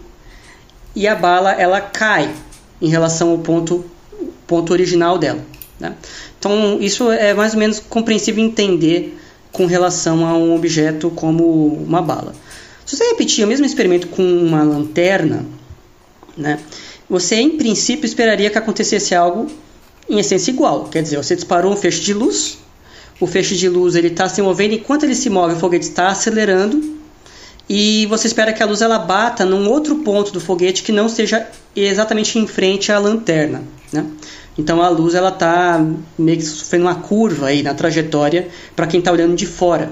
e 0.95 1.09
a 1.09 1.15
bala 1.15 1.53
ela 1.53 1.81
cai 1.81 2.31
em 2.81 2.89
relação 2.89 3.31
ao 3.31 3.39
ponto, 3.39 3.85
ponto 4.47 4.73
original 4.73 5.19
dela. 5.19 5.41
Né? 5.81 5.95
Então, 6.39 6.79
isso 6.81 7.11
é 7.11 7.35
mais 7.35 7.55
ou 7.55 7.59
menos 7.59 7.81
compreensível 7.81 8.45
entender 8.45 9.19
com 9.51 9.67
relação 9.67 10.27
a 10.27 10.37
um 10.37 10.55
objeto 10.55 11.11
como 11.11 11.45
uma 11.67 12.03
bala. 12.03 12.35
Se 12.85 12.97
você 12.97 13.05
repetir 13.09 13.45
o 13.45 13.49
mesmo 13.49 13.65
experimento 13.65 14.09
com 14.09 14.23
uma 14.23 14.63
lanterna, 14.63 15.45
né, 16.37 16.59
você 17.09 17.37
em 17.37 17.57
princípio 17.57 18.07
esperaria 18.07 18.51
que 18.51 18.59
acontecesse 18.59 19.15
algo 19.15 19.51
em 20.09 20.19
essência 20.19 20.51
igual. 20.51 20.85
Quer 20.85 21.03
dizer, 21.03 21.17
você 21.17 21.35
disparou 21.35 21.73
um 21.73 21.77
feixe 21.77 22.01
de 22.01 22.13
luz, 22.13 22.59
o 23.21 23.27
feixe 23.27 23.57
de 23.57 23.69
luz 23.69 23.95
ele 23.95 24.09
está 24.09 24.29
se 24.29 24.43
movendo, 24.43 24.75
enquanto 24.75 25.05
ele 25.05 25.15
se 25.15 25.31
move, 25.31 25.55
o 25.55 25.59
foguete 25.59 25.87
está 25.87 26.09
acelerando, 26.09 26.95
e 27.69 28.07
você 28.07 28.27
espera 28.27 28.53
que 28.53 28.63
a 28.63 28.67
luz 28.67 28.83
ela 28.83 28.99
bata 28.99 29.45
num 29.45 29.69
outro 29.71 29.97
ponto 29.97 30.31
do 30.33 30.41
foguete 30.41 30.83
que 30.83 30.93
não 30.93 31.09
seja 31.09 31.47
exatamente 31.75 32.39
em 32.39 32.47
frente 32.47 32.93
à 32.93 32.99
lanterna, 32.99 33.63
né? 33.93 34.07
Então 34.57 34.83
a 34.83 34.89
luz 34.89 35.15
ela 35.15 35.31
está 35.31 35.85
meio 36.19 36.39
que 36.39 36.45
sofrendo 36.45 36.85
uma 36.85 36.95
curva 36.95 37.47
aí 37.47 37.63
na 37.63 37.75
trajetória 37.75 38.49
para 38.77 38.87
quem 38.87 39.01
está 39.01 39.11
olhando 39.11 39.35
de 39.35 39.47
fora, 39.47 39.91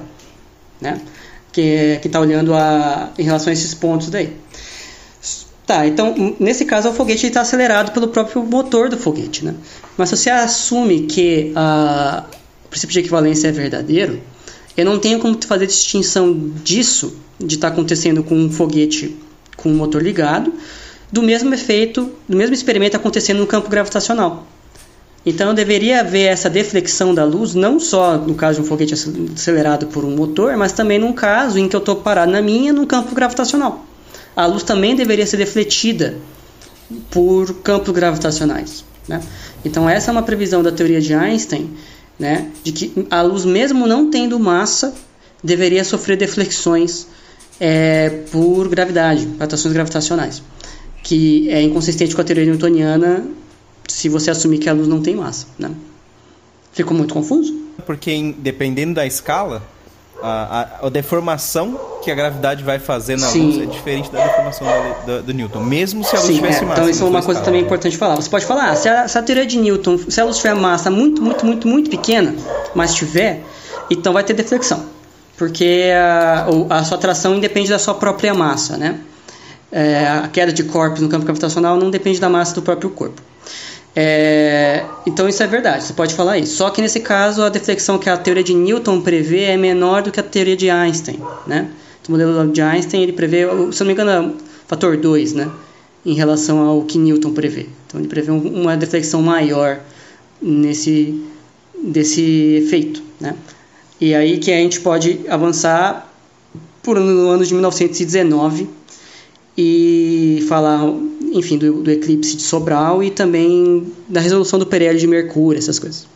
né? 0.81 1.01
Que 1.53 2.01
está 2.03 2.19
olhando 2.19 2.55
a, 2.55 3.13
em 3.19 3.23
relação 3.23 3.51
a 3.51 3.53
esses 3.53 3.75
pontos 3.75 4.09
daí. 4.09 4.33
Tá, 5.67 5.87
então 5.87 6.35
nesse 6.41 6.65
caso 6.65 6.89
o 6.89 6.93
foguete 6.93 7.27
está 7.29 7.41
acelerado 7.41 7.93
pelo 7.93 8.09
próprio 8.09 8.43
motor 8.43 8.89
do 8.89 8.97
foguete, 8.99 9.45
né? 9.45 9.55
Mas 9.97 10.09
se 10.09 10.17
você 10.17 10.31
assume 10.31 11.03
que 11.03 11.53
a, 11.55 12.25
o 12.65 12.69
princípio 12.69 12.93
de 12.93 13.01
equivalência 13.01 13.49
é 13.49 13.53
verdadeiro, 13.53 14.21
eu 14.77 14.85
não 14.85 14.99
tenho 14.99 15.21
como 15.21 15.39
fazer 15.47 15.67
distinção 15.67 16.53
disso, 16.65 17.17
de 17.39 17.55
estar 17.55 17.69
tá 17.69 17.73
acontecendo 17.75 18.25
com 18.25 18.35
um 18.35 18.51
foguete 18.51 19.17
com 19.57 19.71
o 19.71 19.75
motor 19.75 20.03
ligado, 20.03 20.53
do 21.11 21.23
mesmo 21.23 21.55
efeito, 21.55 22.11
do 22.29 22.37
mesmo 22.37 22.55
experimento 22.55 22.97
acontecendo 22.97 23.39
no 23.39 23.47
campo 23.47 23.69
gravitacional. 23.69 24.47
Então 25.25 25.55
deveria 25.55 26.01
haver 26.01 26.27
essa 26.27 26.51
deflexão 26.51 27.15
da 27.15 27.25
luz, 27.25 27.55
não 27.55 27.79
só 27.79 28.19
no 28.19 28.35
caso 28.35 28.57
de 28.57 28.67
um 28.67 28.69
foguete 28.69 28.95
acelerado 28.95 29.87
por 29.87 30.05
um 30.05 30.17
motor, 30.17 30.57
mas 30.57 30.73
também 30.73 30.99
num 30.99 31.13
caso 31.13 31.59
em 31.59 31.69
que 31.69 31.77
eu 31.77 31.79
estou 31.79 31.97
parado 31.97 32.33
na 32.33 32.43
minha 32.43 32.73
num 32.73 32.85
campo 32.85 33.15
gravitacional. 33.15 33.87
A 34.35 34.47
luz 34.47 34.65
também 34.65 34.97
deveria 34.97 35.27
ser 35.27 35.37
defletida 35.37 36.17
por 37.11 37.55
campos 37.63 37.95
gravitacionais. 37.95 38.85
Né? 39.07 39.21
Então 39.65 39.89
essa 39.89 40.11
é 40.11 40.13
uma 40.13 40.23
previsão 40.23 40.63
da 40.63 40.73
teoria 40.73 41.01
de 41.01 41.15
Einstein, 41.15 41.71
né, 42.19 42.51
de 42.63 42.73
que 42.73 43.07
a 43.11 43.23
luz 43.23 43.45
mesmo 43.45 43.87
não 43.87 44.11
tendo 44.11 44.39
massa 44.39 44.95
deveria 45.43 45.83
sofrer 45.83 46.17
deflexões 46.17 47.07
é, 47.59 48.11
por 48.31 48.69
gravidade, 48.69 49.29
atrações 49.41 49.73
gravitacionais, 49.73 50.43
que 51.03 51.51
é 51.51 51.61
inconsistente 51.63 52.15
com 52.15 52.21
a 52.21 52.25
teoria 52.25 52.45
newtoniana 52.45 53.25
se 53.89 54.09
você 54.09 54.31
assumir 54.31 54.59
que 54.59 54.69
a 54.69 54.73
luz 54.73 54.89
não 54.89 55.01
tem 55.01 55.17
massa. 55.17 55.47
Né? 55.59 55.71
Ficou 56.73 56.97
muito 56.97 57.13
confuso? 57.13 57.55
Porque 57.87 58.35
dependendo 58.39 58.95
da 58.95 59.07
escala, 59.07 59.63
a, 60.23 60.79
a, 60.83 60.87
a, 60.87 60.89
deformação 60.89 61.79
que 62.03 62.11
a 62.11 62.15
gravidade 62.15 62.63
vai 62.63 62.79
fazer 62.79 63.19
na 63.19 63.27
Sim. 63.27 63.47
luz 63.47 63.63
é 63.63 63.67
diferente 63.67 64.11
da 64.11 64.25
deformação 64.25 64.67
do, 64.67 65.07
do, 65.07 65.23
do 65.25 65.35
Newton, 65.35 65.61
mesmo 65.61 66.05
se 66.05 66.15
a 66.15 66.19
luz 66.19 66.29
Sim, 66.29 66.37
tivesse 66.37 66.63
é. 66.63 66.67
massa. 66.67 66.81
Então 66.81 66.91
isso 66.91 67.05
é 67.05 67.07
uma 67.07 67.23
coisa 67.23 67.41
escala. 67.41 67.45
também 67.45 67.63
importante 67.63 67.97
falar. 67.97 68.15
Você 68.17 68.31
pode 68.31 68.47
falar, 68.47 68.71
ah, 68.71 68.77
se, 68.77 68.89
a, 68.89 69.09
se 69.09 69.19
a 69.19 69.23
teoria 69.23 69.47
de 69.47 69.59
Newton, 69.59 69.99
se 70.09 70.21
a 70.21 70.25
luz 70.25 70.37
tiver 70.37 70.55
massa 70.55 70.91
muito, 70.91 71.21
muito, 71.21 71.45
muito, 71.45 71.67
muito 71.67 71.91
pequena, 71.91 72.35
mas 72.75 72.95
tiver, 72.95 73.43
então 73.91 74.13
vai 74.13 74.23
ter 74.23 74.35
deflexão, 74.35 74.85
porque 75.37 75.91
a, 75.95 76.47
a 76.71 76.85
sua 76.85 76.97
atração 76.97 77.35
independe 77.35 77.69
da 77.69 77.79
sua 77.79 77.95
própria 77.95 78.33
massa, 78.33 78.77
né? 78.77 79.01
É, 79.73 80.07
a 80.07 80.29
queda 80.29 80.53
de 80.53 80.65
corpos 80.65 81.01
no 81.01 81.09
campo 81.09 81.25
gravitacional 81.25 81.79
não 81.79 81.91
depende 81.91 82.21
da 82.21 82.29
massa 82.29 82.55
do 82.55 82.61
próprio 82.61 82.91
corpo. 82.91 83.23
É, 83.95 84.85
então 85.07 85.29
isso 85.29 85.43
é 85.43 85.47
verdade, 85.47 85.85
você 85.85 85.93
pode 85.93 86.15
falar 86.15 86.39
isso. 86.39 86.57
Só 86.57 86.71
que 86.71 86.81
nesse 86.81 87.01
caso 87.01 87.43
a 87.43 87.49
deflexão 87.49 87.99
que 87.99 88.09
a 88.09 88.17
teoria 88.17 88.45
de 88.45 88.55
Newton 88.55 89.01
prevê 89.01 89.45
é 89.45 89.57
menor 89.57 90.03
do 90.03 90.11
que 90.11 90.21
a 90.21 90.23
teoria 90.23 90.57
de 90.57 90.71
Einstein, 90.71 91.21
né? 91.47 91.71
O 92.07 92.13
modelo 92.13 92.49
de 92.51 92.61
Einstein 92.61 93.03
ele 93.03 93.13
prevê, 93.13 93.47
se 93.71 93.81
não 93.81 93.87
me 93.87 93.93
engano, 93.93 94.11
é 94.11 94.33
fator 94.67 94.97
2, 94.97 95.35
né? 95.35 95.51
Em 96.05 96.15
relação 96.15 96.59
ao 96.59 96.83
que 96.83 96.99
Newton 96.99 97.33
prevê. 97.33 97.67
Então 97.87 98.01
ele 98.01 98.09
prevê 98.09 98.31
uma 98.31 98.77
deflexão 98.77 99.23
maior 99.23 99.81
nesse 100.41 101.23
desse 101.83 102.63
efeito, 102.65 103.03
né? 103.21 103.35
E 104.01 104.15
aí 104.15 104.39
que 104.39 104.51
a 104.51 104.57
gente 104.57 104.81
pode 104.81 105.21
avançar 105.29 106.13
por 106.83 106.99
no 106.99 107.29
ano 107.29 107.45
de 107.45 107.53
1919 107.55 108.69
e 109.57 110.45
falar 110.49 110.81
enfim, 111.33 111.59
do, 111.59 111.83
do, 111.83 111.91
eclipse 111.91 112.37
de 112.37 112.43
Sobral 112.43 113.03
e 113.03 113.11
também 113.11 113.93
da 114.09 114.21
resolução 114.21 114.59
do 114.59 114.67
perélio 114.67 114.99
de 114.99 115.07
Mercúrio, 115.07 115.59
essas 115.59 115.79
coisas. 115.79 116.07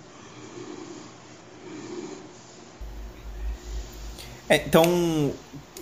É, 4.49 4.57
então, 4.57 5.33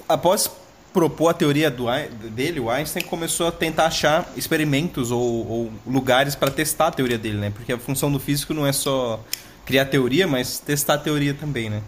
após 0.09 0.51
propor 0.93 1.29
a 1.29 1.35
teoria 1.35 1.71
do, 1.71 1.87
dele, 2.31 2.61
o 2.61 2.71
Einstein 2.71 3.03
começou 3.03 3.49
a 3.49 3.53
tentar 3.53 3.87
achar 3.87 4.33
experimentos 4.37 5.11
ou, 5.11 5.47
ou 5.49 5.73
lugares 5.87 6.35
para 6.37 6.51
testar 6.51 6.87
a 6.87 6.91
teoria 6.93 7.19
dele, 7.19 7.39
né? 7.39 7.51
Porque 7.51 7.73
a 7.73 7.79
função 7.79 8.11
do 8.11 8.21
físico 8.21 8.55
não 8.55 8.65
é 8.65 8.73
só 8.73 9.21
criar 9.67 9.87
teoria, 9.87 10.27
mas 10.27 10.61
testar 10.61 10.95
a 10.95 10.99
teoria 10.99 11.35
também, 11.35 11.69
né? 11.69 11.83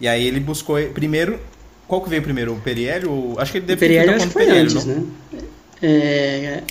E 0.00 0.06
aí 0.06 0.24
ele 0.24 0.38
buscou 0.38 0.76
primeiro 0.94 1.40
qual 1.86 2.00
que 2.00 2.08
veio 2.08 2.22
primeiro, 2.22 2.54
o 2.54 2.60
periélio? 2.60 3.34
Acho 3.38 3.52
que 3.52 3.58
ele 3.58 3.66
deve 3.66 3.88
ter 3.88 4.04
feito 4.04 4.10
acho 4.10 4.26
que 4.26 4.32
foi 4.32 4.50
antes, 4.50 4.84
não? 4.84 4.94
né? 4.94 5.06
É, 5.82 6.62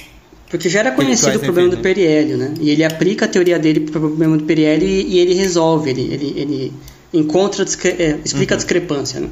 porque 0.50 0.70
já 0.70 0.80
era 0.80 0.92
conhecido 0.92 1.38
o 1.38 1.40
problema 1.40 1.70
do 1.70 1.78
periélio, 1.78 2.38
né? 2.38 2.54
E 2.60 2.70
ele 2.70 2.84
aplica 2.84 3.26
a 3.26 3.28
teoria 3.28 3.58
dele 3.58 3.82
para 3.82 3.98
o 3.98 4.02
problema 4.02 4.38
do 4.38 4.44
periélio 4.44 4.88
e, 4.88 5.16
e, 5.16 5.20
ele 5.20 5.34
resolve, 5.34 5.90
ele, 5.90 6.14
ele, 6.14 6.34
ele 6.40 6.74
encontra, 7.14 7.64
é, 7.64 8.20
explica 8.24 8.54
uhum. 8.54 8.56
a 8.56 8.58
discrepância, 8.58 9.20
né? 9.20 9.30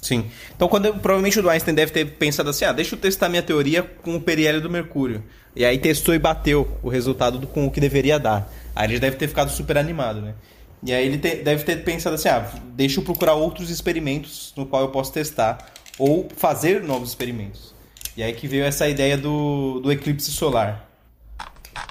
Sim. 0.00 0.24
Então, 0.56 0.68
quando 0.68 0.92
provavelmente 0.94 1.38
o 1.38 1.48
Einstein 1.48 1.74
deve 1.74 1.92
ter 1.92 2.04
pensado 2.04 2.48
assim, 2.48 2.64
ah, 2.64 2.72
deixa 2.72 2.94
eu 2.94 2.98
testar 2.98 3.28
minha 3.28 3.42
teoria 3.42 3.82
com 3.82 4.16
o 4.16 4.20
periélio 4.20 4.60
do 4.60 4.70
Mercúrio. 4.70 5.22
E 5.54 5.64
aí 5.64 5.76
testou 5.76 6.14
e 6.14 6.18
bateu 6.18 6.68
o 6.82 6.88
resultado 6.88 7.38
do, 7.38 7.46
com 7.46 7.66
o 7.66 7.70
que 7.70 7.80
deveria 7.80 8.18
dar. 8.18 8.50
Aí 8.74 8.88
ele 8.88 9.00
deve 9.00 9.16
ter 9.16 9.28
ficado 9.28 9.50
super 9.50 9.76
animado, 9.76 10.20
né? 10.20 10.34
E 10.82 10.92
aí 10.92 11.06
ele 11.06 11.18
te, 11.18 11.36
deve 11.36 11.64
ter 11.64 11.82
pensado 11.84 12.14
assim, 12.14 12.28
ah, 12.28 12.48
deixa 12.74 13.00
eu 13.00 13.04
procurar 13.04 13.34
outros 13.34 13.70
experimentos 13.70 14.52
no 14.56 14.66
qual 14.66 14.82
eu 14.82 14.88
posso 14.88 15.12
testar 15.12 15.72
ou 15.98 16.28
fazer 16.36 16.82
novos 16.82 17.08
experimentos. 17.08 17.74
E 18.16 18.22
aí 18.22 18.32
que 18.32 18.46
veio 18.46 18.64
essa 18.64 18.88
ideia 18.88 19.16
do, 19.16 19.80
do 19.80 19.90
eclipse 19.90 20.30
solar. 20.30 20.88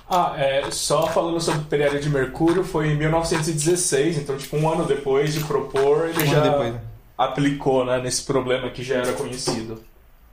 Ah, 0.10 0.34
é, 0.38 0.70
só 0.72 1.08
falando 1.08 1.40
sobre 1.40 1.62
o 1.62 1.66
periélio 1.66 2.00
de 2.00 2.10
Mercúrio, 2.10 2.64
foi 2.64 2.90
em 2.90 2.98
1916, 2.98 4.18
então 4.18 4.38
tipo 4.38 4.56
um 4.56 4.70
ano 4.70 4.86
depois 4.86 5.34
de 5.34 5.42
propor, 5.42 6.08
ele 6.08 6.24
um 6.24 6.26
já 6.26 6.40
depois, 6.40 6.74
né? 6.74 6.82
aplicou 7.18 7.86
né, 7.86 8.00
nesse 8.00 8.24
problema 8.24 8.70
que 8.70 8.84
já 8.84 8.96
era 8.96 9.14
conhecido. 9.14 9.84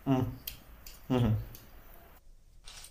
Hum. 0.07 0.25
Uhum. 1.11 1.33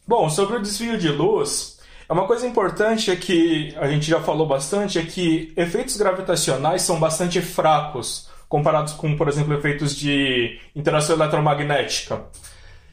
Bom, 0.06 0.30
sobre 0.30 0.58
o 0.58 0.62
desvio 0.62 0.98
de 0.98 1.10
luz, 1.10 1.73
uma 2.14 2.28
coisa 2.28 2.48
importante 2.48 3.12
é 3.12 3.16
que 3.16 3.76
a 3.78 3.88
gente 3.88 4.10
já 4.10 4.22
falou 4.22 4.48
bastante 4.48 5.00
é 5.00 5.04
que 5.04 5.52
efeitos 5.58 5.98
gravitacionais 5.98 6.82
são 6.84 7.00
bastante 7.00 7.42
fracos 7.42 8.30
comparados 8.48 8.94
com, 8.94 9.18
por 9.18 9.28
exemplo, 9.28 9.54
efeitos 9.54 9.96
de 9.96 10.60
interação 10.76 11.16
eletromagnética. 11.16 12.26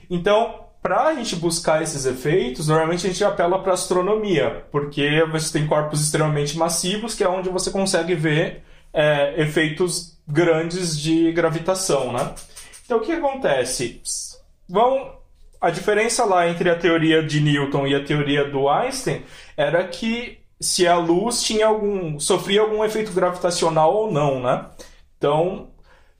Então, 0.09 0.65
para 0.83 1.09
a 1.09 1.15
gente 1.15 1.37
buscar 1.37 1.83
esses 1.83 2.07
efeitos, 2.07 2.69
normalmente 2.69 3.07
a 3.07 3.11
gente 3.11 3.23
apela 3.23 3.63
para 3.63 3.75
astronomia, 3.75 4.65
porque 4.73 5.23
você 5.31 5.59
tem 5.59 5.67
corpos 5.67 6.01
extremamente 6.01 6.57
massivos, 6.57 7.15
que 7.15 7.23
é 7.23 7.29
onde 7.29 7.51
você 7.51 7.71
consegue 7.71 8.15
ver 8.15 8.65
é, 8.93 9.43
efeitos 9.43 10.19
grandes 10.27 10.99
de 10.99 11.31
gravitação, 11.33 12.13
né? 12.13 12.35
Então, 12.85 12.97
o 12.97 13.01
que 13.03 13.13
acontece? 13.13 14.01
Vão 14.67 15.20
a 15.61 15.71
diferença 15.71 16.25
lá 16.25 16.49
entre 16.49 16.71
a 16.71 16.79
teoria 16.79 17.23
de 17.23 17.41
Newton 17.41 17.87
e 17.87 17.95
a 17.95 18.05
teoria 18.05 18.49
do 18.49 18.69
Einstein 18.69 19.23
era 19.57 19.87
que 19.87 20.41
se 20.61 20.87
a 20.87 20.97
luz 20.97 21.43
tinha 21.43 21.67
algum 21.67 22.19
sofria 22.19 22.61
algum 22.61 22.85
efeito 22.85 23.13
gravitacional 23.13 23.95
ou 23.95 24.13
não, 24.13 24.41
né? 24.41 24.67
Então, 25.17 25.69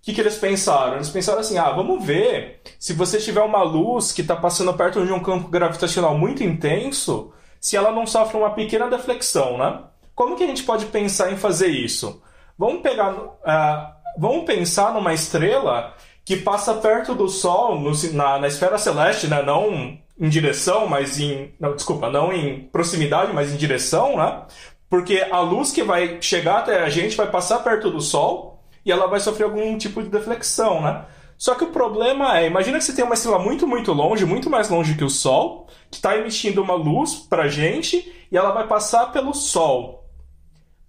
o 0.01 0.03
que, 0.03 0.15
que 0.15 0.21
eles 0.21 0.37
pensaram? 0.37 0.95
Eles 0.95 1.11
pensaram 1.11 1.41
assim: 1.41 1.59
ah, 1.59 1.71
vamos 1.71 2.05
ver 2.05 2.61
se 2.79 2.93
você 2.93 3.19
tiver 3.19 3.43
uma 3.43 3.63
luz 3.63 4.13
que 4.13 4.23
está 4.23 4.37
passando 4.37 4.73
perto 4.75 5.05
de 5.05 5.13
um 5.13 5.23
campo 5.23 5.49
gravitacional 5.49 6.17
muito 6.17 6.43
intenso, 6.43 7.33
se 7.61 7.77
ela 7.77 7.93
não 7.93 8.07
sofre 8.07 8.37
uma 8.37 8.51
pequena 8.51 8.89
deflexão, 8.89 9.59
né? 9.59 9.83
Como 10.15 10.37
que 10.37 10.45
a 10.45 10.47
gente 10.47 10.65
pode 10.65 10.87
pensar 10.87 11.33
em 11.33 11.37
fazer 11.37 11.69
isso? 11.69 12.23
Vamos 12.59 12.83
pegar, 12.83 13.15
uh, 13.15 13.93
vamos 14.19 14.45
pensar 14.45 14.93
numa 14.93 15.15
estrela 15.15 15.95
que 16.31 16.37
passa 16.37 16.75
perto 16.75 17.13
do 17.13 17.29
Sol 17.29 17.77
no, 17.81 17.91
na, 18.13 18.39
na 18.39 18.47
esfera 18.47 18.79
celeste, 18.79 19.27
né? 19.27 19.43
Não 19.43 19.99
em 20.17 20.29
direção, 20.29 20.87
mas 20.87 21.19
em. 21.19 21.53
Não, 21.59 21.75
desculpa, 21.75 22.09
não 22.09 22.33
em 22.33 22.69
proximidade, 22.71 23.33
mas 23.33 23.53
em 23.53 23.57
direção, 23.57 24.17
né? 24.17 24.43
Porque 24.89 25.27
a 25.29 25.41
luz 25.41 25.73
que 25.73 25.83
vai 25.83 26.19
chegar 26.21 26.59
até 26.59 26.85
a 26.85 26.89
gente 26.89 27.17
vai 27.17 27.29
passar 27.29 27.59
perto 27.65 27.91
do 27.91 28.01
Sol 28.01 28.63
e 28.87 28.93
ela 28.93 29.09
vai 29.09 29.19
sofrer 29.19 29.43
algum 29.43 29.77
tipo 29.77 30.01
de 30.01 30.09
deflexão, 30.09 30.81
né? 30.81 31.05
Só 31.37 31.57
que 31.57 31.65
o 31.65 31.73
problema 31.73 32.39
é, 32.39 32.47
imagina 32.47 32.79
que 32.79 32.85
você 32.85 32.95
tem 32.95 33.05
uma 33.05 33.15
estrela 33.15 33.41
muito, 33.41 33.67
muito 33.67 33.93
longe, 33.93 34.25
muito 34.25 34.49
mais 34.49 34.69
longe 34.69 34.95
que 34.95 35.03
o 35.03 35.11
Sol, 35.11 35.67
que 35.91 35.97
está 35.97 36.17
emitindo 36.17 36.63
uma 36.63 36.75
luz 36.75 37.13
para 37.13 37.45
a 37.45 37.49
gente 37.49 38.25
e 38.31 38.37
ela 38.37 38.53
vai 38.53 38.69
passar 38.69 39.11
pelo 39.11 39.35
Sol. 39.35 40.09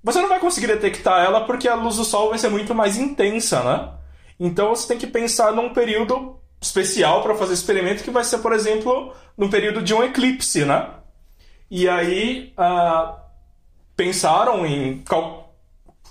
Você 0.04 0.22
não 0.22 0.30
vai 0.30 0.40
conseguir 0.40 0.68
detectar 0.68 1.26
ela 1.26 1.42
porque 1.46 1.68
a 1.68 1.74
luz 1.74 1.96
do 1.96 2.06
Sol 2.06 2.30
vai 2.30 2.38
ser 2.38 2.50
muito 2.50 2.76
mais 2.76 2.96
intensa, 2.96 3.64
né? 3.64 4.01
Então 4.44 4.76
você 4.76 4.88
tem 4.88 4.98
que 4.98 5.06
pensar 5.06 5.54
num 5.54 5.72
período 5.72 6.36
especial 6.60 7.22
para 7.22 7.36
fazer 7.36 7.54
experimento 7.54 8.04
que 8.04 8.10
vai 8.10 8.24
ser, 8.24 8.40
por 8.40 8.54
exemplo, 8.54 9.14
no 9.38 9.52
período 9.52 9.84
de 9.84 9.94
um 9.94 10.04
eclipse, 10.04 10.66
né? 10.66 10.90
E 11.70 11.88
aí 11.88 12.52
uh, 12.58 13.14
pensaram 13.96 14.66
em 14.66 15.04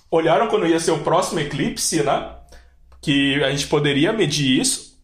olharam 0.09 0.47
quando 0.47 0.65
ia 0.65 0.79
ser 0.79 0.93
o 0.93 1.01
próximo 1.01 1.41
eclipse, 1.41 2.05
né? 2.05 2.37
Que 3.01 3.43
a 3.43 3.51
gente 3.51 3.67
poderia 3.67 4.13
medir 4.13 4.61
isso. 4.61 4.97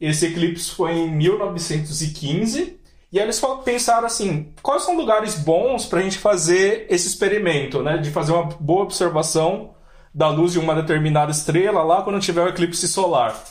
Esse 0.00 0.28
eclipse 0.28 0.70
foi 0.70 0.92
em 0.92 1.10
1915. 1.10 2.80
E 3.12 3.18
aí 3.18 3.26
eles 3.26 3.42
pensaram 3.62 4.06
assim: 4.06 4.54
quais 4.62 4.84
são 4.84 4.96
lugares 4.96 5.34
bons 5.34 5.84
para 5.84 6.00
a 6.00 6.02
gente 6.02 6.16
fazer 6.16 6.86
esse 6.88 7.08
experimento, 7.08 7.82
né? 7.82 7.98
De 7.98 8.10
fazer 8.10 8.32
uma 8.32 8.44
boa 8.44 8.84
observação 8.84 9.74
da 10.12 10.28
luz 10.28 10.52
de 10.52 10.58
uma 10.58 10.74
determinada 10.74 11.30
estrela 11.30 11.82
lá 11.82 12.02
quando 12.02 12.20
tiver 12.20 12.42
o 12.42 12.48
eclipse 12.48 12.86
solar. 12.88 13.42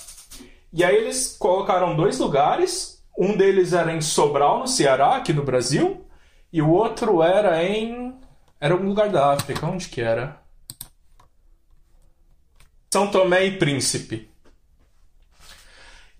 E 0.72 0.84
aí 0.84 0.96
eles 0.96 1.36
colocaram 1.38 1.96
dois 1.96 2.20
lugares. 2.20 3.04
Um 3.18 3.36
deles 3.36 3.74
era 3.74 3.94
em 3.94 4.02
Sobral, 4.02 4.60
no 4.60 4.68
Ceará, 4.68 5.16
aqui 5.16 5.34
no 5.34 5.44
Brasil. 5.44 6.06
E 6.52 6.62
o 6.62 6.70
outro 6.70 7.24
era 7.24 7.64
em. 7.64 8.16
Era 8.60 8.76
um 8.76 8.86
lugar 8.86 9.10
da 9.10 9.34
África. 9.34 9.66
Onde 9.66 9.88
que 9.88 10.02
era? 10.02 10.38
São 12.92 13.08
Tomé 13.08 13.46
e 13.46 13.58
Príncipe. 13.58 14.30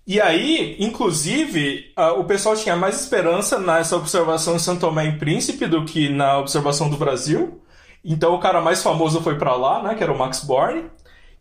E 0.06 0.20
aí, 0.20 0.76
inclusive, 0.80 1.92
o 2.16 2.24
pessoal 2.24 2.56
tinha 2.56 2.74
mais 2.74 3.00
esperança 3.00 3.58
nessa 3.58 3.96
observação 3.96 4.56
em 4.56 4.58
São 4.58 4.76
Tomé 4.76 5.06
e 5.06 5.18
Príncipe 5.18 5.66
do 5.66 5.84
que 5.84 6.08
na 6.08 6.38
observação 6.38 6.90
do 6.90 6.96
Brasil. 6.96 7.62
Então 8.04 8.34
o 8.34 8.40
cara 8.40 8.60
mais 8.60 8.82
famoso 8.82 9.20
foi 9.20 9.36
para 9.36 9.54
lá, 9.54 9.82
né, 9.82 9.94
que 9.94 10.02
era 10.02 10.12
o 10.12 10.18
Max 10.18 10.40
Born. 10.40 10.84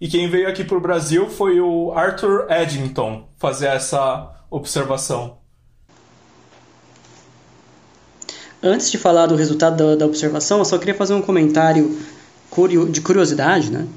E 0.02 0.08
quem 0.08 0.30
veio 0.30 0.48
aqui 0.48 0.64
para 0.64 0.78
o 0.78 0.82
Brasil 0.82 1.30
foi 1.30 1.60
o 1.60 1.92
Arthur 1.94 2.48
Eddington 2.50 3.28
fazer 3.38 3.68
essa 3.68 4.32
observação. 4.50 5.38
Antes 8.62 8.92
de 8.92 8.98
falar 8.98 9.28
do 9.28 9.36
resultado 9.36 9.78
da, 9.78 9.96
da 9.96 10.06
observação, 10.06 10.60
eu 10.60 10.66
só 10.66 10.78
queria 10.78 10.96
fazer 10.96 11.14
um 11.14 11.22
comentário 11.22 11.98
de 12.92 13.02
curiosidade, 13.02 13.72
né? 13.72 13.88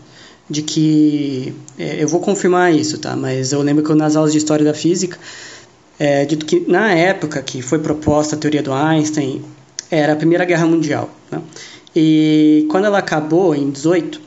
De 0.49 0.63
que 0.63 1.55
é, 1.79 2.03
eu 2.03 2.09
vou 2.09 2.21
confirmar 2.21 2.73
isso, 2.73 2.99
tá? 2.99 3.17
Mas 3.17 3.53
eu 3.53 3.63
lembro 3.63 3.85
que 3.85 3.91
eu, 3.91 3.97
nas 3.97 4.15
aulas 4.15 4.33
de 4.33 4.39
história 4.39 4.65
da 4.65 4.75
física, 4.75 5.19
é, 5.99 6.25
dito 6.25 6.47
que 6.47 6.61
na 6.69 6.93
época 6.93 7.43
que 7.43 7.63
foi 7.63 7.79
proposta 7.79 8.37
a 8.37 8.39
teoria 8.39 8.63
do 8.63 8.73
Einstein, 8.73 9.45
era 9.91 10.13
a 10.13 10.17
Primeira 10.17 10.45
Guerra 10.45 10.67
Mundial. 10.67 11.11
Né? 11.31 11.41
E 11.95 12.67
quando 12.71 12.87
ela 12.87 12.99
acabou, 12.99 13.55
em 13.55 13.71
18, 13.71 14.21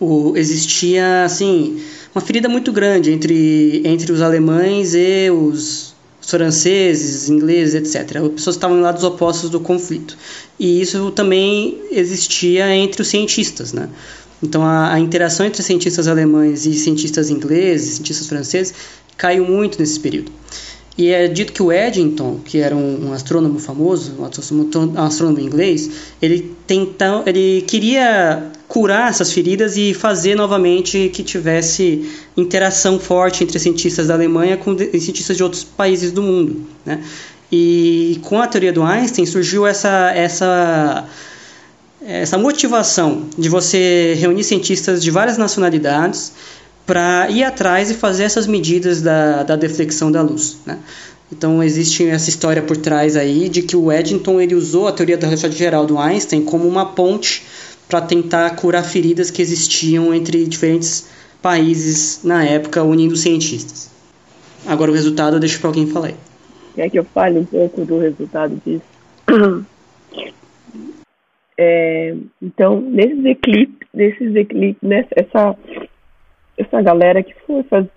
o, 0.00 0.32
existia 0.36 1.24
assim 1.24 1.80
uma 2.14 2.20
ferida 2.20 2.48
muito 2.48 2.72
grande 2.72 3.12
entre, 3.12 3.82
entre 3.84 4.10
os 4.10 4.22
alemães 4.22 4.94
e 4.94 5.30
os, 5.30 5.94
franceses, 6.26 7.28
ingleses, 7.30 7.74
etc. 7.74 8.16
As 8.16 8.32
pessoas 8.32 8.56
estavam 8.56 8.78
em 8.78 8.80
lados 8.80 9.04
opostos 9.04 9.48
do 9.48 9.60
conflito. 9.60 10.18
E 10.58 10.80
isso 10.80 11.10
também 11.12 11.78
existia 11.90 12.74
entre 12.74 13.00
os 13.00 13.08
cientistas, 13.08 13.72
né? 13.72 13.88
Então 14.42 14.62
a, 14.62 14.92
a 14.92 15.00
interação 15.00 15.46
entre 15.46 15.62
cientistas 15.62 16.08
alemães 16.08 16.66
e 16.66 16.74
cientistas 16.74 17.30
ingleses, 17.30 17.94
cientistas 17.94 18.26
franceses, 18.26 18.74
caiu 19.16 19.46
muito 19.46 19.78
nesse 19.78 19.98
período. 20.00 20.32
E 20.98 21.10
é 21.10 21.28
dito 21.28 21.52
que 21.52 21.62
o 21.62 21.70
Eddington, 21.70 22.40
que 22.42 22.58
era 22.58 22.74
um, 22.74 23.08
um 23.08 23.12
astrônomo 23.12 23.58
famoso, 23.58 24.14
um 24.18 24.24
astrônomo, 25.04 25.40
inglês, 25.40 25.90
ele, 26.22 26.54
ele 27.26 27.62
queria 27.62 28.50
curar 28.66 29.10
essas 29.10 29.30
feridas 29.30 29.76
e 29.76 29.92
fazer 29.92 30.34
novamente 30.34 31.10
que 31.12 31.22
tivesse 31.22 32.10
interação 32.36 32.98
forte 32.98 33.44
entre 33.44 33.58
cientistas 33.58 34.06
da 34.06 34.14
Alemanha 34.14 34.56
com 34.56 34.76
cientistas 34.76 35.36
de 35.36 35.42
outros 35.42 35.62
países 35.64 36.12
do 36.12 36.22
mundo. 36.22 36.66
Né? 36.84 37.02
E 37.52 38.18
com 38.22 38.40
a 38.40 38.46
teoria 38.46 38.72
do 38.72 38.82
Einstein 38.82 39.26
surgiu 39.26 39.66
essa, 39.66 40.10
essa, 40.14 41.06
essa 42.04 42.38
motivação 42.38 43.28
de 43.36 43.50
você 43.50 44.16
reunir 44.18 44.44
cientistas 44.44 45.02
de 45.02 45.10
várias 45.10 45.36
nacionalidades 45.36 46.32
para 46.86 47.28
ir 47.30 47.42
atrás 47.42 47.90
e 47.90 47.94
fazer 47.94 48.24
essas 48.24 48.46
medidas 48.46 49.02
da, 49.02 49.42
da 49.42 49.56
deflexão 49.56 50.10
da 50.10 50.22
luz. 50.22 50.58
Né? 50.64 50.78
Então 51.32 51.62
existe 51.62 52.06
essa 52.06 52.30
história 52.30 52.62
por 52.62 52.76
trás 52.76 53.16
aí 53.16 53.48
de 53.48 53.62
que 53.62 53.76
o 53.76 53.90
Eddington 53.90 54.40
ele 54.40 54.54
usou 54.54 54.86
a 54.86 54.92
teoria 54.92 55.18
da 55.18 55.26
relatividade 55.26 55.58
geral 55.58 55.84
do 55.84 55.98
Einstein 55.98 56.44
como 56.44 56.68
uma 56.68 56.86
ponte 56.86 57.44
para 57.88 58.00
tentar 58.00 58.50
curar 58.56 58.84
feridas 58.84 59.30
que 59.30 59.42
existiam 59.42 60.14
entre 60.14 60.44
diferentes 60.44 61.08
países 61.42 62.20
na 62.24 62.44
época, 62.44 62.82
unindo 62.82 63.16
cientistas. 63.16 63.90
Agora 64.66 64.90
o 64.90 64.94
resultado 64.94 65.36
eu 65.36 65.40
deixo 65.40 65.60
para 65.60 65.70
alguém 65.70 65.86
falar. 65.86 66.12
Quer 66.74 66.90
que 66.90 66.98
eu 66.98 67.04
fale 67.04 67.38
um 67.38 67.44
pouco 67.44 67.84
do 67.84 67.98
resultado 67.98 68.60
disso? 68.64 68.84
É, 71.58 72.14
então, 72.42 72.82
nesses 72.82 73.24
eclipses, 73.24 73.88
nesses 73.94 74.36
eclipses, 74.36 74.82
nessa, 74.82 75.08
essa 75.12 75.56
essa 76.56 76.80
galera 76.82 77.22
que 77.22 77.34
foi 77.46 77.62
fazer. 77.64 77.90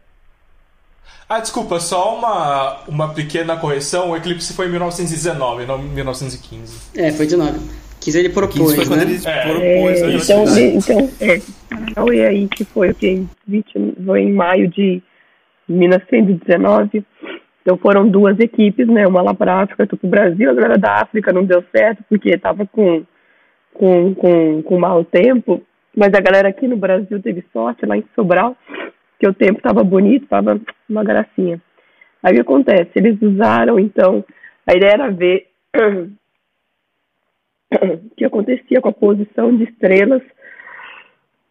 Ah, 1.28 1.40
desculpa, 1.40 1.80
só 1.80 2.18
uma, 2.18 2.80
uma 2.88 3.14
pequena 3.14 3.56
correção. 3.56 4.12
O 4.12 4.18
eclipse 4.18 4.54
foi 4.54 4.68
em 4.68 4.72
1919, 4.72 5.66
não 5.66 5.78
1915. 5.78 7.00
É, 7.00 7.12
foi 7.12 7.26
19. 7.26 7.60
15 8.00 8.20
ele 8.20 8.30
propôs, 8.30 8.74
foi 8.74 8.98
né? 8.98 9.04
ele 9.04 9.20
é, 9.26 9.42
propôs, 9.44 10.02
é, 10.02 10.12
então, 10.16 10.44
então, 10.78 11.10
é, 11.20 11.42
então, 11.90 12.14
e 12.14 12.26
aí 12.26 12.48
que 12.48 12.64
foi, 12.64 12.94
que 12.94 13.28
20, 13.46 13.96
foi 14.06 14.22
em 14.22 14.34
maio 14.34 14.70
de 14.70 15.02
1919. 15.68 17.06
Então 17.62 17.78
foram 17.78 18.08
duas 18.08 18.40
equipes, 18.40 18.88
né? 18.88 19.06
Uma 19.06 19.22
lá 19.22 19.34
para 19.34 19.54
a 19.54 19.62
África, 19.64 19.84
outra 19.84 19.98
para 19.98 20.08
o 20.08 20.10
Brasil. 20.10 20.50
A 20.50 20.54
galera 20.54 20.78
da 20.78 20.94
África 21.02 21.32
não 21.32 21.44
deu 21.44 21.64
certo 21.72 22.04
porque 22.10 22.30
estava 22.30 22.66
com, 22.66 23.04
com, 23.74 24.16
com, 24.16 24.64
com 24.64 24.80
mau 24.80 25.04
tempo. 25.04 25.62
Mas 26.00 26.14
a 26.14 26.22
galera 26.22 26.48
aqui 26.48 26.66
no 26.66 26.78
Brasil 26.78 27.22
teve 27.22 27.44
sorte, 27.52 27.86
lá 27.86 27.98
em 27.98 28.06
Sobral, 28.16 28.56
que 29.20 29.28
o 29.28 29.34
tempo 29.34 29.58
estava 29.58 29.84
bonito, 29.84 30.24
estava 30.24 30.58
uma 30.88 31.04
gracinha. 31.04 31.62
Aí 32.24 32.32
o 32.32 32.36
que 32.36 32.42
acontece? 32.42 32.92
Eles 32.96 33.22
usaram, 33.22 33.78
então, 33.78 34.24
a 34.66 34.78
ideia 34.78 34.94
era 34.94 35.12
ver 35.12 35.48
o 37.74 38.10
que 38.16 38.24
acontecia 38.24 38.80
com 38.80 38.88
a 38.88 38.94
posição 38.94 39.54
de 39.58 39.66
estrelas. 39.66 40.22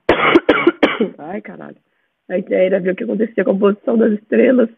Ai, 1.18 1.42
caralho. 1.42 1.76
A 2.30 2.38
ideia 2.38 2.68
era 2.68 2.80
ver 2.80 2.92
o 2.92 2.96
que 2.96 3.04
acontecia 3.04 3.44
com 3.44 3.50
a 3.50 3.58
posição 3.58 3.98
das 3.98 4.12
estrelas, 4.14 4.70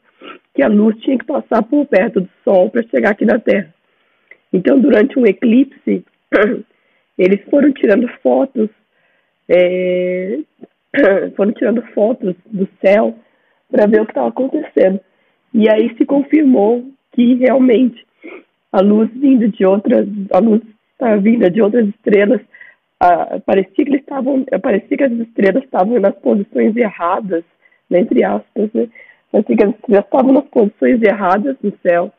que 0.52 0.64
a 0.64 0.68
luz 0.68 0.96
tinha 1.00 1.16
que 1.16 1.26
passar 1.26 1.62
por 1.62 1.86
perto 1.86 2.22
do 2.22 2.30
Sol 2.42 2.70
para 2.70 2.82
chegar 2.88 3.10
aqui 3.10 3.24
na 3.24 3.38
Terra. 3.38 3.72
Então, 4.52 4.80
durante 4.80 5.16
um 5.16 5.24
eclipse, 5.24 6.04
eles 7.16 7.40
foram 7.48 7.72
tirando 7.72 8.08
fotos 8.20 8.68
é, 9.50 10.38
foram 11.36 11.52
tirando 11.52 11.82
fotos 11.92 12.36
do 12.46 12.68
céu 12.80 13.14
para 13.70 13.86
ver 13.86 14.00
o 14.00 14.04
que 14.06 14.12
estava 14.12 14.28
acontecendo. 14.28 15.00
E 15.52 15.68
aí 15.68 15.94
se 15.96 16.06
confirmou 16.06 16.88
que 17.12 17.34
realmente 17.34 18.06
a 18.72 18.80
luz 18.80 19.10
vinda 19.12 19.48
de 19.48 19.66
outras, 19.66 20.06
a 20.32 20.38
luz 20.38 20.62
estava 20.92 21.16
vinda 21.18 21.50
de 21.50 21.60
outras 21.60 21.88
estrelas. 21.88 22.40
Ah, 23.00 23.40
parecia 23.44 23.84
que 23.84 23.90
eles 23.90 24.00
estavam, 24.00 24.44
parecia 24.62 24.96
que 24.96 25.04
as 25.04 25.12
estrelas 25.12 25.64
estavam 25.64 25.98
nas 25.98 26.14
posições 26.16 26.76
erradas, 26.76 27.42
né, 27.88 28.00
entre 28.00 28.22
aspas, 28.22 28.70
né? 28.72 28.88
Parecia 29.32 29.56
que 29.56 29.64
as 29.64 29.70
estrelas 29.70 30.04
estavam 30.04 30.32
nas 30.32 30.44
posições 30.44 31.02
erradas 31.02 31.56
no 31.62 31.72
céu, 31.82 32.12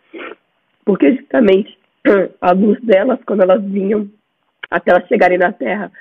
porque 0.84 1.16
justamente 1.16 1.78
a 2.42 2.52
luz 2.52 2.82
delas, 2.82 3.20
quando 3.26 3.44
elas 3.44 3.64
vinham 3.64 4.10
até 4.70 4.92
elas 4.92 5.08
chegarem 5.08 5.38
na 5.38 5.52
Terra, 5.52 5.92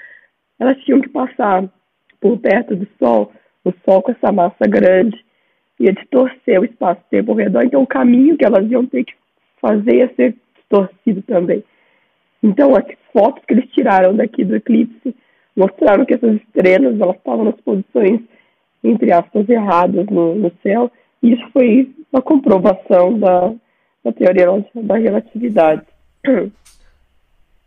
elas 0.60 0.78
tinham 0.84 1.00
que 1.00 1.08
passar 1.08 1.64
por 2.20 2.38
perto 2.38 2.76
do 2.76 2.86
Sol, 2.98 3.32
o 3.64 3.72
Sol 3.84 4.02
com 4.02 4.12
essa 4.12 4.30
massa 4.30 4.66
grande 4.68 5.24
ia 5.80 5.92
distorcer 5.94 6.60
o 6.60 6.64
espaço-tempo 6.64 7.30
ao 7.32 7.38
redor, 7.38 7.62
então 7.64 7.82
o 7.82 7.86
caminho 7.86 8.36
que 8.36 8.44
elas 8.44 8.70
iam 8.70 8.84
ter 8.86 9.04
que 9.04 9.14
fazer 9.60 9.96
ia 9.96 10.14
ser 10.14 10.36
distorcido 10.54 11.22
também. 11.22 11.64
Então, 12.42 12.76
as 12.76 12.84
fotos 13.12 13.42
que 13.46 13.54
eles 13.54 13.70
tiraram 13.70 14.14
daqui 14.14 14.44
do 14.44 14.56
eclipse 14.56 15.14
mostraram 15.56 16.04
que 16.04 16.14
essas 16.14 16.36
estrelas 16.36 17.00
elas 17.00 17.16
estavam 17.16 17.44
nas 17.44 17.60
posições, 17.62 18.20
entre 18.84 19.12
aspas, 19.12 19.48
erradas 19.48 20.06
no, 20.06 20.34
no 20.34 20.52
céu, 20.62 20.90
e 21.22 21.32
isso 21.32 21.46
foi 21.52 21.90
uma 22.12 22.22
comprovação 22.22 23.18
da, 23.18 23.52
da 24.04 24.12
teoria 24.12 24.46
da 24.74 24.96
relatividade. 24.96 25.82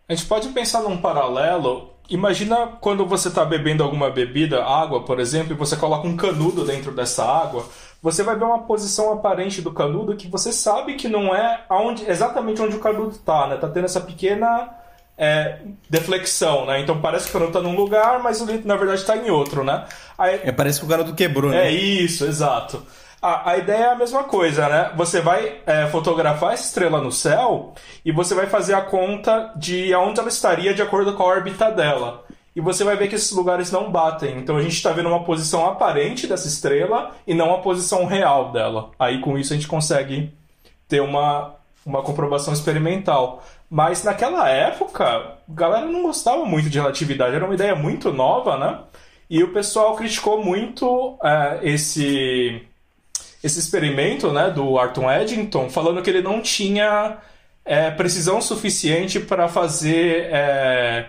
A 0.08 0.14
gente 0.14 0.28
pode 0.28 0.50
pensar 0.50 0.84
num 0.84 0.98
paralelo 0.98 1.93
Imagina 2.10 2.68
quando 2.82 3.06
você 3.06 3.30
está 3.30 3.45
bebendo 3.45 3.84
alguma 3.84 4.10
bebida, 4.10 4.64
água, 4.64 5.04
por 5.04 5.20
exemplo, 5.20 5.54
e 5.54 5.58
você 5.58 5.76
coloca 5.76 6.08
um 6.08 6.18
canudo 6.18 6.66
dentro 6.66 6.91
dessa 6.91 7.24
água, 7.24 7.66
você 8.01 8.22
vai 8.24 8.36
ver 8.36 8.43
uma 8.43 8.64
posição 8.64 9.14
aparente 9.14 9.62
do 9.62 9.72
canudo 9.72 10.16
que 10.16 10.28
você 10.28 10.51
sabe 10.51 10.95
que 10.95 11.08
não 11.08 11.34
é 11.34 11.64
aonde, 11.70 12.10
exatamente 12.10 12.62
onde 12.62 12.76
o 12.76 12.80
canudo 12.80 13.12
está, 13.12 13.47
né? 13.47 13.56
Tá 13.56 13.70
tendo 13.70 13.86
essa 13.86 14.01
pequena 14.01 14.70
é, 15.18 15.60
deflexão, 15.89 16.66
né? 16.66 16.82
Então 16.82 16.99
parece 16.99 17.26
que 17.26 17.30
o 17.32 17.34
canudo 17.39 17.58
está 17.58 17.62
num 17.62 17.76
lugar, 17.76 18.22
mas 18.22 18.41
na 18.66 18.76
verdade 18.76 18.99
está 18.99 19.16
em 19.16 19.30
outro, 19.30 19.64
né? 19.64 19.86
Aí, 20.18 20.41
é, 20.43 20.51
parece 20.51 20.80
que 20.80 20.86
o 20.86 20.89
canudo 20.89 21.16
quebrou, 21.16 21.51
né? 21.51 21.68
É 21.68 21.72
isso, 21.72 22.26
exato. 22.26 22.84
A, 23.24 23.51
a 23.51 23.57
ideia 23.57 23.86
é 23.86 23.91
a 23.93 23.95
mesma 23.95 24.26
coisa, 24.26 24.67
né? 24.67 24.91
Você 24.97 25.21
vai 25.21 25.61
é, 25.65 25.88
fotografar 25.88 26.51
essa 26.51 26.65
estrela 26.65 27.01
no 27.01 27.09
céu 27.09 27.74
e 28.03 28.11
você 28.11 28.36
vai 28.36 28.47
fazer 28.47 28.74
a 28.74 28.82
conta 28.82 29.53
de 29.55 29.93
aonde 29.93 30.19
ela 30.19 30.28
estaria 30.28 30.74
de 30.74 30.82
acordo 30.82 31.13
com 31.13 31.24
a 31.24 31.28
órbita 31.28 31.71
dela. 31.71 32.26
E 32.53 32.59
você 32.59 32.84
vai 32.84 32.97
ver 32.97 33.07
que 33.07 33.15
esses 33.15 33.32
lugares 33.32 33.71
não 33.71 33.89
batem. 33.89 34.38
Então 34.38 34.57
a 34.57 34.61
gente 34.61 34.74
está 34.74 34.91
vendo 34.91 35.07
uma 35.07 35.24
posição 35.24 35.65
aparente 35.65 36.28
dessa 36.28 36.49
estrela 36.49 37.11
e 37.26 37.34
não 37.34 37.53
a 37.53 37.59
posição 37.59 38.03
real 38.03 38.51
dela. 38.51 38.91
Aí 38.99 39.21
com 39.21 39.38
isso 39.38 39.53
a 39.53 39.55
gente 39.55 39.69
consegue 39.69 40.34
ter 40.89 40.99
uma, 40.99 41.55
uma 41.86 42.01
comprovação 42.03 42.53
experimental. 42.53 43.41
Mas 43.69 44.03
naquela 44.03 44.49
época, 44.49 45.05
a 45.05 45.38
galera 45.47 45.86
não 45.86 46.03
gostava 46.03 46.43
muito 46.43 46.69
de 46.69 46.78
relatividade, 46.78 47.34
era 47.34 47.45
uma 47.45 47.55
ideia 47.55 47.74
muito 47.74 48.11
nova, 48.11 48.57
né? 48.57 48.80
E 49.30 49.41
o 49.41 49.53
pessoal 49.53 49.95
criticou 49.95 50.43
muito 50.43 51.17
é, 51.24 51.59
esse 51.63 52.67
esse 53.44 53.60
experimento 53.60 54.32
né, 54.32 54.50
do 54.50 54.80
Arthur 54.80 55.12
Eddington, 55.12 55.70
falando 55.70 56.02
que 56.02 56.10
ele 56.10 56.22
não 56.22 56.41
tinha 56.41 57.18
é, 57.66 57.91
precisão 57.91 58.41
suficiente 58.41 59.20
para 59.20 59.48
fazer. 59.48 60.30
É, 60.32 61.06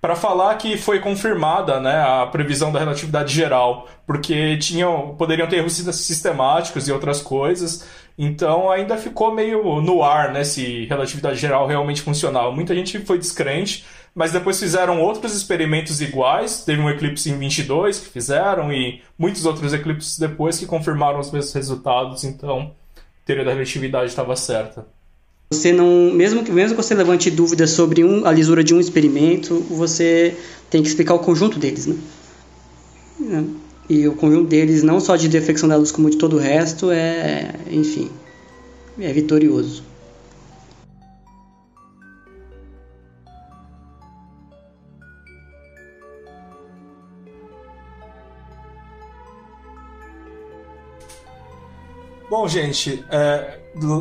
para 0.00 0.16
falar 0.16 0.56
que 0.56 0.76
foi 0.76 0.98
confirmada 0.98 1.78
né, 1.78 1.94
a 1.94 2.26
previsão 2.26 2.72
da 2.72 2.80
relatividade 2.80 3.32
geral, 3.32 3.86
porque 4.04 4.56
tinham, 4.56 5.14
poderiam 5.16 5.46
ter 5.46 5.58
erros 5.58 5.74
sistemáticos 5.74 6.88
e 6.88 6.92
outras 6.92 7.22
coisas, 7.22 7.86
então 8.16 8.70
ainda 8.70 8.96
ficou 8.96 9.34
meio 9.34 9.80
no 9.80 10.02
ar 10.02 10.32
né, 10.32 10.44
se 10.44 10.84
relatividade 10.86 11.38
geral 11.38 11.66
realmente 11.66 12.02
funcionava. 12.02 12.52
Muita 12.52 12.74
gente 12.74 12.98
foi 13.00 13.18
descrente, 13.18 13.84
mas 14.14 14.32
depois 14.32 14.60
fizeram 14.60 15.00
outros 15.00 15.34
experimentos 15.34 16.00
iguais. 16.00 16.64
Teve 16.64 16.80
um 16.80 16.90
eclipse 16.90 17.30
em 17.30 17.38
22 17.38 17.98
que 17.98 18.08
fizeram 18.08 18.72
e 18.72 19.00
muitos 19.18 19.46
outros 19.46 19.72
eclipses 19.72 20.18
depois 20.18 20.58
que 20.58 20.66
confirmaram 20.66 21.18
os 21.18 21.30
mesmos 21.30 21.52
resultados. 21.52 22.24
Então, 22.24 22.72
a 22.96 23.26
teoria 23.26 23.44
da 23.44 23.52
relatividade 23.52 24.06
estava 24.06 24.36
certa. 24.36 24.86
Você 25.50 25.70
não, 25.70 26.10
mesmo 26.12 26.42
que 26.42 26.50
mesmo 26.50 26.76
que 26.76 26.82
você 26.82 26.94
levante 26.94 27.30
dúvidas 27.30 27.70
sobre 27.70 28.02
um, 28.02 28.26
a 28.26 28.32
lisura 28.32 28.64
de 28.64 28.74
um 28.74 28.80
experimento, 28.80 29.60
você 29.68 30.34
tem 30.70 30.82
que 30.82 30.88
explicar 30.88 31.14
o 31.14 31.18
conjunto 31.18 31.58
deles, 31.58 31.86
né? 31.86 33.44
E 33.88 34.06
o 34.08 34.14
conjunto 34.14 34.48
deles, 34.48 34.82
não 34.82 35.00
só 35.00 35.16
de 35.16 35.28
defecção 35.28 35.68
da 35.68 35.76
luz 35.76 35.90
como 35.92 36.08
de 36.08 36.16
todo 36.16 36.36
o 36.36 36.38
resto, 36.38 36.90
é, 36.90 37.54
enfim, 37.70 38.10
é 38.98 39.12
vitorioso. 39.12 39.82
Bom, 52.32 52.48
gente, 52.48 53.04
é, 53.10 53.58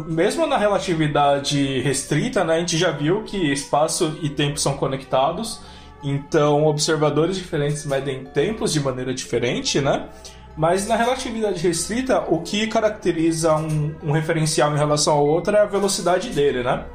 mesmo 0.08 0.48
na 0.48 0.58
relatividade 0.58 1.82
restrita, 1.82 2.46
né, 2.46 2.56
a 2.56 2.60
gente 2.60 2.78
já 2.78 2.90
viu 2.90 3.24
que 3.24 3.52
espaço 3.52 4.18
e 4.22 4.30
tempo 4.30 4.58
são 4.58 4.78
conectados, 4.78 5.60
então 6.04 6.66
observadores 6.66 7.38
diferentes 7.38 7.86
medem 7.86 8.26
tempos 8.26 8.74
de 8.74 8.80
maneira 8.80 9.14
diferente, 9.14 9.80
né? 9.80 10.10
Mas 10.56 10.88
na 10.88 10.96
relatividade 10.96 11.66
restrita, 11.66 12.26
o 12.28 12.42
que 12.42 12.68
caracteriza 12.68 13.56
um, 13.56 13.96
um 14.04 14.12
referencial 14.12 14.74
em 14.74 14.78
relação 14.78 15.14
ao 15.14 15.26
outro 15.26 15.56
é 15.56 15.62
a 15.62 15.66
velocidade 15.66 16.30
dele, 16.30 16.62
né? 16.64 16.86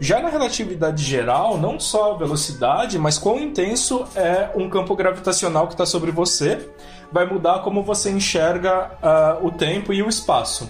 Já 0.00 0.20
na 0.20 0.28
relatividade 0.28 1.04
geral, 1.04 1.56
não 1.56 1.78
só 1.78 2.14
a 2.14 2.16
velocidade, 2.16 2.98
mas 2.98 3.16
quão 3.16 3.38
intenso 3.38 4.04
é 4.16 4.50
um 4.54 4.68
campo 4.68 4.96
gravitacional 4.96 5.66
que 5.66 5.74
está 5.74 5.86
sobre 5.86 6.10
você, 6.10 6.68
vai 7.12 7.26
mudar 7.26 7.60
como 7.60 7.82
você 7.82 8.10
enxerga 8.10 8.90
uh, 9.00 9.46
o 9.46 9.52
tempo 9.52 9.92
e 9.92 10.02
o 10.02 10.08
espaço. 10.08 10.64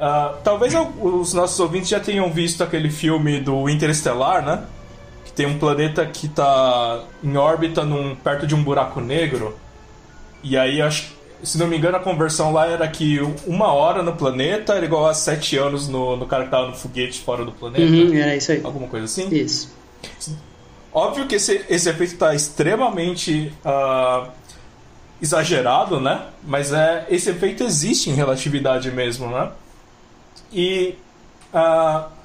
Uh, 0.00 0.36
talvez 0.42 0.74
os 1.00 1.32
nossos 1.32 1.60
ouvintes 1.60 1.88
já 1.88 2.00
tenham 2.00 2.30
visto 2.32 2.64
aquele 2.64 2.90
filme 2.90 3.38
do 3.40 3.68
Interestelar, 3.68 4.44
né? 4.44 4.64
Tem 5.40 5.46
um 5.46 5.58
planeta 5.58 6.04
que 6.04 6.26
está 6.26 7.02
em 7.24 7.34
órbita 7.34 7.82
num, 7.82 8.14
perto 8.14 8.46
de 8.46 8.54
um 8.54 8.62
buraco 8.62 9.00
negro. 9.00 9.56
E 10.42 10.54
aí, 10.54 10.82
acho, 10.82 11.14
se 11.42 11.56
não 11.56 11.66
me 11.66 11.78
engano, 11.78 11.96
a 11.96 12.00
conversão 12.00 12.52
lá 12.52 12.66
era 12.66 12.86
que 12.86 13.18
uma 13.46 13.72
hora 13.72 14.02
no 14.02 14.14
planeta 14.14 14.74
era 14.74 14.84
igual 14.84 15.06
a 15.06 15.14
sete 15.14 15.56
anos 15.56 15.88
no, 15.88 16.14
no 16.14 16.26
cara 16.26 16.42
que 16.42 16.48
estava 16.48 16.66
no 16.66 16.74
foguete 16.74 17.20
fora 17.20 17.42
do 17.42 17.52
planeta. 17.52 17.90
Uhum, 17.90 18.12
era 18.12 18.36
isso 18.36 18.52
aí. 18.52 18.60
Alguma 18.62 18.86
coisa 18.86 19.06
assim? 19.06 19.34
Isso. 19.34 19.74
Óbvio 20.92 21.26
que 21.26 21.36
esse, 21.36 21.64
esse 21.70 21.88
efeito 21.88 22.12
está 22.12 22.34
extremamente 22.34 23.50
uh, 23.64 24.28
exagerado, 25.22 25.98
né? 25.98 26.26
Mas 26.44 26.70
é, 26.70 27.06
esse 27.08 27.30
efeito 27.30 27.64
existe 27.64 28.10
em 28.10 28.12
relatividade 28.12 28.90
mesmo, 28.90 29.26
né? 29.28 29.50
E 30.52 30.96
uh, 31.54 32.19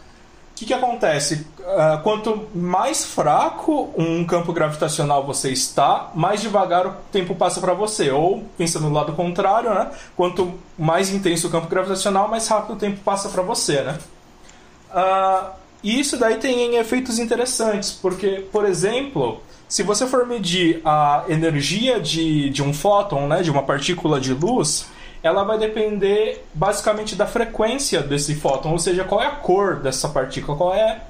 ah, 0.56 0.58
que, 0.58 0.66
que 0.66 0.74
acontece? 0.74 1.46
Uh, 1.60 2.02
quanto 2.02 2.48
mais 2.56 3.04
fraco 3.04 3.94
um 3.98 4.26
campo 4.26 4.54
gravitacional 4.54 5.26
você 5.26 5.52
está, 5.52 6.12
mais 6.16 6.42
devagar 6.42 6.88
o 6.88 6.94
tempo 7.12 7.36
passa 7.36 7.60
para 7.60 7.74
você. 7.74 8.10
Ou, 8.10 8.44
pensando 8.58 8.88
no 8.88 8.94
lado 8.94 9.12
contrário, 9.14 9.74
né? 9.74 9.92
quanto 10.16 10.54
mais 10.78 11.10
intenso 11.10 11.48
o 11.48 11.52
campo 11.52 11.68
gravitacional, 11.68 12.30
mais 12.30 12.48
rápido 12.48 12.76
o 12.76 12.80
tempo 12.80 13.02
passa 13.04 13.28
para 13.28 13.42
você. 13.42 13.82
Né? 13.82 14.00
Uh, 14.92 15.50
e 15.84 16.00
isso 16.00 16.18
daí 16.18 16.38
tem 16.38 16.78
efeitos 16.78 17.20
interessantes, 17.20 17.92
porque, 17.92 18.46
por 18.52 18.66
exemplo, 18.66 19.42
se 19.68 19.84
você 19.84 20.08
for 20.08 20.26
medir 20.26 20.82
a 20.86 21.26
energia 21.28 22.00
de, 22.00 22.50
de 22.50 22.64
um 22.64 22.74
fóton, 22.74 23.28
né, 23.28 23.44
de 23.44 23.52
uma 23.52 23.62
partícula 23.62 24.20
de 24.20 24.34
luz, 24.34 24.88
ela 25.26 25.44
vai 25.44 25.58
depender 25.58 26.46
basicamente 26.54 27.16
da 27.16 27.26
frequência 27.26 28.04
desse 28.04 28.36
fóton, 28.36 28.72
ou 28.72 28.78
seja, 28.78 29.04
qual 29.04 29.24
é 29.24 29.26
a 29.26 29.32
cor 29.32 29.78
dessa 29.78 30.08
partícula, 30.08 30.56
qual 30.56 30.76
é 30.76 31.02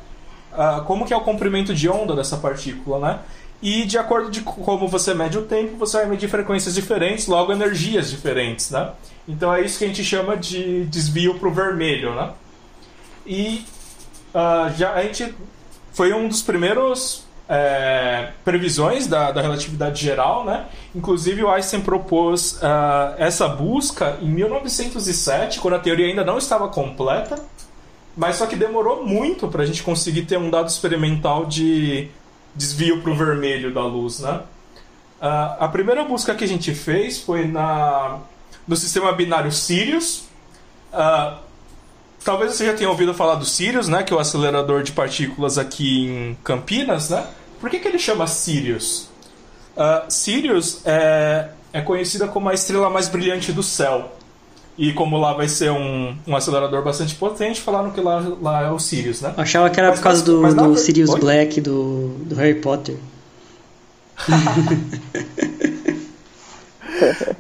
uh, 0.54 0.84
como 0.86 1.06
que 1.06 1.14
é 1.14 1.18
o 1.18 1.22
comprimento 1.22 1.74
de 1.74 1.90
onda 1.90 2.16
dessa 2.16 2.38
partícula, 2.38 2.98
né? 2.98 3.20
E 3.62 3.84
de 3.84 3.98
acordo 3.98 4.32
de 4.32 4.40
como 4.40 4.88
você 4.88 5.14
mede 5.14 5.38
o 5.38 5.42
tempo, 5.42 5.76
você 5.76 5.98
vai 5.98 6.06
medir 6.06 6.30
frequências 6.30 6.74
diferentes, 6.74 7.28
logo 7.28 7.52
energias 7.52 8.10
diferentes, 8.10 8.72
né? 8.72 8.92
Então 9.28 9.54
é 9.54 9.62
isso 9.62 9.78
que 9.78 9.84
a 9.84 9.88
gente 9.88 10.04
chama 10.04 10.38
de 10.38 10.86
desvio 10.86 11.38
para 11.38 11.50
o 11.50 11.52
vermelho, 11.52 12.16
né? 12.16 12.32
E 13.28 13.66
uh, 14.34 14.74
já 14.78 14.94
a 14.94 15.04
gente 15.04 15.36
foi 15.92 16.14
um 16.14 16.30
dos 16.30 16.42
primeiros 16.42 17.25
é, 17.48 18.30
previsões 18.44 19.08
da, 19.08 19.32
da, 19.32 19.42
relatividade 19.42 20.04
geral, 20.04 20.44
né? 20.44 20.66
Inclusive 20.96 21.44
o 21.44 21.50
Einstein 21.50 21.82
propôs 21.82 22.54
uh, 22.54 23.16
essa 23.18 23.48
busca 23.48 24.18
em 24.22 24.30
1907, 24.30 25.60
quando 25.60 25.76
a 25.76 25.80
teoria 25.80 26.08
ainda 26.08 26.24
não 26.24 26.38
estava 26.38 26.68
completa, 26.68 27.40
mas 28.18 28.38
só 28.38 28.48
que 28.48 28.56
demorou 28.56 29.06
muito 29.06 29.48
para 29.48 29.62
a 29.62 29.66
gente 29.66 29.84
conseguir 29.84 30.24
ter 30.24 30.38
um 30.38 30.50
dado 30.50 30.68
experimental 30.70 31.46
de 31.46 32.10
desvio 32.56 33.02
para 33.02 33.12
o 33.12 33.16
vermelho 33.16 33.74
da 33.74 33.84
luz, 33.84 34.20
né? 34.22 34.42
Uh, 35.22 35.64
a 35.64 35.68
primeira 35.68 36.04
busca 36.04 36.34
que 36.34 36.44
a 36.44 36.48
gente 36.48 36.74
fez 36.74 37.20
foi 37.20 37.46
na, 37.46 38.20
no 38.68 38.76
sistema 38.76 39.12
binário 39.12 39.52
Sirius. 39.52 40.26
Uh, 40.92 41.46
talvez 42.26 42.54
você 42.54 42.66
já 42.66 42.74
tenha 42.74 42.90
ouvido 42.90 43.14
falar 43.14 43.36
do 43.36 43.46
Sirius, 43.46 43.88
né? 43.88 44.04
Que 44.04 44.12
é 44.12 44.16
o 44.16 44.20
acelerador 44.20 44.84
de 44.84 44.92
partículas 44.92 45.58
aqui 45.58 46.08
em 46.08 46.38
Campinas, 46.44 47.12
né? 47.12 47.26
Por 47.62 47.70
que, 47.70 47.80
que 47.80 47.88
ele 47.88 48.00
chama 48.00 48.28
Sirius? 48.28 49.08
Uh, 49.78 50.10
Sirius 50.10 50.82
é, 50.86 51.50
é 51.72 51.82
conhecida 51.82 52.28
como 52.28 52.50
a 52.50 52.54
estrela 52.54 52.90
mais 52.90 53.08
brilhante 53.08 53.54
do 53.54 53.62
céu. 53.62 54.12
E 54.78 54.92
como 54.92 55.18
lá 55.18 55.32
vai 55.34 55.48
ser 55.48 55.72
um, 55.72 56.18
um 56.28 56.36
acelerador 56.36 56.84
bastante 56.84 57.16
potente, 57.16 57.62
falaram 57.62 57.92
que 57.92 58.02
lá, 58.02 58.22
lá 58.42 58.64
é 58.64 58.72
o 58.72 58.80
Sirius, 58.80 59.22
né? 59.22 59.34
Achava 59.38 59.70
que 59.70 59.80
era 59.80 59.90
mas, 59.90 60.00
por 60.00 60.04
causa 60.04 60.26
do, 60.26 60.54
do 60.54 60.76
Sirius 60.76 61.12
Oi? 61.12 61.20
Black 61.20 61.62
do, 61.62 62.10
do 62.26 62.36
Harry 62.36 62.56
Potter. 62.56 62.98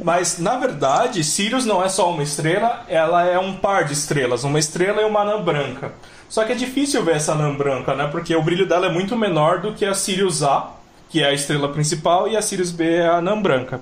Mas, 0.03 0.39
na 0.39 0.57
verdade, 0.57 1.23
Sirius 1.23 1.65
não 1.65 1.83
é 1.83 1.89
só 1.89 2.11
uma 2.11 2.23
estrela, 2.23 2.83
ela 2.87 3.25
é 3.25 3.37
um 3.39 3.55
par 3.55 3.85
de 3.85 3.93
estrelas, 3.93 4.43
uma 4.43 4.59
estrela 4.59 5.01
e 5.01 5.05
uma 5.05 5.21
anã 5.21 5.41
branca. 5.41 5.93
Só 6.29 6.43
que 6.43 6.51
é 6.51 6.55
difícil 6.55 7.03
ver 7.03 7.15
essa 7.15 7.33
anã 7.33 7.53
branca, 7.53 7.95
né? 7.95 8.07
Porque 8.11 8.35
o 8.35 8.41
brilho 8.41 8.67
dela 8.67 8.87
é 8.87 8.91
muito 8.91 9.15
menor 9.15 9.61
do 9.61 9.73
que 9.73 9.85
a 9.85 9.93
Sirius 9.93 10.43
A, 10.43 10.71
que 11.09 11.21
é 11.21 11.27
a 11.27 11.33
estrela 11.33 11.69
principal, 11.69 12.27
e 12.27 12.35
a 12.35 12.41
Sirius 12.41 12.71
B 12.71 12.95
é 12.95 13.07
a 13.07 13.17
anã 13.17 13.39
branca. 13.39 13.79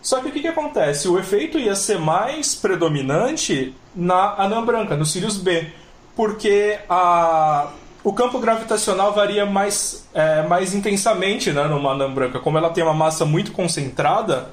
Só 0.00 0.20
que 0.20 0.28
o 0.28 0.32
que, 0.32 0.40
que 0.40 0.48
acontece? 0.48 1.08
O 1.08 1.18
efeito 1.18 1.58
ia 1.58 1.74
ser 1.74 1.98
mais 1.98 2.54
predominante 2.54 3.74
na 3.94 4.34
anã 4.42 4.64
branca, 4.64 4.96
no 4.96 5.04
Sirius 5.04 5.36
B, 5.36 5.68
porque 6.16 6.78
a, 6.88 7.68
o 8.02 8.12
campo 8.12 8.38
gravitacional 8.38 9.12
varia 9.12 9.44
mais, 9.44 10.08
é, 10.14 10.42
mais 10.42 10.74
intensamente 10.74 11.52
né, 11.52 11.64
numa 11.64 11.92
anã 11.92 12.10
branca. 12.10 12.38
Como 12.38 12.56
ela 12.56 12.70
tem 12.70 12.82
uma 12.82 12.94
massa 12.94 13.24
muito 13.24 13.52
concentrada, 13.52 14.50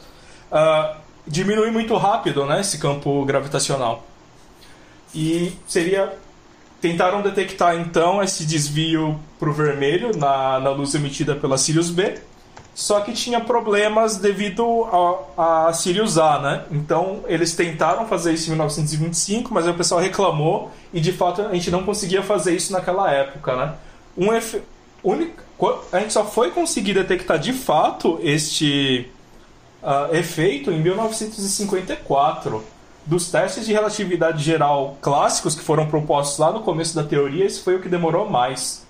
uh, 0.51 0.95
diminui 1.27 1.71
muito 1.71 1.95
rápido 1.95 2.45
né, 2.45 2.61
esse 2.61 2.77
campo 2.77 3.23
gravitacional. 3.25 4.03
E 5.13 5.53
seria. 5.67 6.13
Tentaram 6.81 7.21
detectar 7.21 7.75
então 7.75 8.21
esse 8.21 8.45
desvio 8.45 9.19
para 9.39 9.49
o 9.49 9.53
vermelho 9.53 10.15
na, 10.15 10.59
na 10.59 10.69
luz 10.69 10.93
emitida 10.93 11.33
pela 11.33 11.57
Sirius 11.57 11.89
B, 11.89 12.19
só 12.75 12.99
que 12.99 13.13
tinha 13.13 13.39
problemas 13.39 14.17
devido 14.17 14.83
a, 15.37 15.67
a 15.69 15.73
Sirius 15.73 16.17
A, 16.17 16.39
né? 16.39 16.65
Então 16.69 17.23
eles 17.25 17.55
tentaram 17.55 18.05
fazer 18.05 18.33
isso 18.33 18.47
em 18.47 18.49
1925, 18.49 19.51
mas 19.53 19.65
aí 19.65 19.71
o 19.71 19.77
pessoal 19.77 20.01
reclamou 20.01 20.69
e 20.93 20.99
de 20.99 21.13
fato 21.13 21.41
a 21.41 21.53
gente 21.53 21.71
não 21.71 21.83
conseguia 21.83 22.21
fazer 22.21 22.53
isso 22.53 22.73
naquela 22.73 23.09
época, 23.09 23.55
né? 23.55 23.73
Um 24.15 24.33
efe... 24.33 24.61
A 25.91 25.99
gente 25.99 26.11
só 26.11 26.25
foi 26.25 26.51
conseguir 26.51 26.93
detectar 26.93 27.39
de 27.39 27.53
fato 27.53 28.19
este 28.21 29.09
uh, 29.85 30.13
efeito 30.15 30.71
em 30.71 30.81
1954. 30.81 32.63
Dos 33.05 33.29
testes 33.29 33.67
de 33.67 33.71
relatividade 33.71 34.43
geral 34.43 34.97
clássicos 34.99 35.53
que 35.53 35.61
foram 35.61 35.85
propostos 35.85 36.39
lá 36.39 36.51
no 36.51 36.61
começo 36.61 36.95
da 36.95 37.03
teoria, 37.03 37.45
esse 37.45 37.61
foi 37.61 37.75
o 37.75 37.79
que 37.79 37.87
demorou 37.87 38.27
mais 38.27 38.83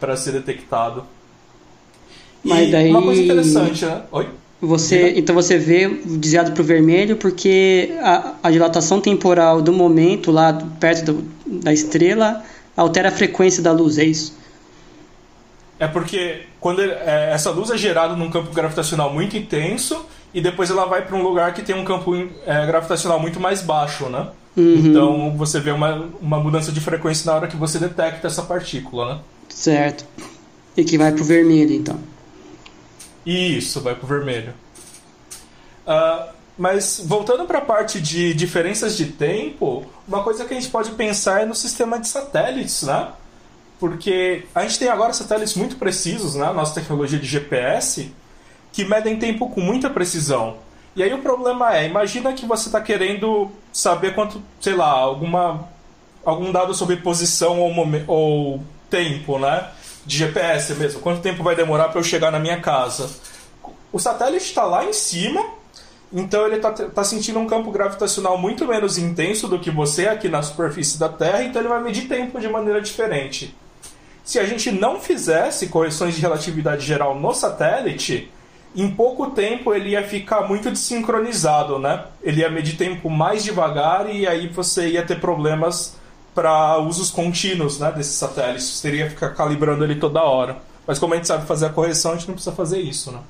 para 0.00 0.16
ser 0.16 0.32
detectado. 0.32 1.04
Mas 2.42 2.68
e 2.68 2.72
daí... 2.72 2.90
uma 2.90 3.02
coisa 3.02 3.20
interessante, 3.20 3.84
né? 3.84 4.02
Oi? 4.10 4.28
Você, 4.62 5.14
então 5.16 5.34
você 5.34 5.56
vê 5.58 5.88
desviado 5.88 6.52
para 6.52 6.60
o 6.60 6.64
vermelho 6.64 7.16
porque 7.16 7.94
a, 8.02 8.34
a, 8.42 8.50
dilatação 8.50 9.00
temporal 9.00 9.62
do 9.62 9.72
momento 9.72 10.30
lá 10.30 10.52
perto 10.78 11.12
do, 11.12 11.22
da 11.46 11.72
estrela 11.72 12.42
altera 12.76 13.08
a 13.08 13.12
frequência 13.12 13.62
da 13.62 13.72
luz, 13.72 13.96
é 13.96 14.04
isso? 14.04 14.38
É 15.78 15.86
porque 15.86 16.42
quando 16.60 16.82
ele, 16.82 16.92
é, 16.92 17.30
essa 17.32 17.50
luz 17.50 17.70
é 17.70 17.78
gerada 17.78 18.14
num 18.14 18.30
campo 18.30 18.52
gravitacional 18.52 19.12
muito 19.12 19.34
intenso 19.34 20.04
e 20.32 20.40
depois 20.40 20.70
ela 20.70 20.86
vai 20.86 21.04
para 21.04 21.16
um 21.16 21.22
lugar 21.22 21.52
que 21.54 21.62
tem 21.62 21.74
um 21.74 21.84
campo 21.84 22.14
é, 22.46 22.66
gravitacional 22.66 23.18
muito 23.18 23.40
mais 23.40 23.62
baixo, 23.62 24.08
né? 24.08 24.28
Uhum. 24.56 24.76
Então 24.76 25.36
você 25.36 25.60
vê 25.60 25.70
uma, 25.70 26.08
uma 26.20 26.38
mudança 26.38 26.72
de 26.72 26.80
frequência 26.80 27.30
na 27.30 27.36
hora 27.36 27.48
que 27.48 27.56
você 27.56 27.78
detecta 27.78 28.26
essa 28.26 28.42
partícula, 28.42 29.14
né? 29.14 29.20
Certo. 29.48 30.04
E 30.76 30.84
que 30.84 30.96
vai 30.96 31.12
pro 31.12 31.24
vermelho, 31.24 31.72
então. 31.72 31.98
Isso, 33.26 33.80
vai 33.80 33.94
pro 33.94 34.06
vermelho. 34.06 34.54
Uh, 35.86 36.30
mas 36.56 37.02
voltando 37.04 37.44
para 37.44 37.58
a 37.58 37.62
parte 37.62 38.00
de 38.00 38.34
diferenças 38.34 38.96
de 38.96 39.06
tempo, 39.06 39.84
uma 40.06 40.22
coisa 40.22 40.44
que 40.44 40.54
a 40.54 40.60
gente 40.60 40.70
pode 40.70 40.90
pensar 40.92 41.42
é 41.42 41.46
no 41.46 41.54
sistema 41.54 41.98
de 41.98 42.06
satélites, 42.06 42.82
né? 42.82 43.08
Porque 43.78 44.44
a 44.54 44.62
gente 44.62 44.78
tem 44.78 44.88
agora 44.88 45.12
satélites 45.12 45.54
muito 45.54 45.76
precisos, 45.76 46.34
né? 46.34 46.52
Nossa 46.52 46.74
tecnologia 46.74 47.18
de 47.18 47.26
GPS, 47.26 48.12
que 48.72 48.84
medem 48.84 49.18
tempo 49.18 49.48
com 49.48 49.60
muita 49.60 49.90
precisão. 49.90 50.56
E 50.94 51.02
aí 51.02 51.12
o 51.14 51.18
problema 51.18 51.76
é, 51.76 51.86
imagina 51.86 52.32
que 52.32 52.44
você 52.44 52.68
está 52.68 52.80
querendo 52.80 53.50
saber 53.72 54.14
quanto, 54.14 54.42
sei 54.60 54.74
lá, 54.74 54.90
alguma, 54.90 55.68
algum 56.24 56.50
dado 56.50 56.74
sobre 56.74 56.96
posição 56.96 57.60
ou, 57.60 57.72
ou 58.06 58.62
tempo, 58.88 59.38
né? 59.38 59.68
De 60.04 60.18
GPS 60.18 60.74
mesmo. 60.74 61.00
Quanto 61.00 61.20
tempo 61.20 61.42
vai 61.42 61.54
demorar 61.54 61.88
para 61.88 62.00
eu 62.00 62.04
chegar 62.04 62.30
na 62.30 62.40
minha 62.40 62.60
casa? 62.60 63.08
O 63.92 63.98
satélite 63.98 64.46
está 64.46 64.64
lá 64.64 64.84
em 64.84 64.92
cima, 64.92 65.44
então 66.12 66.46
ele 66.46 66.56
está 66.56 66.70
tá 66.72 67.04
sentindo 67.04 67.38
um 67.38 67.46
campo 67.46 67.70
gravitacional 67.70 68.36
muito 68.36 68.66
menos 68.66 68.98
intenso 68.98 69.46
do 69.46 69.58
que 69.58 69.70
você 69.70 70.08
aqui 70.08 70.28
na 70.28 70.42
superfície 70.42 70.98
da 70.98 71.08
Terra, 71.08 71.44
então 71.44 71.62
ele 71.62 71.68
vai 71.68 71.82
medir 71.82 72.08
tempo 72.08 72.40
de 72.40 72.48
maneira 72.48 72.80
diferente. 72.80 73.54
Se 74.24 74.38
a 74.38 74.44
gente 74.44 74.70
não 74.70 75.00
fizesse 75.00 75.68
correções 75.68 76.14
de 76.14 76.20
relatividade 76.20 76.84
geral 76.84 77.18
no 77.18 77.32
satélite, 77.32 78.30
em 78.74 78.90
pouco 78.90 79.30
tempo 79.30 79.74
ele 79.74 79.90
ia 79.90 80.06
ficar 80.06 80.42
muito 80.42 80.70
desincronizado, 80.70 81.78
né? 81.78 82.04
Ele 82.22 82.40
ia 82.40 82.50
medir 82.50 82.76
tempo 82.76 83.10
mais 83.10 83.42
devagar 83.42 84.14
e 84.14 84.26
aí 84.26 84.46
você 84.46 84.90
ia 84.90 85.04
ter 85.04 85.20
problemas 85.20 85.96
para 86.34 86.78
usos 86.78 87.10
contínuos, 87.10 87.80
né, 87.80 87.90
desses 87.90 88.14
satélites. 88.14 88.64
Você 88.64 88.88
teria 88.88 89.04
que 89.04 89.10
ficar 89.10 89.30
calibrando 89.30 89.84
ele 89.84 89.96
toda 89.96 90.22
hora. 90.22 90.58
Mas 90.86 90.98
como 90.98 91.14
a 91.14 91.16
gente 91.16 91.26
sabe 91.26 91.46
fazer 91.46 91.66
a 91.66 91.70
correção, 91.70 92.12
a 92.12 92.14
gente 92.14 92.28
não 92.28 92.34
precisa 92.34 92.54
fazer 92.54 92.78
isso, 92.78 93.10
né? 93.10 93.20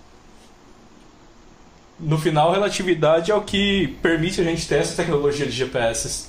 No 1.99 2.19
final, 2.19 2.53
relatividade 2.53 3.31
é 3.31 3.35
o 3.35 3.43
que 3.43 3.99
permite 4.03 4.41
a 4.41 4.45
gente 4.45 4.67
ter 4.67 4.77
essa 4.77 4.97
tecnologia 4.97 5.45
de 5.45 5.53
GPS. 5.53 6.29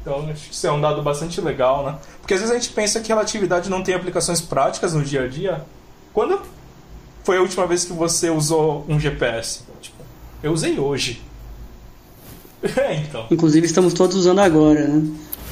Então, 0.00 0.28
acho 0.30 0.48
que 0.48 0.54
isso 0.54 0.66
é 0.66 0.72
um 0.72 0.80
dado 0.80 1.02
bastante 1.02 1.40
legal, 1.40 1.84
né? 1.84 1.96
Porque 2.20 2.34
às 2.34 2.40
vezes 2.40 2.54
a 2.54 2.58
gente 2.58 2.72
pensa 2.72 3.00
que 3.00 3.08
relatividade 3.08 3.70
não 3.70 3.82
tem 3.82 3.94
aplicações 3.94 4.40
práticas 4.40 4.94
no 4.94 5.02
dia 5.04 5.24
a 5.24 5.28
dia. 5.28 5.64
Quando 6.12 6.40
foi 7.28 7.36
a 7.36 7.42
última 7.42 7.66
vez 7.66 7.84
que 7.84 7.92
você 7.92 8.30
usou 8.30 8.86
um 8.88 8.98
GPS? 8.98 9.60
Tipo, 9.82 9.98
eu 10.42 10.50
usei 10.50 10.78
hoje. 10.78 11.20
é, 12.74 12.94
então. 12.94 13.26
Inclusive 13.30 13.66
estamos 13.66 13.92
todos 13.92 14.16
usando 14.16 14.38
agora, 14.38 14.88
né? 14.88 15.06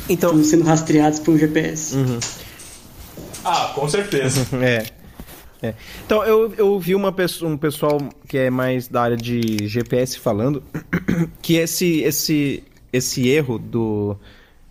Então... 0.09 0.31
Estamos 0.31 0.47
sendo 0.47 0.65
rastreados 0.65 1.21
por 1.21 1.35
um 1.35 1.39
GPS. 1.39 1.95
Uhum. 1.95 2.19
Ah, 3.45 3.73
com 3.75 3.87
certeza. 3.91 4.47
é. 4.65 4.87
é. 5.61 5.75
Então, 6.07 6.25
eu, 6.25 6.51
eu 6.57 6.81
vi 6.81 6.95
uma 6.95 7.13
pessoa, 7.13 7.53
um 7.53 7.59
pessoal 7.59 7.99
que 8.27 8.39
é 8.39 8.49
mais 8.49 8.89
da 8.89 9.03
área 9.03 9.17
de 9.19 9.69
GPS 9.69 10.19
falando 10.19 10.63
que 11.43 11.57
esse, 11.57 12.01
esse, 12.01 12.65
esse 12.91 13.29
erro 13.29 13.59
do, 13.59 14.17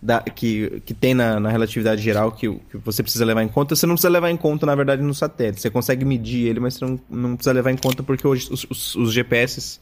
da, 0.00 0.20
que, 0.20 0.82
que 0.84 0.92
tem 0.92 1.14
na, 1.14 1.40
na 1.40 1.48
relatividade 1.48 2.02
geral 2.02 2.30
que, 2.32 2.48
que, 2.70 2.76
você 2.78 3.02
precisa 3.02 3.24
levar 3.24 3.42
em 3.42 3.48
conta, 3.48 3.74
você 3.74 3.86
não 3.86 3.94
precisa 3.94 4.10
levar 4.10 4.30
em 4.30 4.36
conta, 4.36 4.66
na 4.66 4.74
verdade, 4.74 5.02
no 5.02 5.14
satélite. 5.14 5.60
Você 5.60 5.70
consegue 5.70 6.04
medir 6.04 6.46
ele, 6.46 6.60
mas 6.60 6.74
você 6.74 6.84
não, 6.84 7.00
não 7.08 7.36
precisa 7.36 7.52
levar 7.52 7.70
em 7.70 7.76
conta 7.76 8.02
porque 8.02 8.26
hoje 8.26 8.48
os, 8.50 8.66
os, 8.70 8.94
os 8.94 9.12
GPS 9.12 9.80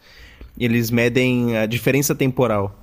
eles 0.59 0.91
medem 0.91 1.57
a 1.57 1.67
diferença 1.67 2.15
temporal. 2.15 2.81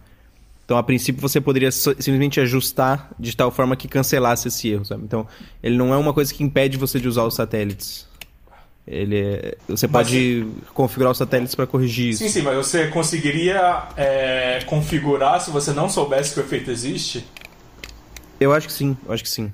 Então, 0.66 0.78
a 0.78 0.84
princípio, 0.84 1.22
você 1.22 1.42
poderia 1.42 1.72
simplesmente 1.72 2.40
ajustar 2.40 3.12
de 3.20 3.36
tal 3.36 3.52
forma 3.52 3.76
que 3.76 3.88
cancelasse 3.88 4.48
esse 4.48 4.70
erro, 4.70 4.86
sabe? 4.86 5.04
Então, 5.04 5.28
ele 5.62 5.76
não 5.76 5.94
é 5.94 5.98
uma 5.98 6.14
coisa 6.14 6.34
que 6.34 6.44
impede 6.44 6.78
você 6.78 7.00
de 7.00 7.08
usar 7.08 7.24
os 7.24 7.36
satélites. 7.36 8.08
Ele 8.92 9.18
é, 9.18 9.58
você 9.70 9.88
mas 9.88 10.08
pode 10.08 10.46
configurar 10.74 11.14
os 11.14 11.18
satélites 11.18 11.56
para 11.56 11.66
corrigir 11.66 12.10
isso. 12.10 12.24
Sim, 12.24 12.30
sim, 12.30 12.42
mas 12.42 12.58
você 12.58 12.88
conseguiria 12.88 13.88
é, 13.96 14.60
configurar 14.66 15.40
se 15.40 15.50
você 15.50 15.72
não 15.72 15.88
soubesse 15.88 16.34
que 16.34 16.42
o 16.42 16.44
efeito 16.44 16.70
existe? 16.70 17.26
Eu 18.38 18.52
acho 18.52 18.68
que 18.68 18.74
sim, 18.74 18.98
eu 19.06 19.14
acho 19.14 19.24
que 19.24 19.30
sim. 19.30 19.50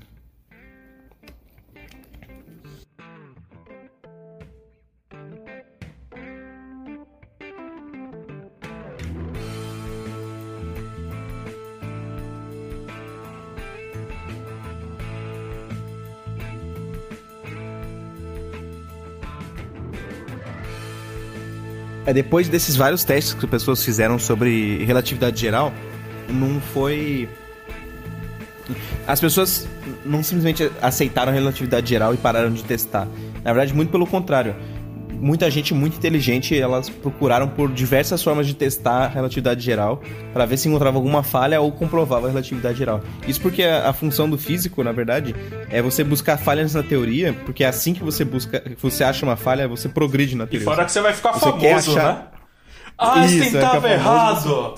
É, 22.08 22.14
depois 22.14 22.47
desses 22.47 22.78
vários 22.78 23.03
testes 23.03 23.34
que 23.34 23.43
as 23.43 23.51
pessoas 23.51 23.84
fizeram 23.84 24.18
sobre 24.18 24.82
relatividade 24.86 25.41
geral, 25.41 25.74
não 26.30 26.62
foi. 26.62 27.28
As 29.05 29.20
pessoas 29.20 29.68
não 30.05 30.24
simplesmente 30.24 30.72
aceitaram 30.82 31.34
a 31.34 31.36
relatividade 31.36 31.89
geral 31.89 32.14
e 32.14 32.18
pararam 32.18 32.49
de 32.49 32.64
testar. 32.64 33.10
Na 33.43 33.51
verdade, 33.51 33.74
muito 33.74 33.91
pelo 33.91 34.08
contrário. 34.08 34.55
Muita 35.20 35.49
gente 35.49 35.74
muito 35.74 35.97
inteligente, 35.97 36.57
elas 36.57 36.89
procuraram 36.89 37.47
por 37.47 37.72
diversas 37.72 38.22
formas 38.24 38.45
de 38.47 38.53
testar 38.53 39.05
a 39.05 39.07
relatividade 39.07 39.61
geral 39.63 40.01
para 40.34 40.45
ver 40.45 40.57
se 40.57 40.68
encontrava 40.70 40.97
alguma 40.97 41.24
falha 41.24 41.59
ou 41.59 41.72
comprovava 41.72 42.28
a 42.28 42.30
relatividade 42.30 42.78
geral. 42.78 43.01
Isso 43.28 43.41
porque 43.41 43.63
a, 43.63 43.89
a, 43.89 43.93
função 43.93 44.30
do 44.30 44.38
físico, 44.38 44.84
na 44.84 44.91
verdade, 44.91 45.36
é 45.70 45.82
você 45.82 46.03
buscar 46.03 46.38
falhas 46.38 46.74
na 46.74 46.84
teoria, 46.84 47.34
porque 47.45 47.63
é 47.63 47.68
assim 47.68 47.93
que 47.93 48.03
você 48.03 48.24
busca, 48.24 48.63
você 48.80 49.03
acha 49.03 49.26
uma 49.26 49.36
falha, 49.36 49.68
você 49.68 49.89
progride 49.89 50.36
na 50.36 50.45
teoria. 50.45 50.63
E 50.63 50.65
fora 50.65 50.86
que 50.86 50.91
você 50.91 51.01
vai 51.01 51.13
ficar 51.13 51.34
você 51.34 51.49
famoso, 51.51 51.97
achar... 51.97 52.13
né? 52.13 52.24
Ah, 52.97 53.20
Einstein 53.20 53.47
estava 53.47 53.91
errado! 53.91 54.76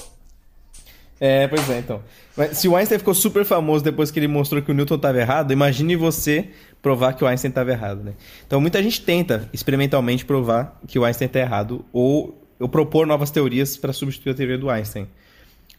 É, 1.20 1.47
pois 1.47 1.70
é, 1.70 1.80
então. 1.80 2.01
Mas 2.36 2.57
se 2.57 2.67
o 2.67 2.76
Einstein 2.76 2.97
ficou 2.97 3.13
super 3.13 3.43
famoso 3.43 3.84
depois 3.84 4.09
que 4.09 4.20
ele 4.20 4.28
mostrou 4.28 4.61
que 4.61 4.72
o 4.72 4.74
Newton 4.74 4.95
estava 4.95 5.20
errado, 5.20 5.51
imagine 5.51 5.95
você 5.95 6.49
provar 6.82 7.13
que 7.13 7.24
o 7.24 7.28
Einstein 7.28 7.49
estava 7.49 7.72
errado, 7.72 8.03
né? 8.03 8.13
Então 8.47 8.61
muita 8.61 8.82
gente 8.82 9.01
tenta 9.01 9.49
experimentalmente 9.51 10.24
provar 10.24 10.80
que 10.88 10.97
o 10.97 11.03
Einstein 11.03 11.26
está 11.28 11.39
errado 11.39 11.84
ou, 11.91 12.41
ou 12.57 12.70
propor 12.70 13.05
novas 13.05 13.32
teorias 13.32 13.76
para 13.76 13.91
substituir 13.91 14.32
a 14.32 14.36
teoria 14.36 14.57
do 14.57 14.70
Einstein. 14.70 15.07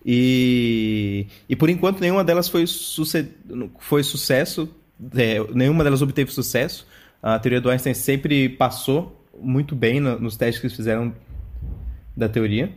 E, 0.05 1.27
e 1.49 1.57
por 1.57 1.71
enquanto 1.71 2.01
nenhuma 2.01 2.25
delas 2.25 2.49
foi, 2.49 2.67
suce, 2.67 3.29
foi 3.79 4.03
sucesso, 4.03 4.69
é, 5.17 5.39
nenhuma 5.55 5.85
delas 5.85 6.03
obteve 6.03 6.31
sucesso. 6.33 6.87
A 7.23 7.39
teoria 7.39 7.61
do 7.61 7.71
Einstein 7.71 7.95
sempre 7.95 8.49
passou 8.49 9.27
muito 9.41 9.75
bem 9.75 10.01
no, 10.01 10.19
nos 10.19 10.37
testes 10.37 10.61
que 10.61 10.67
eles 10.67 10.77
fizeram 10.77 11.15
da 12.17 12.29
teoria. 12.29 12.71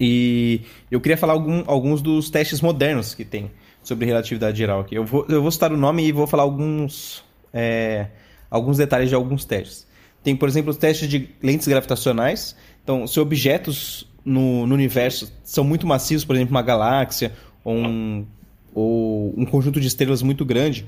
E 0.00 0.62
eu 0.90 1.00
queria 1.00 1.16
falar 1.16 1.34
algum, 1.34 1.62
alguns 1.66 2.00
dos 2.00 2.30
testes 2.30 2.62
modernos 2.62 3.14
que 3.14 3.24
tem 3.24 3.50
sobre 3.82 4.06
relatividade 4.06 4.56
geral 4.56 4.80
aqui. 4.80 4.94
Eu 4.94 5.04
vou, 5.04 5.26
eu 5.28 5.42
vou 5.42 5.50
citar 5.50 5.70
o 5.72 5.76
nome 5.76 6.06
e 6.06 6.10
vou 6.10 6.26
falar 6.26 6.42
alguns, 6.42 7.22
é, 7.52 8.06
alguns 8.50 8.78
detalhes 8.78 9.10
de 9.10 9.14
alguns 9.14 9.44
testes. 9.44 9.86
Tem, 10.24 10.34
por 10.34 10.48
exemplo, 10.48 10.70
os 10.70 10.78
testes 10.78 11.08
de 11.08 11.28
lentes 11.42 11.68
gravitacionais. 11.68 12.56
Então, 12.82 13.06
se 13.06 13.20
objetos 13.20 14.08
no, 14.24 14.66
no 14.66 14.74
universo 14.74 15.30
são 15.44 15.64
muito 15.64 15.86
macios, 15.86 16.24
por 16.24 16.34
exemplo, 16.34 16.54
uma 16.54 16.62
galáxia 16.62 17.32
ou 17.62 17.74
um, 17.76 18.26
ou 18.74 19.34
um 19.36 19.44
conjunto 19.44 19.80
de 19.80 19.86
estrelas 19.86 20.22
muito 20.22 20.44
grande, 20.44 20.86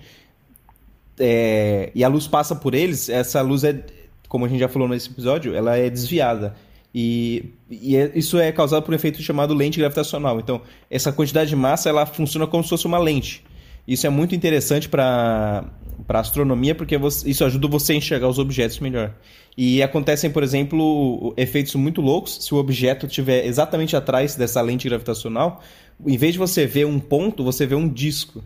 é, 1.18 1.90
e 1.94 2.02
a 2.02 2.08
luz 2.08 2.26
passa 2.26 2.54
por 2.56 2.74
eles, 2.74 3.08
essa 3.10 3.42
luz 3.42 3.62
é, 3.62 3.84
como 4.26 4.46
a 4.46 4.48
gente 4.48 4.60
já 4.60 4.68
falou 4.68 4.88
nesse 4.88 5.10
episódio, 5.10 5.54
ela 5.54 5.76
é 5.76 5.90
desviada. 5.90 6.54
E, 6.94 7.54
e 7.70 7.96
é, 7.96 8.12
isso 8.14 8.38
é 8.38 8.52
causado 8.52 8.82
por 8.82 8.92
um 8.92 8.94
efeito 8.94 9.22
chamado 9.22 9.54
lente 9.54 9.78
gravitacional. 9.78 10.38
Então, 10.38 10.60
essa 10.90 11.12
quantidade 11.12 11.50
de 11.50 11.56
massa 11.56 11.88
ela 11.88 12.04
funciona 12.04 12.46
como 12.46 12.62
se 12.62 12.70
fosse 12.70 12.86
uma 12.86 12.98
lente. 12.98 13.44
Isso 13.86 14.06
é 14.06 14.10
muito 14.10 14.34
interessante 14.34 14.88
para 14.88 15.64
a 16.08 16.18
astronomia, 16.18 16.74
porque 16.74 16.96
você, 16.96 17.28
isso 17.28 17.44
ajuda 17.44 17.66
você 17.66 17.94
a 17.94 17.96
enxergar 17.96 18.28
os 18.28 18.38
objetos 18.38 18.78
melhor. 18.78 19.14
E 19.56 19.82
acontecem, 19.82 20.30
por 20.30 20.42
exemplo, 20.42 21.34
efeitos 21.36 21.74
muito 21.74 22.00
loucos 22.00 22.38
se 22.40 22.54
o 22.54 22.58
objeto 22.58 23.06
estiver 23.06 23.44
exatamente 23.46 23.96
atrás 23.96 24.36
dessa 24.36 24.60
lente 24.60 24.88
gravitacional. 24.88 25.62
Em 26.06 26.16
vez 26.16 26.34
de 26.34 26.38
você 26.38 26.66
ver 26.66 26.86
um 26.86 27.00
ponto, 27.00 27.42
você 27.42 27.66
vê 27.66 27.74
um 27.74 27.88
disco, 27.88 28.42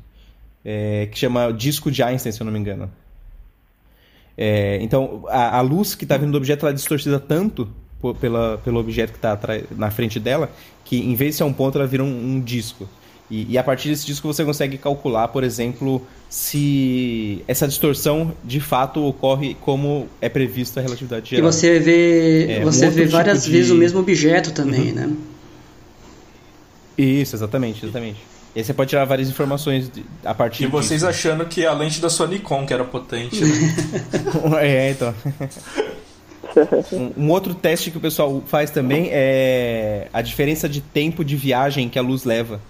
é, 0.64 1.06
que 1.06 1.18
chama 1.18 1.52
disco 1.52 1.90
de 1.90 2.02
Einstein, 2.02 2.32
se 2.32 2.40
eu 2.40 2.44
não 2.44 2.52
me 2.52 2.58
engano. 2.58 2.90
É, 4.38 4.78
então, 4.80 5.24
a, 5.28 5.58
a 5.58 5.60
luz 5.60 5.94
que 5.94 6.04
está 6.04 6.16
vindo 6.16 6.32
do 6.32 6.38
objeto 6.38 6.64
ela 6.64 6.72
é 6.72 6.74
distorcida 6.74 7.18
tanto 7.18 7.68
pela, 8.14 8.58
pelo 8.58 8.78
objeto 8.78 9.12
que 9.12 9.18
está 9.18 9.38
na 9.76 9.90
frente 9.90 10.20
dela, 10.20 10.50
que 10.84 10.96
em 10.98 11.14
vez 11.14 11.32
de 11.32 11.38
ser 11.38 11.44
um 11.44 11.52
ponto, 11.52 11.78
ela 11.78 11.86
vira 11.86 12.02
um, 12.04 12.36
um 12.36 12.40
disco. 12.40 12.88
E, 13.30 13.54
e, 13.54 13.58
a 13.58 13.64
partir 13.64 13.88
desse 13.88 14.06
disco 14.06 14.32
você 14.32 14.44
consegue 14.44 14.78
calcular, 14.78 15.26
por 15.28 15.42
exemplo, 15.42 16.00
se 16.30 17.42
essa 17.48 17.66
distorção 17.66 18.32
de 18.44 18.60
fato 18.60 19.04
ocorre 19.04 19.56
como 19.60 20.08
é 20.20 20.28
previsto 20.28 20.78
a 20.78 20.82
relatividade 20.82 21.30
geral. 21.30 21.48
E 21.48 21.52
você 21.52 21.80
vê, 21.80 22.52
é, 22.52 22.60
você 22.60 22.86
um 22.86 22.90
vê 22.90 23.06
várias 23.06 23.40
tipo 23.42 23.52
vezes 23.52 23.66
de... 23.66 23.72
o 23.72 23.76
mesmo 23.76 23.98
objeto 23.98 24.52
também, 24.52 24.90
uhum. 24.90 24.94
né? 24.94 25.12
Isso, 26.96 27.34
exatamente, 27.34 27.84
exatamente. 27.84 28.20
E 28.54 28.60
aí 28.60 28.64
você 28.64 28.72
pode 28.72 28.88
tirar 28.88 29.04
várias 29.04 29.28
informações 29.28 29.90
a 30.24 30.32
partir 30.32 30.64
E 30.64 30.66
vocês 30.66 31.00
disso. 31.00 31.06
achando 31.06 31.44
que 31.44 31.66
a 31.66 31.72
lente 31.74 32.00
da 32.00 32.08
sua 32.08 32.26
Nikon 32.26 32.64
que 32.64 32.72
era 32.72 32.84
potente. 32.84 33.44
Né? 33.44 33.74
é, 34.62 34.90
então. 34.92 35.12
um, 36.92 37.24
um, 37.24 37.30
outro 37.30 37.54
teste 37.54 37.90
que 37.90 37.98
o 37.98 38.00
pessoal 38.00 38.42
faz 38.46 38.70
também 38.70 39.08
é 39.10 40.08
a 40.12 40.22
diferença 40.22 40.68
de 40.68 40.80
tempo 40.80 41.24
de 41.24 41.36
viagem 41.36 41.88
que 41.88 41.98
a 41.98 42.02
luz 42.02 42.24
leva 42.24 42.60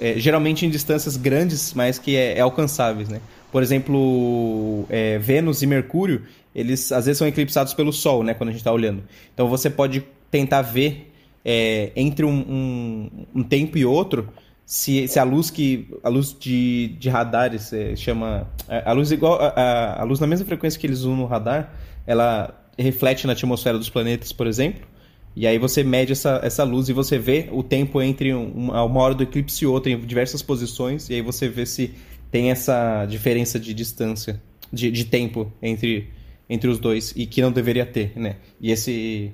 é, 0.00 0.18
geralmente 0.18 0.64
em 0.64 0.70
distâncias 0.70 1.16
grandes, 1.16 1.74
mas 1.74 1.98
que 1.98 2.16
é, 2.16 2.38
é 2.38 2.40
alcançáveis, 2.40 3.08
né? 3.08 3.20
Por 3.52 3.62
exemplo, 3.62 4.86
é, 4.88 5.18
Vênus 5.18 5.60
e 5.62 5.66
Mercúrio, 5.66 6.22
eles 6.54 6.90
às 6.90 7.04
vezes 7.04 7.18
são 7.18 7.28
eclipsados 7.28 7.74
pelo 7.74 7.92
Sol, 7.92 8.22
né? 8.22 8.32
Quando 8.32 8.48
a 8.48 8.52
gente 8.52 8.60
está 8.60 8.72
olhando. 8.72 9.02
Então 9.34 9.48
você 9.48 9.68
pode 9.68 10.02
tentar 10.30 10.62
ver 10.62 11.12
é, 11.44 11.92
entre 11.94 12.24
um, 12.24 12.30
um, 12.30 13.10
um, 13.34 13.42
tempo 13.42 13.76
e 13.76 13.84
outro 13.84 14.28
se, 14.64 15.08
se 15.08 15.18
a 15.18 15.24
luz 15.24 15.50
que 15.50 15.88
a 16.02 16.08
luz 16.08 16.36
de, 16.38 16.88
de 16.98 17.08
radares 17.08 17.72
é, 17.72 17.96
chama 17.96 18.46
é, 18.68 18.82
a 18.86 18.92
luz 18.92 19.10
igual 19.10 19.38
a, 19.40 20.00
a 20.00 20.04
luz 20.04 20.20
na 20.20 20.26
mesma 20.26 20.46
frequência 20.46 20.78
que 20.78 20.86
eles 20.86 21.00
usam 21.00 21.16
no 21.16 21.26
radar, 21.26 21.72
ela 22.06 22.59
reflete 22.78 23.26
na 23.26 23.32
atmosfera 23.32 23.78
dos 23.78 23.88
planetas, 23.88 24.32
por 24.32 24.46
exemplo. 24.46 24.86
E 25.34 25.46
aí 25.46 25.58
você 25.58 25.84
mede 25.84 26.12
essa, 26.12 26.40
essa 26.42 26.64
luz 26.64 26.88
e 26.88 26.92
você 26.92 27.18
vê 27.18 27.48
o 27.52 27.62
tempo 27.62 28.02
entre 28.02 28.32
uma, 28.34 28.82
uma 28.82 29.00
hora 29.00 29.14
do 29.14 29.22
eclipse 29.22 29.64
e 29.64 29.66
outra 29.66 29.92
em 29.92 29.98
diversas 30.00 30.42
posições, 30.42 31.08
e 31.08 31.14
aí 31.14 31.22
você 31.22 31.48
vê 31.48 31.64
se 31.64 31.94
tem 32.30 32.50
essa 32.50 33.06
diferença 33.06 33.58
de 33.58 33.72
distância, 33.72 34.40
de, 34.72 34.90
de 34.90 35.04
tempo 35.04 35.52
entre, 35.62 36.10
entre 36.48 36.68
os 36.68 36.78
dois, 36.78 37.12
e 37.16 37.26
que 37.26 37.40
não 37.40 37.52
deveria 37.52 37.86
ter, 37.86 38.12
né? 38.16 38.36
E 38.60 38.70
esse... 38.70 39.32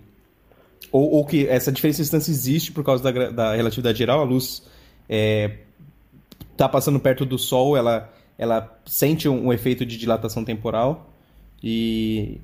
Ou, 0.93 1.11
ou 1.13 1.27
que 1.27 1.47
essa 1.49 1.73
diferença 1.73 1.99
de 1.99 2.05
distância 2.05 2.31
existe 2.31 2.73
por 2.73 2.85
causa 2.85 3.03
da, 3.03 3.31
da 3.31 3.57
relatividade 3.57 3.99
geral, 3.99 4.21
a 4.21 4.25
luz 4.25 4.63
é, 5.09 5.59
tá 6.57 6.69
passando 6.69 7.01
perto 7.01 7.25
do 7.25 7.39
Sol, 7.39 7.77
ela, 7.77 8.13
ela 8.39 8.79
sente 8.87 9.29
um, 9.29 9.47
um 9.47 9.53
efeito 9.53 9.85
de 9.85 9.97
dilatação 9.97 10.45
temporal, 10.45 11.13
e, 11.63 12.41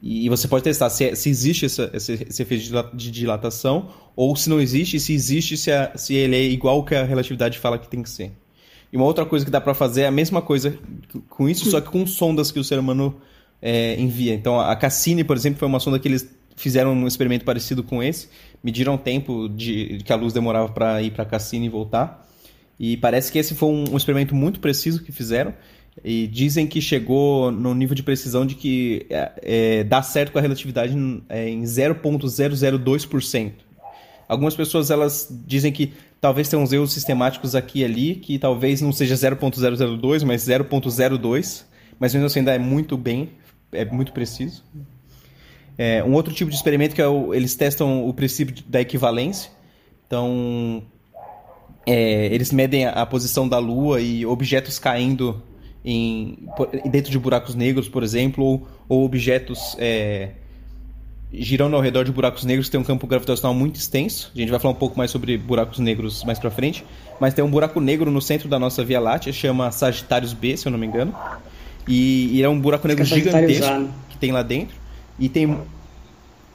e 0.00 0.28
você 0.28 0.46
pode 0.46 0.64
testar 0.64 0.88
se, 0.90 1.04
é, 1.04 1.14
se 1.14 1.28
existe 1.28 1.66
essa, 1.66 1.90
esse, 1.92 2.12
esse, 2.28 2.42
efeito 2.42 2.90
de 2.94 3.10
dilatação 3.10 3.88
ou 4.14 4.36
se 4.36 4.48
não 4.48 4.60
existe, 4.60 4.96
e 4.96 5.00
se 5.00 5.12
existe, 5.12 5.56
se, 5.56 5.72
a, 5.72 5.92
se 5.96 6.14
ele 6.14 6.36
é 6.36 6.42
igual 6.44 6.84
que 6.84 6.94
a 6.94 7.04
relatividade 7.04 7.58
fala 7.58 7.78
que 7.78 7.88
tem 7.88 8.02
que 8.02 8.08
ser. 8.08 8.32
E 8.92 8.96
uma 8.96 9.04
outra 9.04 9.26
coisa 9.26 9.44
que 9.44 9.50
dá 9.50 9.60
para 9.60 9.74
fazer 9.74 10.02
é 10.02 10.06
a 10.06 10.10
mesma 10.10 10.40
coisa 10.40 10.78
com 11.28 11.48
isso, 11.48 11.68
só 11.70 11.80
que 11.80 11.90
com 11.90 12.06
sondas 12.06 12.52
que 12.52 12.60
o 12.60 12.64
ser 12.64 12.78
humano 12.78 13.16
é, 13.60 14.00
envia. 14.00 14.34
Então 14.34 14.60
a 14.60 14.76
Cassini, 14.76 15.24
por 15.24 15.36
exemplo, 15.36 15.58
foi 15.58 15.66
uma 15.66 15.80
sonda 15.80 15.98
que 15.98 16.06
eles 16.06 16.28
fizeram 16.56 16.92
um 16.92 17.06
experimento 17.06 17.44
parecido 17.44 17.82
com 17.82 18.02
esse, 18.02 18.28
mediram 18.62 18.94
o 18.94 18.98
tempo 18.98 19.48
de 19.48 19.98
que 20.04 20.12
a 20.12 20.16
luz 20.16 20.32
demorava 20.32 20.68
para 20.68 21.02
ir 21.02 21.10
para 21.10 21.24
Cassini 21.24 21.66
e 21.66 21.68
voltar. 21.68 22.24
E 22.78 22.96
parece 22.96 23.30
que 23.30 23.38
esse 23.38 23.54
foi 23.54 23.68
um, 23.68 23.84
um 23.92 23.96
experimento 23.96 24.34
muito 24.34 24.60
preciso 24.60 25.02
que 25.02 25.12
fizeram. 25.12 25.54
E 26.02 26.26
dizem 26.26 26.66
que 26.66 26.80
chegou 26.80 27.52
no 27.52 27.74
nível 27.74 27.94
de 27.94 28.02
precisão 28.02 28.44
de 28.44 28.54
que 28.54 29.06
é, 29.08 29.32
é, 29.42 29.84
dá 29.84 30.02
certo 30.02 30.32
com 30.32 30.38
a 30.38 30.42
relatividade 30.42 30.94
é, 31.28 31.48
em 31.48 31.62
0.002%. 31.62 33.52
Algumas 34.28 34.56
pessoas 34.56 34.90
elas 34.90 35.28
dizem 35.46 35.70
que 35.70 35.92
talvez 36.20 36.48
tenham 36.48 36.62
uns 36.62 36.72
erros 36.72 36.92
sistemáticos 36.92 37.54
aqui 37.54 37.80
e 37.80 37.84
ali, 37.84 38.14
que 38.16 38.38
talvez 38.38 38.80
não 38.80 38.92
seja 38.92 39.14
0.002, 39.14 40.24
mas 40.24 40.42
0.02, 40.42 41.64
mas 41.98 42.14
mesmo 42.14 42.26
assim 42.26 42.40
ainda 42.40 42.54
é 42.54 42.58
muito 42.58 42.96
bem, 42.96 43.30
é 43.70 43.84
muito 43.84 44.12
preciso. 44.12 44.64
É, 45.76 46.02
um 46.02 46.12
outro 46.14 46.32
tipo 46.32 46.50
de 46.50 46.56
experimento 46.56 46.94
que 46.94 47.02
é 47.02 47.06
o, 47.06 47.34
eles 47.34 47.54
testam 47.54 48.08
o 48.08 48.14
princípio 48.14 48.64
da 48.66 48.80
equivalência. 48.80 49.50
Então, 50.06 50.82
é, 51.86 52.26
eles 52.26 52.52
medem 52.52 52.86
a 52.86 53.04
posição 53.04 53.48
da 53.48 53.58
Lua 53.58 54.00
e 54.00 54.24
objetos 54.24 54.78
caindo 54.78 55.42
em, 55.84 56.38
dentro 56.86 57.10
de 57.10 57.18
buracos 57.18 57.54
negros, 57.54 57.88
por 57.88 58.02
exemplo, 58.02 58.44
ou, 58.44 58.68
ou 58.88 59.04
objetos 59.04 59.76
é, 59.78 60.30
girando 61.32 61.76
ao 61.76 61.82
redor 61.82 62.04
de 62.04 62.12
buracos 62.12 62.44
negros 62.44 62.68
que 62.68 62.72
tem 62.72 62.80
um 62.80 62.84
campo 62.84 63.06
gravitacional 63.06 63.54
muito 63.54 63.76
extenso. 63.76 64.30
A 64.34 64.38
gente 64.38 64.50
vai 64.50 64.58
falar 64.58 64.72
um 64.72 64.78
pouco 64.78 64.96
mais 64.96 65.10
sobre 65.10 65.36
buracos 65.36 65.78
negros 65.78 66.24
mais 66.24 66.38
pra 66.38 66.50
frente. 66.50 66.84
Mas 67.20 67.34
tem 67.34 67.44
um 67.44 67.50
buraco 67.50 67.80
negro 67.80 68.10
no 68.10 68.22
centro 68.22 68.48
da 68.48 68.58
nossa 68.58 68.84
Via 68.84 69.00
Láctea, 69.00 69.32
chama 69.32 69.70
Sagitários 69.70 70.32
B, 70.32 70.56
se 70.56 70.66
eu 70.66 70.72
não 70.72 70.78
me 70.78 70.86
engano. 70.86 71.14
E, 71.86 72.38
e 72.38 72.42
é 72.42 72.48
um 72.48 72.58
buraco 72.58 72.88
negro 72.88 73.04
gigantesco 73.04 73.88
que 74.08 74.16
tem 74.16 74.32
lá 74.32 74.42
dentro. 74.42 74.74
E 75.18 75.28
tem. 75.28 75.46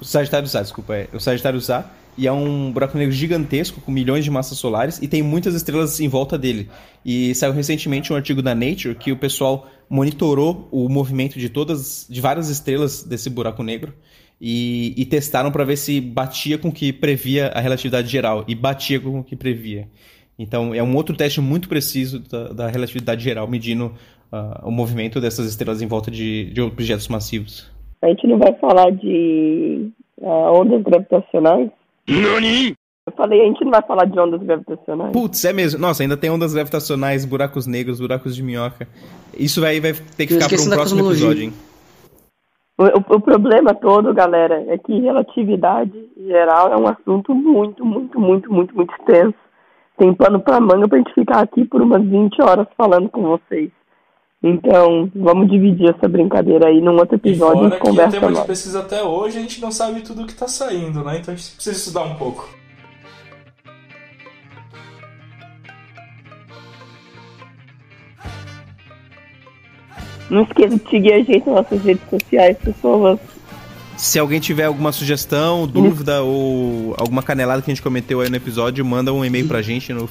O 0.01 0.05
Sagitários 0.05 0.55
A, 0.55 0.61
desculpa, 0.61 0.95
é. 0.95 1.07
O 1.13 1.19
Sagitários 1.19 1.69
A 1.69 1.86
e 2.20 2.28
é 2.28 2.32
um 2.32 2.70
buraco 2.70 2.97
negro 2.97 3.13
gigantesco 3.13 3.80
com 3.80 3.91
milhões 3.91 4.26
de 4.26 4.30
massas 4.30 4.57
solares 4.57 5.01
e 5.01 5.07
tem 5.07 5.24
muitas 5.24 5.55
estrelas 5.55 6.01
em 6.01 6.09
volta 6.09 6.38
dele. 6.38 6.70
E 7.05 7.34
saiu 7.34 7.53
recentemente 7.53 8.11
um 8.11 8.15
artigo 8.17 8.41
da 8.41 8.53
Nature 8.53 8.93
que 8.93 9.09
o 9.09 9.17
pessoal 9.17 9.67
monitorou 9.89 10.67
o 10.70 10.89
movimento 10.89 11.39
de 11.39 11.47
todas, 11.47 12.05
de 12.09 12.20
várias 12.20 12.49
estrelas 12.49 13.03
desse 13.03 13.30
buraco 13.30 13.63
negro 13.63 13.93
e, 14.39 14.93
e 14.97 15.05
testaram 15.05 15.49
para 15.49 15.63
ver 15.63 15.78
se 15.78 16.01
batia 16.01 16.57
com 16.57 16.67
o 16.67 16.72
que 16.74 16.91
previa 16.91 17.47
a 17.47 17.61
relatividade 17.61 18.09
geral 18.09 18.43
e 18.49 18.53
batia 18.53 18.99
com 18.99 19.20
o 19.20 19.24
que 19.24 19.38
previa. 19.38 19.88
Então 20.38 20.76
é 20.76 20.84
um 20.84 20.95
outro 20.97 21.15
teste 21.15 21.39
muito 21.39 21.70
preciso 21.70 22.20
da, 22.20 22.49
da 22.49 22.67
relatividade 22.67 23.24
geral 23.24 23.47
medindo 23.47 23.93
uh, 24.32 24.67
o 24.67 24.72
movimento 24.72 25.22
dessas 25.22 25.47
estrelas 25.47 25.82
em 25.82 25.88
volta 25.88 26.11
de, 26.11 26.51
de 26.51 26.61
objetos 26.61 27.07
massivos. 27.07 27.72
A 28.01 28.07
gente 28.07 28.28
não 28.28 28.38
vai 28.38 28.53
falar 28.55 28.91
de 28.91 29.89
uh, 30.17 30.61
ondas 30.61 30.82
gravitacionais, 30.84 31.70
Nani? 32.10 32.76
Eu 33.07 33.14
falei, 33.16 33.41
a 33.41 33.45
gente 33.45 33.64
não 33.64 33.72
vai 33.72 33.82
falar 33.82 34.05
de 34.05 34.20
ondas 34.20 34.41
gravitacionais. 34.41 35.12
Putz, 35.12 35.43
é 35.43 35.51
mesmo. 35.51 35.80
Nossa, 35.80 36.03
ainda 36.03 36.16
tem 36.16 36.30
ondas 36.30 36.53
gravitacionais, 36.53 37.26
buracos 37.26 37.66
negros, 37.66 37.99
buracos 37.99 38.36
de 38.36 38.43
minhoca. 38.43 38.88
Isso 39.36 39.60
vai, 39.60 39.80
vai 39.80 39.93
ter 39.93 40.28
que 40.28 40.34
ficar 40.34 40.47
para 40.47 40.62
um 40.62 40.70
próximo 40.70 41.05
episódio, 41.07 41.43
hein? 41.43 41.53
O, 42.78 43.16
o, 43.16 43.20
problema 43.20 43.74
todo, 43.74 44.14
galera, 44.14 44.64
é 44.68 44.78
que 44.78 45.01
relatividade 45.01 45.91
geral 46.16 46.72
é 46.72 46.78
um 46.78 46.88
assunto 46.88 47.36
muito, 47.36 47.84
muito, 47.84 48.20
muito, 48.20 48.51
muito, 48.51 48.76
muito 48.76 48.93
extenso. 48.93 49.36
Tem 49.97 50.14
pano 50.14 50.39
pra 50.39 50.62
manga 50.62 50.88
pra 50.88 50.97
gente 50.97 51.14
ficar 51.14 51.41
aqui 51.41 51.66
por 51.66 51.82
umas 51.82 52.01
20 52.01 52.41
horas 52.41 52.68
falando 52.78 53.10
com 53.10 53.24
vocês. 53.24 53.70
Então, 54.41 55.11
vamos 55.13 55.51
dividir 55.51 55.89
essa 55.89 56.07
brincadeira 56.07 56.69
aí 56.69 56.79
num 56.79 56.97
outro 56.97 57.15
episódio 57.15 57.68
e, 57.68 57.72
fora 57.72 57.76
e 57.76 57.80
conversa 57.80 58.11
que 58.11 58.18
o 58.18 58.22
tema 58.22 58.41
de 58.41 58.47
pesquisa 58.47 58.80
até 58.80 59.03
hoje, 59.03 59.38
a 59.38 59.41
gente 59.41 59.61
não 59.61 59.69
sabe 59.69 59.99
tudo 59.99 60.23
o 60.23 60.26
que 60.26 60.31
está 60.31 60.47
saindo, 60.47 61.03
né? 61.03 61.18
Então 61.19 61.34
a 61.34 61.38
gente 61.38 61.55
precisa 61.55 61.76
estudar 61.76 62.03
um 62.03 62.15
pouco. 62.15 62.47
Não 70.30 70.43
esqueça 70.43 70.77
de 70.77 70.89
seguir 70.89 71.11
a 71.11 71.18
gente 71.18 71.45
nas 71.45 71.55
nossas 71.55 71.84
redes 71.84 72.09
sociais, 72.09 72.57
pessoas. 72.59 73.19
Se 73.97 74.18
alguém 74.18 74.39
tiver 74.39 74.64
alguma 74.65 74.93
sugestão, 74.93 75.68
dúvida 75.68 76.23
ou 76.23 76.95
alguma 76.97 77.22
canelada 77.22 77.61
que 77.61 77.69
a 77.69 77.73
gente 77.73 77.84
cometeu 77.84 78.22
aí 78.22 78.30
no 78.30 78.38
episódio, 78.38 78.85
manda 78.85 79.11
um 79.11 79.26
e-mail 79.26 79.49
pra 79.49 79.61
gente 79.61 79.91
no 79.91 80.07